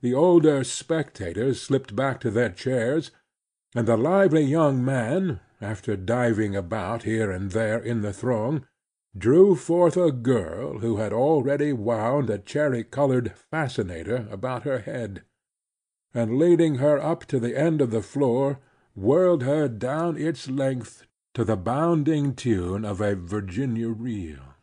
The 0.00 0.14
older 0.14 0.64
spectators 0.64 1.60
slipped 1.60 1.96
back 1.96 2.20
to 2.20 2.30
their 2.30 2.50
chairs, 2.50 3.10
and 3.74 3.88
the 3.88 3.96
lively 3.96 4.42
young 4.42 4.84
man, 4.84 5.40
after 5.60 5.96
diving 5.96 6.54
about 6.54 7.02
here 7.02 7.30
and 7.30 7.50
there 7.50 7.78
in 7.78 8.02
the 8.02 8.12
throng, 8.12 8.64
drew 9.16 9.54
forth 9.54 9.96
a 9.96 10.12
girl 10.12 10.78
who 10.78 10.96
had 10.96 11.12
already 11.12 11.72
wound 11.72 12.30
a 12.30 12.38
cherry-colored 12.38 13.32
fascinator 13.50 14.28
about 14.30 14.62
her 14.62 14.80
head, 14.80 15.22
and 16.12 16.38
leading 16.38 16.76
her 16.76 17.00
up 17.00 17.24
to 17.24 17.40
the 17.40 17.56
end 17.58 17.80
of 17.80 17.90
the 17.90 18.02
floor, 18.02 18.60
whirled 18.94 19.42
her 19.42 19.68
down 19.68 20.16
its 20.16 20.48
length 20.48 21.04
to 21.32 21.44
the 21.44 21.56
bounding 21.56 22.34
tune 22.34 22.84
of 22.84 23.00
a 23.00 23.16
Virginia 23.16 23.88
reel. 23.88 24.54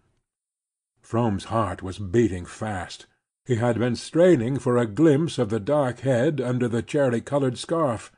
Frome's 1.01 1.45
heart 1.45 1.83
was 1.83 1.99
beating 1.99 2.45
fast. 2.45 3.07
He 3.45 3.55
had 3.55 3.77
been 3.77 3.97
straining 3.97 4.59
for 4.59 4.77
a 4.77 4.85
glimpse 4.85 5.37
of 5.37 5.49
the 5.49 5.59
dark 5.59 6.01
head 6.01 6.39
under 6.39 6.69
the 6.69 6.81
cherry-colored 6.81 7.57
scarf, 7.57 8.11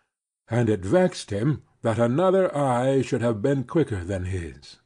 and 0.54 0.70
it 0.70 0.86
vexed 0.86 1.32
him 1.32 1.64
that 1.82 1.98
another 1.98 2.56
eye 2.56 3.02
should 3.02 3.24
have 3.24 3.42
been 3.42 3.64
quicker 3.64 4.04
than 4.04 4.26
his. 4.26 4.78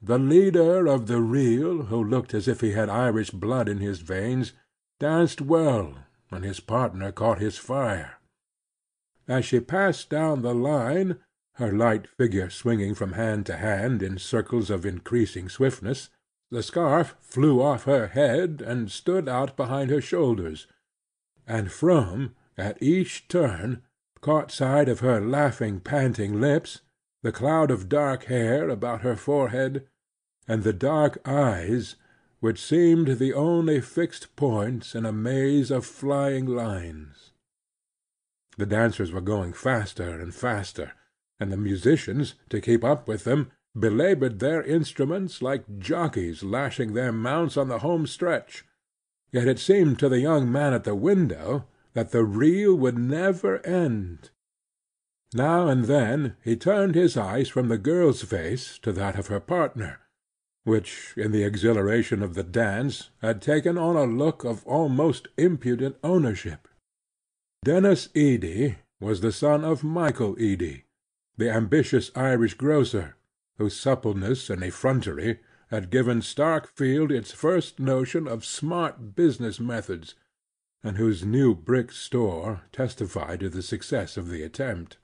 The 0.00 0.16
leader 0.16 0.86
of 0.86 1.08
the 1.08 1.20
reel, 1.20 1.86
who 1.86 2.04
looked 2.04 2.34
as 2.34 2.46
if 2.46 2.60
he 2.60 2.70
had 2.70 2.88
Irish 2.88 3.30
blood 3.30 3.68
in 3.68 3.78
his 3.78 3.98
veins, 3.98 4.52
danced 5.00 5.40
well, 5.40 5.96
and 6.30 6.44
his 6.44 6.60
partner 6.60 7.10
caught 7.10 7.40
his 7.40 7.58
fire. 7.58 8.18
As 9.26 9.44
she 9.44 9.58
passed 9.58 10.08
down 10.08 10.42
the 10.42 10.54
line, 10.54 11.18
her 11.54 11.72
light 11.72 12.06
figure 12.06 12.48
swinging 12.48 12.94
Frome 12.94 13.14
hand 13.14 13.46
to 13.46 13.56
hand 13.56 14.04
in 14.04 14.18
circles 14.18 14.70
of 14.70 14.86
increasing 14.86 15.48
swiftness, 15.48 16.10
the 16.48 16.62
scarf 16.62 17.16
flew 17.20 17.60
off 17.60 17.84
her 17.84 18.06
head 18.06 18.62
and 18.64 18.88
stood 18.88 19.28
out 19.28 19.56
behind 19.56 19.90
her 19.90 20.00
shoulders, 20.00 20.68
and 21.44 21.72
from, 21.72 22.36
at 22.56 22.80
each 22.80 23.26
turn, 23.26 23.82
caught 24.20 24.50
sight 24.50 24.88
of 24.88 25.00
her 25.00 25.20
laughing, 25.20 25.80
panting 25.80 26.40
lips, 26.40 26.80
the 27.22 27.32
cloud 27.32 27.70
of 27.70 27.88
dark 27.88 28.24
hair 28.24 28.68
about 28.68 29.02
her 29.02 29.16
forehead, 29.16 29.86
and 30.46 30.62
the 30.62 30.72
dark 30.72 31.20
eyes, 31.26 31.96
which 32.40 32.62
seemed 32.62 33.18
the 33.18 33.32
only 33.32 33.80
fixed 33.80 34.34
points 34.36 34.94
in 34.94 35.04
a 35.04 35.12
maze 35.12 35.70
of 35.70 35.84
flying 35.84 36.46
lines. 36.46 37.32
The 38.56 38.66
dancers 38.66 39.12
were 39.12 39.20
going 39.20 39.52
faster 39.52 40.20
and 40.20 40.34
faster, 40.34 40.92
and 41.38 41.52
the 41.52 41.56
musicians, 41.56 42.34
to 42.48 42.60
keep 42.60 42.84
up 42.84 43.06
with 43.06 43.24
them, 43.24 43.50
belabored 43.78 44.38
their 44.40 44.62
instruments 44.62 45.40
like 45.40 45.78
jockeys 45.78 46.42
lashing 46.42 46.92
their 46.92 47.12
mounts 47.12 47.56
on 47.56 47.68
the 47.68 47.78
home 47.78 48.06
stretch. 48.06 48.64
Yet 49.32 49.46
it 49.46 49.58
seemed 49.58 49.98
to 50.00 50.08
the 50.08 50.20
young 50.20 50.50
man 50.50 50.72
at 50.72 50.84
the 50.84 50.94
window 50.94 51.66
that 51.92 52.10
the 52.10 52.24
reel 52.24 52.74
would 52.74 52.98
never 52.98 53.64
end. 53.66 54.30
Now 55.32 55.68
and 55.68 55.84
then 55.84 56.36
he 56.42 56.56
turned 56.56 56.94
his 56.94 57.16
eyes 57.16 57.48
from 57.48 57.68
the 57.68 57.78
girl's 57.78 58.22
face 58.22 58.78
to 58.82 58.92
that 58.92 59.18
of 59.18 59.28
her 59.28 59.40
partner, 59.40 60.00
which, 60.64 61.14
in 61.16 61.30
the 61.32 61.44
exhilaration 61.44 62.22
of 62.22 62.34
the 62.34 62.42
dance, 62.42 63.10
had 63.22 63.40
taken 63.40 63.78
on 63.78 63.96
a 63.96 64.04
look 64.04 64.44
of 64.44 64.66
almost 64.66 65.28
impudent 65.36 65.96
ownership. 66.02 66.68
Denis 67.64 68.08
Eady 68.14 68.76
was 69.00 69.20
the 69.20 69.32
son 69.32 69.64
of 69.64 69.84
Michael 69.84 70.38
Eady, 70.40 70.84
the 71.36 71.50
ambitious 71.50 72.10
Irish 72.14 72.54
grocer, 72.54 73.16
whose 73.56 73.78
suppleness 73.78 74.50
and 74.50 74.62
effrontery 74.62 75.40
had 75.70 75.90
given 75.90 76.20
Starkfield 76.20 77.12
its 77.12 77.30
first 77.30 77.78
notion 77.78 78.26
of 78.26 78.44
smart 78.44 79.14
business 79.14 79.60
methods, 79.60 80.14
and 80.82 80.96
whose 80.96 81.24
new 81.24 81.54
brick 81.54 81.92
store 81.92 82.62
testified 82.72 83.40
to 83.40 83.48
the 83.48 83.62
success 83.62 84.16
of 84.16 84.28
the 84.28 84.42
attempt. 84.42 84.96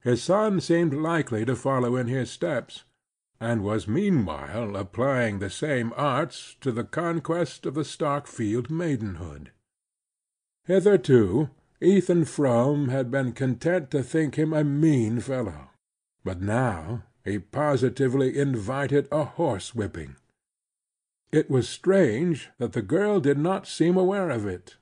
His 0.00 0.22
son 0.22 0.60
seemed 0.60 0.94
likely 0.94 1.44
to 1.44 1.54
follow 1.54 1.96
in 1.96 2.08
his 2.08 2.30
steps, 2.30 2.84
and 3.38 3.62
was 3.62 3.88
meanwhile 3.88 4.76
applying 4.76 5.38
the 5.38 5.50
same 5.50 5.92
arts 5.96 6.56
to 6.60 6.72
the 6.72 6.84
conquest 6.84 7.66
of 7.66 7.74
the 7.74 7.84
Starkfield 7.84 8.70
maidenhood. 8.70 9.50
Hitherto 10.64 11.50
Ethan 11.80 12.24
Frome 12.24 12.88
had 12.88 13.10
been 13.10 13.32
content 13.32 13.90
to 13.90 14.02
think 14.02 14.36
him 14.36 14.52
a 14.52 14.62
mean 14.62 15.20
fellow, 15.20 15.70
but 16.24 16.40
now 16.40 17.04
he 17.24 17.38
positively 17.38 18.38
invited 18.38 19.08
a 19.10 19.24
horsewhipping. 19.24 20.16
It 21.32 21.50
was 21.50 21.68
strange 21.68 22.50
that 22.58 22.72
the 22.72 22.82
girl 22.82 23.20
did 23.20 23.38
not 23.38 23.66
seem 23.66 23.96
aware 23.96 24.30
of 24.30 24.46
it; 24.46 24.76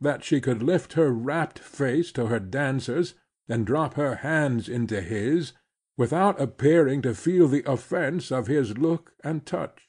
that 0.00 0.24
she 0.24 0.40
could 0.40 0.62
lift 0.62 0.94
her 0.94 1.12
rapt 1.12 1.58
face 1.58 2.10
to 2.12 2.26
her 2.26 2.40
dancer's, 2.40 3.14
and 3.48 3.66
drop 3.66 3.94
her 3.94 4.16
hands 4.16 4.68
into 4.68 5.00
his, 5.00 5.52
without 5.96 6.40
appearing 6.40 7.02
to 7.02 7.14
feel 7.14 7.46
the 7.46 7.64
offence 7.70 8.30
of 8.30 8.46
his 8.46 8.78
look 8.78 9.12
and 9.22 9.44
touch. 9.44 9.88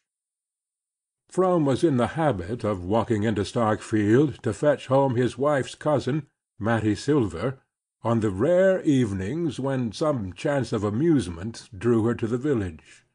Frome 1.29 1.63
was 1.63 1.81
in 1.81 1.95
the 1.95 2.07
habit 2.07 2.65
of 2.65 2.83
walking 2.83 3.23
into 3.23 3.43
Starkfield 3.43 4.41
to 4.41 4.51
fetch 4.51 4.87
home 4.87 5.15
his 5.15 5.37
wife's 5.37 5.75
cousin, 5.75 6.27
Mattie 6.59 6.95
Silver, 6.95 7.59
on 8.03 8.19
the 8.19 8.31
rare 8.31 8.81
evenings 8.81 9.59
when 9.59 9.93
some 9.93 10.33
chance 10.33 10.73
of 10.73 10.83
amusement 10.83 11.69
drew 11.77 12.03
her 12.03 12.15
to 12.15 12.27
the 12.27 12.37
village. 12.37 13.05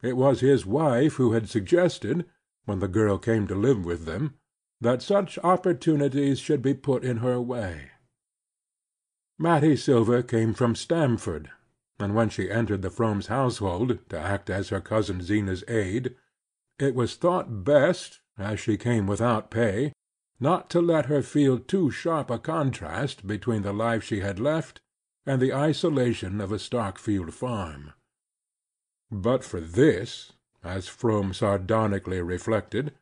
It 0.00 0.16
was 0.16 0.40
his 0.40 0.64
wife 0.64 1.14
who 1.14 1.32
had 1.32 1.48
suggested, 1.48 2.24
when 2.64 2.78
the 2.78 2.88
girl 2.88 3.18
came 3.18 3.46
to 3.48 3.54
live 3.54 3.84
with 3.84 4.06
them, 4.06 4.34
that 4.80 5.02
such 5.02 5.38
opportunities 5.38 6.38
should 6.38 6.62
be 6.62 6.74
put 6.74 7.04
in 7.04 7.18
her 7.18 7.40
way. 7.40 7.90
Mattie 9.38 9.76
Silver 9.76 10.22
came 10.22 10.54
from 10.54 10.74
Stamford, 10.74 11.50
and 11.98 12.14
when 12.14 12.28
she 12.28 12.50
entered 12.50 12.82
the 12.82 12.90
Fromes' 12.90 13.28
household 13.28 13.98
to 14.08 14.18
act 14.18 14.50
as 14.50 14.68
her 14.68 14.80
cousin 14.80 15.20
Zeena's 15.20 15.64
aid, 15.68 16.14
it 16.78 16.94
was 16.94 17.16
thought 17.16 17.64
best, 17.64 18.20
as 18.38 18.60
she 18.60 18.76
came 18.76 19.06
without 19.06 19.50
pay, 19.50 19.92
not 20.38 20.68
to 20.70 20.80
let 20.80 21.06
her 21.06 21.22
feel 21.22 21.58
too 21.58 21.90
sharp 21.90 22.30
a 22.30 22.38
contrast 22.38 23.26
between 23.26 23.62
the 23.62 23.72
life 23.72 24.02
she 24.02 24.20
had 24.20 24.38
left 24.38 24.80
and 25.24 25.40
the 25.40 25.52
isolation 25.52 26.40
of 26.40 26.52
a 26.52 26.56
Starkfield 26.56 27.32
farm. 27.32 27.92
But 29.10 29.42
for 29.42 29.60
this, 29.60 30.32
as 30.62 30.88
Frome 30.88 31.32
sardonically 31.32 32.20
reflected, 32.20 32.94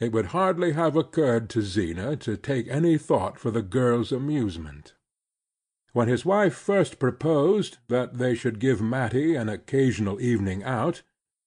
it 0.00 0.12
would 0.12 0.26
hardly 0.26 0.72
have 0.72 0.96
occurred 0.96 1.50
to 1.50 1.60
Zeena 1.60 2.16
to 2.16 2.36
take 2.36 2.66
any 2.68 2.96
thought 2.96 3.38
for 3.38 3.50
the 3.50 3.62
girl's 3.62 4.10
amusement. 4.10 4.94
When 5.92 6.08
his 6.08 6.24
wife 6.24 6.54
first 6.54 6.98
proposed 6.98 7.78
that 7.88 8.16
they 8.16 8.34
should 8.34 8.58
give 8.58 8.80
Mattie 8.80 9.34
an 9.34 9.48
occasional 9.48 10.20
evening 10.20 10.64
out, 10.64 11.02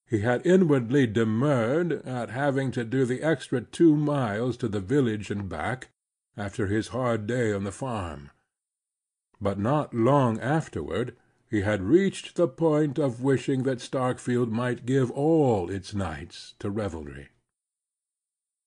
he 0.06 0.20
had 0.20 0.46
inwardly 0.46 1.08
demurred 1.08 2.06
at 2.06 2.30
having 2.30 2.70
to 2.72 2.84
do 2.84 3.06
the 3.06 3.24
extra 3.24 3.62
two 3.62 3.96
miles 3.96 4.56
to 4.58 4.68
the 4.68 4.82
village 4.82 5.32
and 5.32 5.50
back, 5.50 5.90
after 6.38 6.68
his 6.68 6.90
hard 6.90 7.26
day 7.26 7.52
on 7.52 7.64
the 7.64 7.72
farm. 7.72 8.30
But 9.42 9.58
not 9.58 9.94
long 9.94 10.40
afterward 10.40 11.16
he 11.50 11.62
had 11.62 11.84
reached 11.84 12.36
the 12.36 12.48
point 12.48 12.98
of 13.00 13.22
wishing 13.22 13.64
that 13.64 13.80
Starkfield 13.80 14.50
might 14.50 14.86
give 14.86 15.10
all 15.12 15.70
its 15.70 15.94
nights 15.94 16.56
to 16.60 16.70
revelry. 16.70 17.30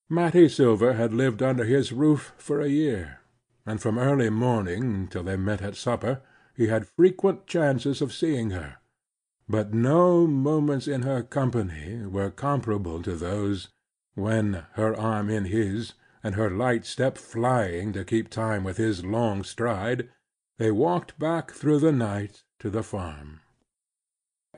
Mattie 0.09 0.49
Silver 0.49 0.93
had 0.95 1.13
lived 1.13 1.43
under 1.43 1.65
his 1.65 1.93
roof 1.93 2.33
for 2.39 2.61
a 2.61 2.69
year, 2.69 3.21
and 3.65 3.81
from 3.81 3.99
early 3.99 4.31
morning 4.31 5.09
till 5.09 5.23
they 5.23 5.37
met 5.37 5.63
at 5.63 5.77
supper 5.77 6.23
he 6.55 6.69
had 6.69 6.89
frequent 6.89 7.47
chances 7.47 8.01
of 8.01 8.13
seeing 8.13 8.51
her 8.51 8.79
but 9.49 9.73
no 9.73 10.27
moments 10.27 10.89
in 10.89 11.03
her 11.03 11.23
company 11.23 12.05
were 12.05 12.31
comparable 12.31 13.03
to 13.03 13.15
those, 13.15 13.69
when, 14.15 14.65
her 14.73 14.99
arm 14.99 15.31
in 15.31 15.47
his, 15.47 15.95
and 16.23 16.35
her 16.35 16.51
light 16.51 16.85
step 16.85 17.17
flying 17.17 17.93
to 17.93 18.05
keep 18.05 18.29
time 18.29 18.65
with 18.65 18.77
his 18.77 19.05
long 19.05 19.45
stride, 19.45 20.09
they 20.59 20.71
walked 20.71 21.19
back 21.19 21.53
through 21.53 21.79
the 21.79 21.93
night 21.93 22.43
to 22.59 22.71
the 22.71 22.83
farm. 22.83 23.41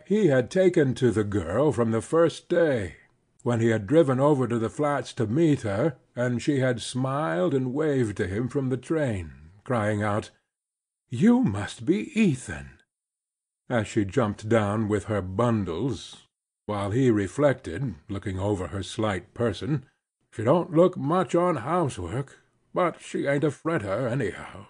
He 0.07 0.29
had 0.29 0.51
taken 0.51 0.95
to 0.95 1.11
the 1.11 1.25
girl 1.25 1.73
from 1.73 1.91
the 1.91 2.01
first 2.01 2.49
day, 2.49 2.97
when 3.49 3.61
he 3.61 3.69
had 3.69 3.87
driven 3.87 4.21
over 4.21 4.47
to 4.47 4.59
the 4.59 4.69
flats 4.69 5.15
to 5.15 5.27
meet 5.27 5.63
her, 5.63 5.97
and 6.15 6.43
she 6.43 6.59
had 6.59 6.83
smiled 6.83 7.55
and 7.55 7.73
waved 7.73 8.15
to 8.15 8.27
him 8.27 8.47
from 8.47 8.69
the 8.69 8.77
train, 8.77 9.33
crying 9.65 10.03
out, 10.03 10.31
"You 11.09 11.43
must 11.43 11.87
be 11.87 12.13
Ethan!" 12.15 12.73
as 13.71 13.89
she 13.89 14.05
jumped 14.05 14.51
down 14.51 14.87
with 14.87 15.05
her 15.05 15.23
bundles, 15.23 16.27
while 16.67 16.91
he 16.91 17.11
reflected, 17.11 17.95
looking 18.11 18.39
over 18.39 18.67
her 18.67 18.83
slight 18.83 19.33
person, 19.33 19.87
"She 20.31 20.45
don't 20.45 20.75
look 20.75 20.99
much 20.99 21.35
on 21.35 21.57
housework, 21.57 22.41
but 22.75 23.01
she 23.01 23.25
ain't 23.25 23.45
a 23.45 23.51
fretter, 23.51 24.07
anyhow." 24.07 24.67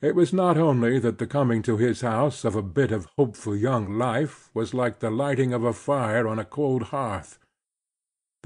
It 0.00 0.16
was 0.16 0.32
not 0.32 0.58
only 0.58 0.98
that 0.98 1.18
the 1.18 1.28
coming 1.28 1.62
to 1.62 1.76
his 1.76 2.00
house 2.00 2.44
of 2.44 2.56
a 2.56 2.70
bit 2.80 2.90
of 2.90 3.06
hopeful 3.16 3.54
young 3.54 3.96
life 3.96 4.50
was 4.52 4.74
like 4.74 4.98
the 4.98 5.10
lighting 5.12 5.52
of 5.52 5.62
a 5.62 5.72
fire 5.72 6.26
on 6.26 6.40
a 6.40 6.44
cold 6.44 6.90
hearth. 6.90 7.38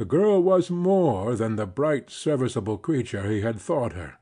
The 0.02 0.08
girl 0.08 0.42
was 0.42 0.68
more 0.68 1.36
than 1.36 1.54
the 1.54 1.64
bright 1.64 2.10
serviceable 2.10 2.76
creature 2.76 3.30
he 3.30 3.42
had 3.42 3.60
thought 3.60 3.92
her. 3.92 4.14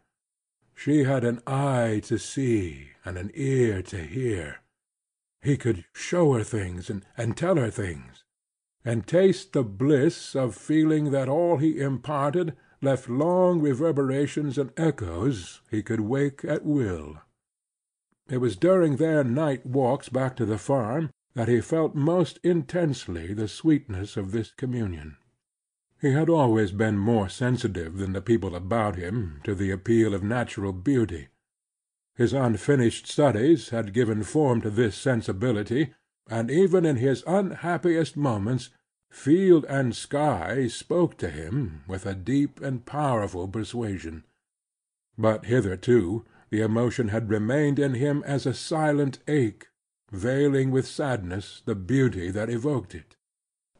She 0.74 1.04
had 1.04 1.24
an 1.24 1.40
eye 1.46 2.02
to 2.04 2.18
see, 2.18 2.90
and 3.02 3.16
an 3.16 3.30
ear 3.32 3.80
to 3.84 3.96
hear. 3.96 4.58
He 5.40 5.56
could 5.56 5.86
show 5.94 6.34
her 6.34 6.44
things, 6.44 6.90
and 6.90 7.34
tell 7.34 7.56
her 7.56 7.70
things, 7.70 8.24
and 8.84 9.06
taste 9.06 9.54
the 9.54 9.62
bliss 9.62 10.36
of 10.36 10.54
feeling 10.54 11.12
that 11.12 11.30
all 11.30 11.56
he 11.56 11.80
imparted 11.80 12.54
left 12.82 13.08
long 13.08 13.62
reverberations 13.62 14.58
and 14.58 14.72
echoes 14.76 15.62
he 15.70 15.82
could 15.82 16.00
wake 16.00 16.44
at 16.44 16.62
will. 16.62 17.22
It 18.28 18.36
was 18.36 18.54
during 18.54 18.96
their 18.96 19.24
night 19.24 19.64
walks 19.64 20.10
back 20.10 20.36
to 20.36 20.44
the 20.44 20.58
farm 20.58 21.08
that 21.32 21.48
he 21.48 21.62
felt 21.62 21.94
most 21.94 22.38
intensely 22.44 23.32
the 23.32 23.48
sweetness 23.48 24.18
of 24.18 24.32
this 24.32 24.50
communion. 24.50 25.16
He 26.00 26.12
had 26.12 26.28
always 26.28 26.72
been 26.72 26.98
more 26.98 27.28
sensitive 27.28 27.98
than 27.98 28.12
the 28.12 28.22
people 28.22 28.54
about 28.54 28.96
him 28.96 29.40
to 29.44 29.54
the 29.54 29.70
appeal 29.70 30.14
of 30.14 30.22
natural 30.22 30.72
beauty 30.72 31.28
his 32.20 32.34
unfinished 32.34 33.06
studies 33.06 33.70
had 33.70 33.94
given 33.94 34.22
form 34.22 34.60
to 34.60 34.68
this 34.68 34.94
sensibility, 34.94 35.94
and 36.28 36.50
even 36.50 36.84
in 36.84 36.96
his 36.96 37.24
unhappiest 37.26 38.14
moments 38.14 38.68
field 39.10 39.64
and 39.70 39.96
sky 39.96 40.66
spoke 40.66 41.16
to 41.16 41.30
him 41.30 41.82
with 41.88 42.04
a 42.04 42.14
deep 42.14 42.60
and 42.60 42.84
powerful 42.84 43.48
persuasion. 43.48 44.22
But 45.16 45.46
hitherto 45.46 46.26
the 46.50 46.60
emotion 46.60 47.08
had 47.08 47.30
remained 47.30 47.78
in 47.78 47.94
him 47.94 48.22
as 48.26 48.44
a 48.44 48.52
silent 48.52 49.20
ache, 49.26 49.68
veiling 50.12 50.70
with 50.70 50.86
sadness 50.86 51.62
the 51.64 51.74
beauty 51.74 52.30
that 52.30 52.50
evoked 52.50 52.94
it. 52.94 53.16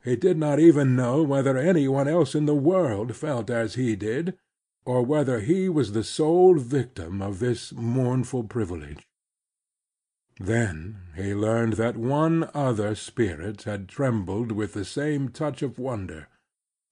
He 0.03 0.17
did 0.17 0.39
not 0.39 0.59
even 0.59 0.97
know 0.97 1.23
whether 1.23 1.57
any 1.57 1.87
one 1.87 2.09
else 2.09 2.35
in 2.35 2.47
the 2.47 2.55
world 2.55 3.15
felt 3.15 3.51
as 3.51 3.75
he 3.75 3.97
did 3.97 4.39
or 4.87 5.03
whether 5.05 5.41
he 5.41 5.69
was 5.69 5.93
the 5.93 6.05
sole 6.05 6.55
victim 6.55 7.21
of 7.21 7.39
this 7.39 7.73
mournful 7.73 8.45
privilege. 8.45 9.07
Then 10.39 11.03
he 11.15 11.35
learned 11.35 11.75
that 11.75 11.99
one 11.99 12.49
other 12.55 12.95
spirit 12.95 13.65
had 13.65 13.89
trembled 13.89 14.53
with 14.53 14.73
the 14.73 14.87
same 14.87 15.29
touch 15.29 15.61
of 15.61 15.79
wonder, 15.79 16.29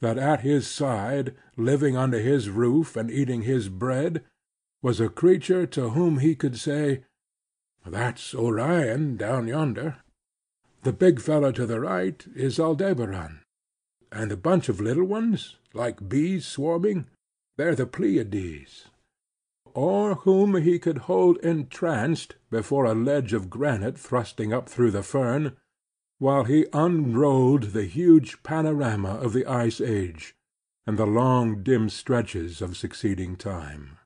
that 0.02 0.18
at 0.18 0.42
his 0.42 0.68
side, 0.68 1.34
living 1.56 1.96
under 1.96 2.18
his 2.18 2.50
roof 2.50 2.94
and 2.94 3.10
eating 3.10 3.42
his 3.42 3.70
bread, 3.70 4.22
was 4.82 5.00
a 5.00 5.08
creature 5.08 5.66
to 5.66 5.90
whom 5.90 6.18
he 6.18 6.34
could 6.34 6.58
say, 6.58 7.04
"That's 7.86 8.34
Orion 8.34 9.16
down 9.16 9.48
yonder. 9.48 9.96
The 10.82 10.92
big 10.92 11.20
fellow 11.20 11.52
to 11.52 11.66
the 11.66 11.80
right 11.80 12.24
is 12.34 12.60
Aldebaran. 12.60 13.40
And 14.12 14.30
the 14.30 14.36
bunch 14.36 14.68
of 14.68 14.80
little 14.80 15.04
ones, 15.04 15.56
like 15.74 16.08
bees 16.08 16.46
swarming, 16.46 17.06
they're 17.56 17.74
the 17.74 17.86
Pleiades. 17.86 18.86
Or 19.74 20.14
whom 20.14 20.56
he 20.56 20.78
could 20.78 20.98
hold 20.98 21.38
entranced 21.38 22.36
before 22.50 22.84
a 22.84 22.94
ledge 22.94 23.32
of 23.32 23.50
granite 23.50 23.98
thrusting 23.98 24.52
up 24.52 24.68
through 24.68 24.92
the 24.92 25.02
fern, 25.02 25.56
while 26.18 26.44
he 26.44 26.66
unrolled 26.72 27.72
the 27.72 27.84
huge 27.84 28.42
panorama 28.42 29.16
of 29.16 29.32
the 29.32 29.46
Ice 29.46 29.80
Age, 29.80 30.34
and 30.86 30.96
the 30.96 31.06
long 31.06 31.62
dim 31.62 31.88
stretches 31.88 32.62
of 32.62 32.76
succeeding 32.76 33.36
time. 33.36 33.98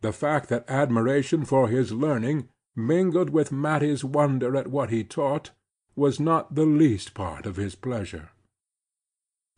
The 0.00 0.12
fact 0.12 0.48
that 0.48 0.68
admiration 0.68 1.44
for 1.44 1.68
his 1.68 1.92
learning 1.92 2.48
mingled 2.74 3.30
with 3.30 3.52
Mattie's 3.52 4.02
wonder 4.02 4.56
at 4.56 4.66
what 4.66 4.90
he 4.90 5.04
taught, 5.04 5.52
was 5.94 6.18
not 6.18 6.54
the 6.54 6.66
least 6.66 7.14
part 7.14 7.46
of 7.46 7.56
his 7.56 7.74
pleasure. 7.74 8.30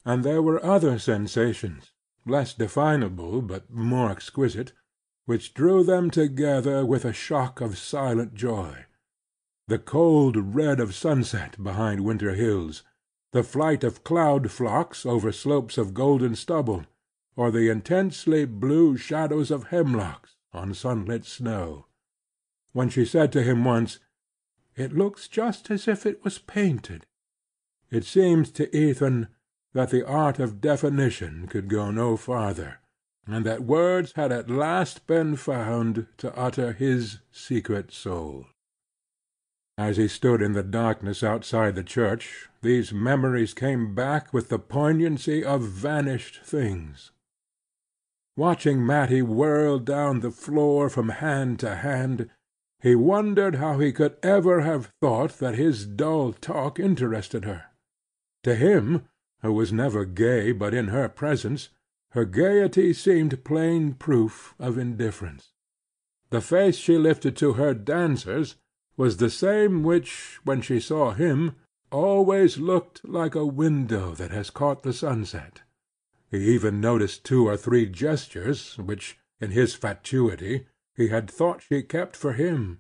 And 0.04 0.24
there 0.24 0.42
were 0.42 0.64
other 0.64 0.98
sensations 0.98 1.92
less 2.26 2.54
definable 2.54 3.42
but 3.42 3.70
more 3.70 4.10
exquisite, 4.10 4.72
which 5.26 5.54
drew 5.54 5.82
them 5.82 6.10
together 6.10 6.84
with 6.84 7.04
a 7.04 7.12
shock 7.12 7.60
of 7.60 7.78
silent 7.78 8.34
joy. 8.34 8.86
The 9.68 9.78
cold 9.78 10.54
red 10.54 10.80
of 10.80 10.94
sunset 10.94 11.62
behind 11.62 12.04
winter 12.04 12.34
hills, 12.34 12.82
the 13.32 13.42
flight 13.42 13.82
of 13.82 14.04
cloud 14.04 14.50
flocks 14.50 15.04
over 15.06 15.32
slopes 15.32 15.78
of 15.78 15.94
golden 15.94 16.34
stubble, 16.36 16.84
or 17.36 17.50
the 17.50 17.68
intensely 17.68 18.44
blue 18.44 18.96
shadows 18.96 19.50
of 19.50 19.68
hemlocks 19.68 20.36
on 20.52 20.74
sunlit 20.74 21.24
snow. 21.24 21.86
When 22.72 22.88
she 22.88 23.04
said 23.04 23.32
to 23.32 23.42
him 23.42 23.64
once, 23.64 23.98
It 24.76 24.92
looks 24.92 25.28
just 25.28 25.70
as 25.70 25.86
if 25.86 26.04
it 26.04 26.24
was 26.24 26.38
painted." 26.38 27.06
It 27.90 28.04
seemed 28.04 28.54
to 28.54 28.76
Ethan 28.76 29.28
that 29.72 29.90
the 29.90 30.06
art 30.06 30.38
of 30.38 30.60
definition 30.60 31.46
could 31.46 31.68
go 31.68 31.90
no 31.90 32.16
farther, 32.16 32.78
and 33.26 33.46
that 33.46 33.64
words 33.64 34.12
had 34.16 34.32
at 34.32 34.50
last 34.50 35.06
been 35.06 35.36
found 35.36 36.06
to 36.18 36.36
utter 36.36 36.72
his 36.72 37.18
secret 37.30 37.92
soul. 37.92 38.46
As 39.76 39.96
he 39.96 40.06
stood 40.06 40.40
in 40.40 40.52
the 40.52 40.62
darkness 40.62 41.22
outside 41.22 41.74
the 41.74 41.82
church, 41.82 42.48
these 42.62 42.92
memories 42.92 43.54
came 43.54 43.94
back 43.94 44.32
with 44.32 44.48
the 44.48 44.58
poignancy 44.58 45.44
of 45.44 45.62
vanished 45.62 46.42
things. 46.44 47.10
Watching 48.36 48.84
Mattie 48.84 49.22
whirl 49.22 49.78
down 49.78 50.20
the 50.20 50.30
floor 50.30 50.88
from 50.88 51.08
hand 51.08 51.58
to 51.60 51.76
hand, 51.76 52.30
he 52.84 52.94
wondered 52.94 53.54
how 53.54 53.78
he 53.78 53.90
could 53.90 54.14
ever 54.22 54.60
have 54.60 54.92
thought 55.00 55.38
that 55.38 55.54
his 55.54 55.86
dull 55.86 56.34
talk 56.34 56.78
interested 56.78 57.46
her. 57.46 57.64
To 58.42 58.54
him, 58.54 59.06
who 59.40 59.54
was 59.54 59.72
never 59.72 60.04
gay 60.04 60.52
but 60.52 60.74
in 60.74 60.88
her 60.88 61.08
presence, 61.08 61.70
her 62.10 62.26
gayety 62.26 62.92
seemed 62.92 63.42
plain 63.42 63.94
proof 63.94 64.54
of 64.58 64.76
indifference. 64.76 65.54
The 66.28 66.42
face 66.42 66.76
she 66.76 66.98
lifted 66.98 67.38
to 67.38 67.54
her 67.54 67.72
dancers 67.72 68.56
was 68.98 69.16
the 69.16 69.30
same 69.30 69.82
which, 69.82 70.38
when 70.44 70.60
she 70.60 70.78
saw 70.78 71.12
him, 71.12 71.56
always 71.90 72.58
looked 72.58 73.02
like 73.02 73.34
a 73.34 73.46
window 73.46 74.14
that 74.14 74.30
has 74.30 74.50
caught 74.50 74.82
the 74.82 74.92
sunset. 74.92 75.62
He 76.30 76.52
even 76.52 76.82
noticed 76.82 77.24
two 77.24 77.48
or 77.48 77.56
three 77.56 77.86
gestures, 77.86 78.76
which, 78.76 79.16
in 79.40 79.52
his 79.52 79.74
fatuity, 79.74 80.66
he 80.96 81.08
had 81.08 81.28
thought 81.28 81.60
she 81.62 81.82
kept 81.82 82.14
for 82.14 82.34
him; 82.34 82.78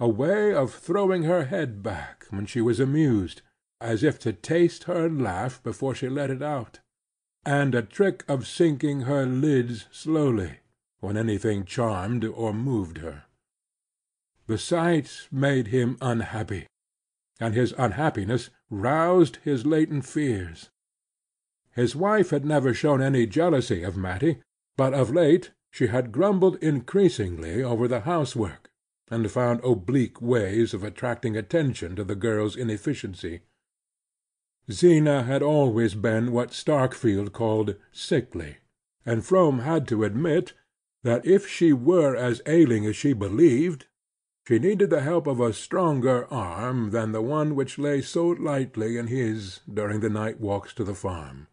a 0.00 0.08
way 0.08 0.54
of 0.54 0.72
throwing 0.74 1.24
her 1.24 1.44
head 1.44 1.82
back 1.82 2.24
when 2.30 2.46
she 2.46 2.62
was 2.62 2.80
amused, 2.80 3.42
as 3.78 4.02
if 4.02 4.18
to 4.18 4.32
taste 4.32 4.84
her 4.84 5.06
laugh 5.10 5.62
before 5.62 5.94
she 5.94 6.08
let 6.08 6.30
it 6.30 6.40
out; 6.40 6.80
and 7.44 7.74
a 7.74 7.82
trick 7.82 8.24
of 8.26 8.46
sinking 8.46 9.02
her 9.02 9.26
lids 9.26 9.86
slowly, 9.90 10.60
when 11.00 11.16
anything 11.16 11.62
charmed 11.64 12.24
or 12.24 12.54
moved 12.54 12.98
her. 12.98 13.24
The 14.46 14.56
sight 14.56 15.28
made 15.30 15.66
him 15.66 15.98
unhappy, 16.00 16.66
and 17.38 17.54
his 17.54 17.74
unhappiness 17.76 18.48
roused 18.70 19.36
his 19.44 19.66
latent 19.66 20.06
fears. 20.06 20.70
His 21.72 21.94
wife 21.94 22.30
had 22.30 22.46
never 22.46 22.72
shown 22.72 23.02
any 23.02 23.26
jealousy 23.26 23.82
of 23.82 23.94
Mattie, 23.94 24.40
but 24.78 24.94
of 24.94 25.10
late 25.10 25.50
she 25.72 25.86
had 25.86 26.12
grumbled 26.12 26.56
increasingly 26.62 27.62
over 27.62 27.88
the 27.88 28.00
housework, 28.00 28.70
and 29.10 29.30
found 29.30 29.58
oblique 29.64 30.20
ways 30.20 30.74
of 30.74 30.84
attracting 30.84 31.36
attention 31.36 31.96
to 31.96 32.04
the 32.04 32.14
girl's 32.14 32.56
inefficiency. 32.56 33.40
Zeena 34.70 35.24
had 35.24 35.42
always 35.42 35.94
been 35.94 36.30
what 36.30 36.50
Starkfield 36.50 37.32
called 37.32 37.74
sickly, 37.90 38.58
and 39.04 39.24
Frome 39.24 39.60
had 39.60 39.88
to 39.88 40.04
admit 40.04 40.52
that 41.02 41.26
if 41.26 41.48
she 41.48 41.72
were 41.72 42.14
as 42.14 42.42
ailing 42.46 42.86
as 42.86 42.94
she 42.94 43.14
believed, 43.14 43.86
she 44.46 44.58
needed 44.58 44.90
the 44.90 45.00
help 45.00 45.26
of 45.26 45.40
a 45.40 45.52
stronger 45.52 46.26
arm 46.32 46.90
than 46.90 47.12
the 47.12 47.22
one 47.22 47.54
which 47.54 47.78
lay 47.78 48.02
so 48.02 48.28
lightly 48.28 48.96
in 48.98 49.06
his 49.06 49.60
during 49.72 50.00
the 50.00 50.10
night 50.10 50.38
walks 50.38 50.74
to 50.74 50.84
the 50.84 50.94
farm. 50.94 51.48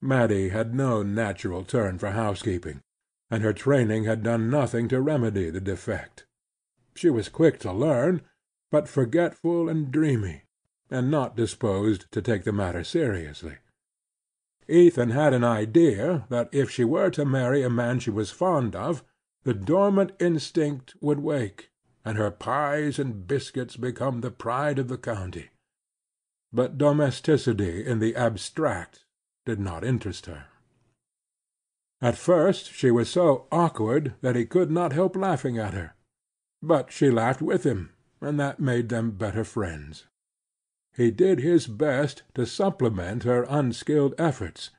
Mattie 0.00 0.50
had 0.50 0.74
no 0.74 1.02
natural 1.02 1.64
turn 1.64 1.98
for 1.98 2.10
housekeeping, 2.10 2.82
and 3.30 3.42
her 3.42 3.52
training 3.52 4.04
had 4.04 4.22
done 4.22 4.50
nothing 4.50 4.88
to 4.88 5.00
remedy 5.00 5.50
the 5.50 5.60
defect. 5.60 6.26
She 6.94 7.10
was 7.10 7.28
quick 7.28 7.58
to 7.60 7.72
learn, 7.72 8.22
but 8.70 8.88
forgetful 8.88 9.68
and 9.68 9.90
dreamy, 9.90 10.44
and 10.90 11.10
not 11.10 11.36
disposed 11.36 12.10
to 12.12 12.22
take 12.22 12.44
the 12.44 12.52
matter 12.52 12.84
seriously. 12.84 13.56
Ethan 14.68 15.10
had 15.10 15.32
an 15.32 15.44
idea 15.44 16.26
that 16.28 16.48
if 16.52 16.70
she 16.70 16.84
were 16.84 17.10
to 17.10 17.24
marry 17.24 17.62
a 17.62 17.70
man 17.70 18.00
she 18.00 18.10
was 18.10 18.30
fond 18.30 18.74
of, 18.74 19.04
the 19.44 19.54
dormant 19.54 20.12
instinct 20.18 20.94
would 21.00 21.20
wake, 21.20 21.70
and 22.04 22.18
her 22.18 22.30
pies 22.30 22.98
and 22.98 23.26
biscuits 23.28 23.76
become 23.76 24.20
the 24.20 24.30
pride 24.30 24.78
of 24.78 24.88
the 24.88 24.98
county. 24.98 25.50
But 26.52 26.78
domesticity 26.78 27.86
in 27.86 27.98
the 28.00 28.16
abstract 28.16 29.04
did 29.44 29.60
not 29.60 29.84
interest 29.84 30.26
her. 30.26 30.46
At 32.02 32.18
first 32.18 32.72
she 32.72 32.90
was 32.90 33.08
so 33.08 33.46
awkward 33.50 34.14
that 34.20 34.36
he 34.36 34.44
could 34.44 34.70
not 34.70 34.92
help 34.92 35.16
laughing 35.16 35.58
at 35.58 35.72
her; 35.72 35.94
but 36.62 36.92
she 36.92 37.10
laughed 37.10 37.40
with 37.40 37.64
him, 37.64 37.90
and 38.20 38.38
that 38.38 38.60
made 38.60 38.90
them 38.90 39.12
better 39.12 39.44
friends. 39.44 40.06
He 40.94 41.10
did 41.10 41.40
his 41.40 41.66
best 41.66 42.22
to 42.34 42.44
supplement 42.44 43.22
her 43.22 43.46
unskilled 43.48 44.14
efforts, 44.18 44.70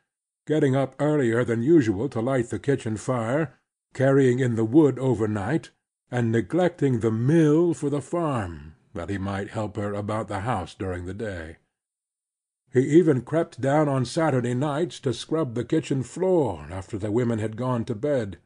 getting 0.46 0.76
up 0.76 0.96
earlier 1.00 1.44
than 1.44 1.64
usual 1.64 2.08
to 2.10 2.22
light 2.22 2.50
the 2.50 2.60
kitchen 2.60 2.98
fire, 2.98 3.54
carrying 3.94 4.40
in 4.40 4.56
the 4.56 4.66
wood 4.66 5.00
overnight, 5.00 5.72
and 6.12 6.32
neglecting 6.32 7.00
the 7.00 7.12
mill 7.12 7.74
for 7.74 7.90
the 7.90 8.02
farm, 8.02 8.76
that 8.94 9.10
he 9.10 9.18
might 9.18 9.50
help 9.50 9.76
her 9.76 9.94
about 9.94 10.28
the 10.28 10.42
house 10.42 10.76
during 10.76 11.06
the 11.06 11.14
day. 11.16 11.58
He 12.74 12.82
even 12.82 13.22
crept 13.22 13.62
down 13.62 13.88
on 13.88 14.04
Saturday 14.06 14.54
nights 14.54 15.00
to 15.02 15.14
scrub 15.14 15.56
the 15.56 15.64
kitchen 15.64 16.04
floor 16.04 16.68
after 16.70 16.98
the 16.98 17.12
women 17.12 17.40
had 17.40 17.56
gone 17.56 17.86
to 17.86 17.96
bed; 17.96 18.40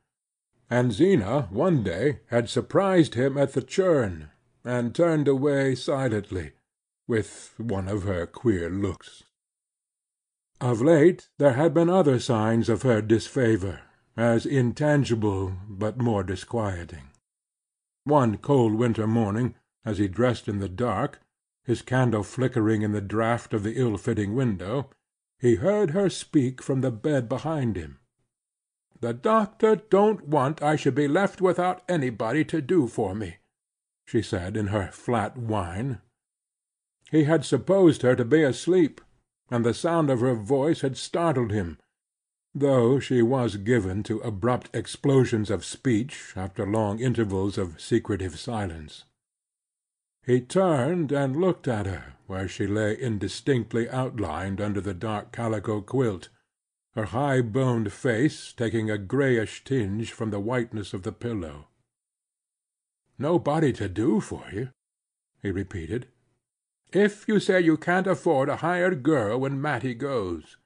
and 0.70 0.94
Zeena 0.94 1.48
one 1.50 1.84
day 1.84 2.20
had 2.28 2.50
surprised 2.50 3.16
him 3.16 3.38
at 3.38 3.54
the 3.54 3.62
churn, 3.62 4.30
and 4.64 4.94
turned 4.94 5.28
away 5.28 5.74
silently, 5.74 6.52
with 7.08 7.56
one 7.58 7.88
of 7.88 8.04
her 8.04 8.28
queer 8.28 8.70
looks. 8.70 9.24
Of 10.60 10.82
late 10.82 11.30
there 11.40 11.54
had 11.54 11.74
been 11.74 11.90
other 11.90 12.20
signs 12.20 12.70
of 12.70 12.84
her 12.84 13.02
disfavor, 13.02 13.82
as 14.16 14.46
intangible 14.46 15.58
but 15.68 15.98
more 15.98 16.24
disquieting. 16.24 17.10
One 18.04 18.38
cold 18.38 18.76
winter 18.76 19.08
morning, 19.08 19.56
as 19.84 19.98
he 19.98 20.08
dressed 20.08 20.48
in 20.48 20.60
the 20.60 20.70
dark 20.70 21.21
his 21.64 21.82
candle 21.82 22.24
flickering 22.24 22.82
in 22.82 22.92
the 22.92 23.02
draught 23.02 23.54
of 23.54 23.64
the 23.64 23.74
ill 23.74 23.98
fitting 23.98 24.34
window, 24.34 24.90
he 25.40 25.56
heard 25.56 25.92
her 25.92 26.10
speak 26.10 26.62
from 26.62 26.82
the 26.82 26.92
bed 26.92 27.28
behind 27.30 27.76
him. 27.76 28.00
"The 29.00 29.14
doctor 29.14 29.76
don't 29.76 30.28
want 30.28 30.62
I 30.62 30.76
should 30.76 30.96
be 30.96 31.08
left 31.08 31.42
without 31.42 31.84
anybody 31.90 32.46
to 32.46 32.62
do 32.62 32.88
for 32.88 33.16
me," 33.16 33.38
she 34.06 34.22
said 34.22 34.56
in 34.56 34.68
her 34.68 34.92
flat 34.92 35.38
whine. 35.38 36.02
He 37.10 37.26
had 37.26 37.44
supposed 37.44 38.02
her 38.04 38.16
to 38.16 38.26
be 38.26 38.44
asleep, 38.44 39.02
and 39.50 39.66
the 39.66 39.74
sound 39.74 40.10
of 40.10 40.22
her 40.22 40.36
voice 40.36 40.82
had 40.82 40.98
startled 40.98 41.52
him, 41.52 41.78
though 42.56 43.00
she 43.00 43.22
was 43.22 43.58
given 43.58 44.04
to 44.04 44.20
abrupt 44.20 44.70
explosions 44.74 45.50
of 45.50 45.66
speech 45.66 46.34
after 46.36 46.66
long 46.66 47.00
intervals 47.00 47.58
of 47.58 47.82
secretive 47.82 48.40
silence. 48.40 49.06
He 50.24 50.40
turned 50.40 51.12
and 51.12 51.36
looked 51.36 51.68
at 51.68 51.88
her 51.88 52.14
where 52.28 52.48
she 52.48 52.68
lay 52.68 52.96
indistinctly 52.96 53.90
outlined 53.90 54.62
under 54.62 54.80
the 54.80 54.94
dark 54.94 55.32
calico 55.32 55.82
quilt, 55.82 56.30
her 56.96 57.06
high 57.06 57.42
boned 57.42 57.92
face 57.92 58.54
taking 58.54 58.90
a 58.92 58.98
grayish 58.98 59.64
tinge 59.64 60.12
from 60.12 60.30
the 60.30 60.40
whiteness 60.40 60.94
of 60.94 61.04
the 61.04 61.12
pillow. 61.12 61.68
"Nobody 63.18 63.74
to 63.74 63.90
do 63.90 64.22
for 64.22 64.46
you?" 64.54 64.70
he 65.42 65.52
repeated. 65.52 66.08
"If 66.94 67.28
you 67.28 67.40
say 67.40 67.60
you 67.60 67.76
can't 67.76 68.08
afford 68.08 68.48
a 68.48 68.58
hired 68.58 69.02
girl 69.02 69.40
when 69.40 69.60
Mattie 69.60 69.96
goes." 69.96 70.58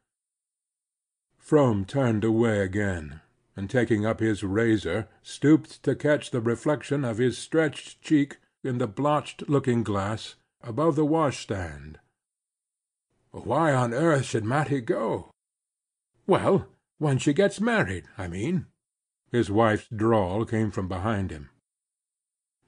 Frome 1.38 1.86
turned 1.86 2.24
away 2.24 2.60
again, 2.60 3.22
and 3.56 3.70
taking 3.70 4.06
up 4.06 4.20
his 4.20 4.43
razor 4.43 5.08
stooped 5.24 5.82
to 5.84 5.95
catch 5.95 6.32
the 6.32 6.41
reflection 6.41 7.06
of 7.06 7.20
his 7.20 7.38
stretched 7.38 8.01
cheek 8.01 8.38
in 8.66 8.80
the 8.80 8.88
blotched 8.88 9.47
looking 9.47 9.84
glass 9.84 10.36
above 10.61 10.95
the 10.95 11.05
washstand. 11.05 11.99
"Why 13.32 13.74
on 13.74 13.93
earth 13.93 14.26
should 14.26 14.43
Mattie 14.45 14.82
go?" 14.82 15.32
"Well, 16.26 16.68
when 16.97 17.18
she 17.18 17.34
gets 17.34 17.61
married, 17.61 18.05
I 18.18 18.28
mean." 18.28 18.68
His 19.32 19.51
wife's 19.51 19.88
drawl 19.89 20.45
came 20.45 20.72
from 20.72 20.88
behind 20.88 21.30
him. 21.30 21.49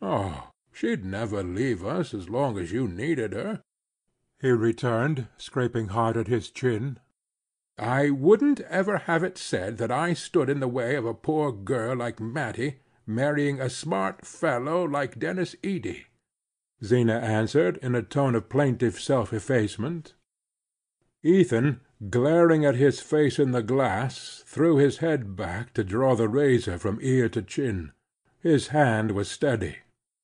"Oh, 0.01 0.51
she'd 0.71 1.05
never 1.05 1.41
leave 1.41 1.83
us 1.83 2.13
as 2.13 2.29
long 2.29 2.59
as 2.59 2.71
you 2.71 2.87
needed 2.87 3.33
her," 3.33 3.63
he 4.39 4.51
returned, 4.51 5.27
scraping 5.37 5.87
hard 5.87 6.17
at 6.17 6.27
his 6.27 6.51
chin. 6.51 6.99
"I 7.79 8.09
wouldn't 8.09 8.59
ever 8.61 8.97
have 8.97 9.23
it 9.23 9.37
said 9.37 9.77
that 9.77 9.91
I 9.91 10.13
stood 10.13 10.49
in 10.49 10.59
the 10.59 10.67
way 10.67 10.95
of 10.95 11.05
a 11.05 11.13
poor 11.13 11.51
girl 11.51 11.95
like 11.95 12.19
Mattie 12.19 12.81
marrying 13.07 13.59
a 13.61 13.69
smart 13.69 14.25
fellow 14.25 14.83
like 14.83 15.17
Denis 15.17 15.55
Eady?" 15.63 16.05
Zeena 16.83 17.19
answered 17.19 17.77
in 17.77 17.95
a 17.95 18.03
tone 18.03 18.35
of 18.35 18.49
plaintive 18.49 18.99
self 18.99 19.33
effacement. 19.33 20.13
Ethan, 21.23 21.81
glaring 22.09 22.63
at 22.63 22.75
his 22.75 22.99
face 22.99 23.39
in 23.39 23.51
the 23.51 23.63
glass, 23.63 24.43
threw 24.45 24.77
his 24.77 24.97
head 24.97 25.35
back 25.35 25.73
to 25.73 25.83
draw 25.83 26.15
the 26.15 26.29
razor 26.29 26.77
from 26.77 26.99
ear 27.01 27.27
to 27.29 27.41
chin. 27.41 27.91
His 28.39 28.67
hand 28.67 29.11
was 29.11 29.29
steady, 29.29 29.77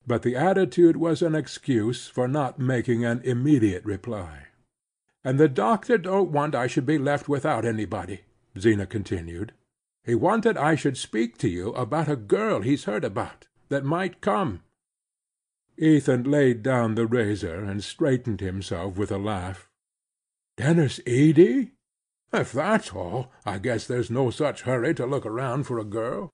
but 0.06 0.22
the 0.22 0.36
attitude 0.36 0.98
was 0.98 1.22
an 1.22 1.34
excuse 1.34 2.08
for 2.08 2.28
not 2.28 2.60
making 2.60 3.04
an 3.04 3.22
immediate 3.24 3.84
reply. 3.86 4.48
"And 5.24 5.40
the 5.40 5.50
doctor 5.50 5.98
don't 5.98 6.32
want 6.32 6.54
I 6.54 6.68
should 6.68 6.86
be 6.86 7.00
left 7.00 7.28
without 7.28 7.66
anybody," 7.66 8.22
Zeena 8.58 8.86
continued. 8.86 9.54
"He 10.04 10.16
wanted 10.16 10.58
I 10.58 10.76
should 10.76 10.98
speak 10.98 11.38
to 11.38 11.48
you 11.48 11.70
about 11.76 12.10
a 12.10 12.18
girl 12.18 12.62
he's 12.62 12.84
heard 12.84 13.06
about, 13.06 13.48
that 13.70 13.86
might 13.86 14.20
come." 14.20 14.64
Ethan 15.78 16.24
laid 16.24 16.62
down 16.62 16.96
the 16.96 17.08
razor 17.08 17.64
and 17.64 17.82
straightened 17.82 18.42
himself 18.42 18.98
with 18.98 19.12
a 19.12 19.18
laugh. 19.18 19.70
"Denis 20.58 21.00
Eady? 21.08 21.72
If 22.34 22.52
that's 22.52 22.92
all, 22.92 23.32
I 23.46 23.60
guess 23.60 23.88
there's 23.88 24.12
no 24.12 24.30
such 24.30 24.64
hurry 24.64 24.94
to 24.96 25.06
look 25.06 25.26
around 25.26 25.64
for 25.64 25.80
a 25.80 25.86
girl." 25.86 26.34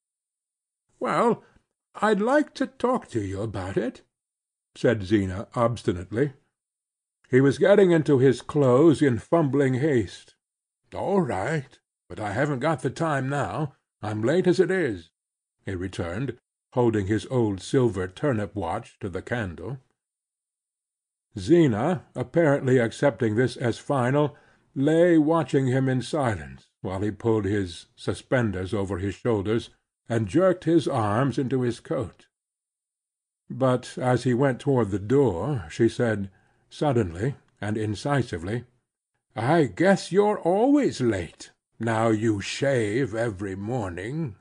"Well, 1.00 1.44
I'd 1.96 2.22
like 2.22 2.56
to 2.56 2.66
talk 2.66 3.08
to 3.10 3.22
you 3.22 3.42
about 3.42 3.78
it," 3.78 4.02
said 4.76 5.04
Zeena 5.04 5.48
obstinately. 5.56 6.34
He 7.30 7.40
was 7.40 7.60
getting 7.60 7.92
into 7.92 8.18
his 8.18 8.42
clothes 8.42 9.02
in 9.04 9.20
fumbling 9.20 9.76
haste. 9.76 10.36
"All 10.94 11.22
right, 11.22 11.78
but 12.10 12.20
I 12.20 12.34
haven't 12.34 12.60
got 12.60 12.82
the 12.82 12.90
time 12.90 13.30
now. 13.30 13.76
I'm 14.02 14.24
late 14.24 14.48
as 14.48 14.60
it 14.60 14.72
is," 14.72 15.12
he 15.64 15.76
returned, 15.76 16.38
holding 16.74 17.06
his 17.08 17.28
old 17.28 17.62
silver 17.62 18.08
turnip 18.08 18.56
watch 18.56 18.98
to 19.00 19.10
the 19.10 19.22
candle. 19.22 19.78
Zeena, 21.38 22.06
apparently 22.16 22.80
accepting 22.80 23.36
this 23.36 23.56
as 23.56 23.78
final 23.78 24.36
lay 24.74 25.18
watching 25.18 25.68
him 25.68 25.88
in 25.88 26.02
silence 26.02 26.70
while 26.82 27.02
he 27.02 27.12
pulled 27.12 27.46
his 27.46 27.86
suspenders 27.96 28.74
over 28.74 28.98
his 28.98 29.14
shoulders 29.16 29.70
and 30.08 30.28
jerked 30.28 30.64
his 30.64 30.88
arms 30.88 31.38
into 31.38 31.62
his 31.62 31.80
coat. 31.80 32.28
But 33.50 33.98
as 33.98 34.24
he 34.24 34.34
went 34.34 34.60
toward 34.60 34.90
the 34.90 35.00
door 35.00 35.66
she 35.70 35.88
said, 35.88 36.32
suddenly 36.70 37.36
and 37.62 37.78
incisively, 37.78 38.66
"I 39.36 39.66
guess 39.66 40.12
you're 40.12 40.40
always 40.40 41.02
late, 41.02 41.52
now 41.80 42.10
you 42.10 42.42
shave 42.42 43.16
every 43.16 43.56
morning." 43.56 44.36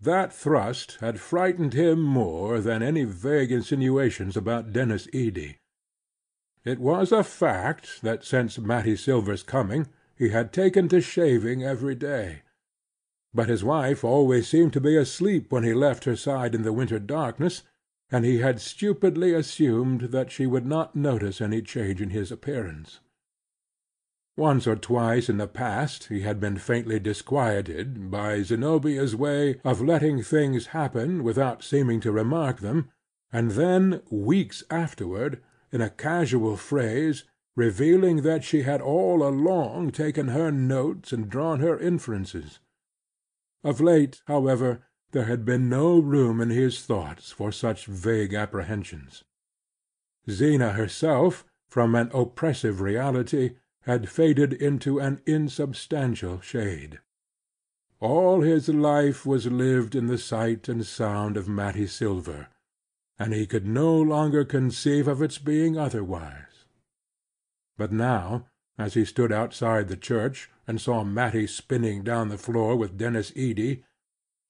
That 0.00 0.32
thrust 0.32 0.98
had 1.00 1.20
frightened 1.20 1.74
him 1.74 2.02
more 2.02 2.60
than 2.60 2.82
any 2.82 3.04
vague 3.04 3.52
insinuations 3.52 4.36
about 4.36 4.72
Denis 4.72 5.06
Eady. 5.12 5.58
It 6.64 6.78
was 6.78 7.12
a 7.12 7.22
fact 7.22 8.02
that 8.02 8.24
since 8.24 8.58
Mattie 8.58 8.96
Silver's 8.96 9.42
coming 9.44 9.86
he 10.16 10.30
had 10.30 10.52
taken 10.52 10.88
to 10.88 11.00
shaving 11.00 11.62
every 11.62 11.94
day; 11.94 12.42
but 13.32 13.48
his 13.48 13.62
wife 13.62 14.02
always 14.02 14.48
seemed 14.48 14.72
to 14.72 14.80
be 14.80 14.96
asleep 14.96 15.52
when 15.52 15.62
he 15.62 15.72
left 15.72 16.04
her 16.04 16.16
side 16.16 16.54
in 16.54 16.62
the 16.62 16.72
winter 16.72 16.98
darkness, 16.98 17.62
and 18.10 18.24
he 18.24 18.38
had 18.38 18.60
stupidly 18.60 19.32
assumed 19.32 20.10
that 20.10 20.32
she 20.32 20.46
would 20.46 20.66
not 20.66 20.96
notice 20.96 21.40
any 21.40 21.62
change 21.62 22.02
in 22.02 22.10
his 22.10 22.32
appearance. 22.32 22.98
Once 24.40 24.66
or 24.66 24.74
twice 24.74 25.28
in 25.28 25.36
the 25.36 25.46
past 25.46 26.04
he 26.04 26.22
had 26.22 26.40
been 26.40 26.56
faintly 26.56 26.98
disquieted 26.98 28.10
by 28.10 28.40
Zenobia's 28.40 29.14
way 29.14 29.60
of 29.64 29.82
letting 29.82 30.22
things 30.22 30.68
happen 30.68 31.22
without 31.22 31.62
seeming 31.62 32.00
to 32.00 32.10
remark 32.10 32.60
them, 32.60 32.88
and 33.30 33.50
then, 33.50 34.00
weeks 34.10 34.64
afterward 34.70 35.42
in 35.70 35.82
a 35.82 35.90
casual 35.90 36.56
phrase, 36.56 37.24
revealing 37.54 38.22
that 38.22 38.42
she 38.42 38.62
had 38.62 38.80
all 38.80 39.22
along 39.22 39.90
taken 39.90 40.28
her 40.28 40.50
notes 40.50 41.12
and 41.12 41.28
drawn 41.28 41.60
her 41.60 41.78
inferences. 41.78 42.60
Of 43.62 43.78
late, 43.78 44.22
however, 44.26 44.86
there 45.10 45.26
had 45.26 45.44
been 45.44 45.68
no 45.68 45.98
room 45.98 46.40
in 46.40 46.48
his 46.48 46.80
thoughts 46.80 47.30
for 47.30 47.52
such 47.52 47.84
vague 47.84 48.32
apprehensions. 48.32 49.22
Zeena 50.30 50.72
herself, 50.72 51.44
from 51.68 51.94
an 51.94 52.10
oppressive 52.14 52.80
reality, 52.80 53.56
had 53.82 54.08
faded 54.08 54.52
into 54.52 54.98
an 54.98 55.20
insubstantial 55.26 56.40
shade. 56.40 56.98
All 58.00 58.42
his 58.42 58.68
life 58.68 59.26
was 59.26 59.46
lived 59.46 59.94
in 59.94 60.06
the 60.06 60.18
sight 60.18 60.68
and 60.68 60.84
sound 60.86 61.36
of 61.36 61.48
Mattie 61.48 61.86
Silver 61.86 62.48
and 63.20 63.34
he 63.34 63.46
could 63.46 63.66
no 63.66 64.00
longer 64.00 64.46
conceive 64.46 65.06
of 65.06 65.20
its 65.20 65.36
being 65.36 65.76
otherwise. 65.76 66.64
But 67.76 67.92
now, 67.92 68.46
as 68.78 68.94
he 68.94 69.04
stood 69.04 69.30
outside 69.30 69.88
the 69.88 69.96
church, 69.96 70.48
and 70.66 70.80
saw 70.80 71.04
Mattie 71.04 71.46
spinning 71.46 72.02
down 72.02 72.30
the 72.30 72.38
floor 72.38 72.76
with 72.76 72.96
Denis 72.96 73.30
Eady, 73.36 73.84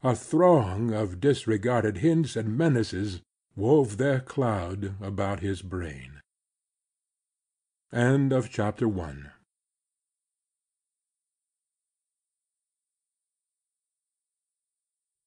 a 0.05 0.15
throng 0.15 0.93
of 0.93 1.21
disregarded 1.21 1.99
hints 1.99 2.37
and 2.37 2.57
menaces 2.57 3.23
wove 3.57 3.97
their 3.97 4.21
cloud 4.21 4.95
about 5.03 5.41
his 5.41 5.63
brain. 5.63 6.20
End 7.93 8.33
of 8.33 8.49
chapter 8.51 8.87
II. 8.87 9.40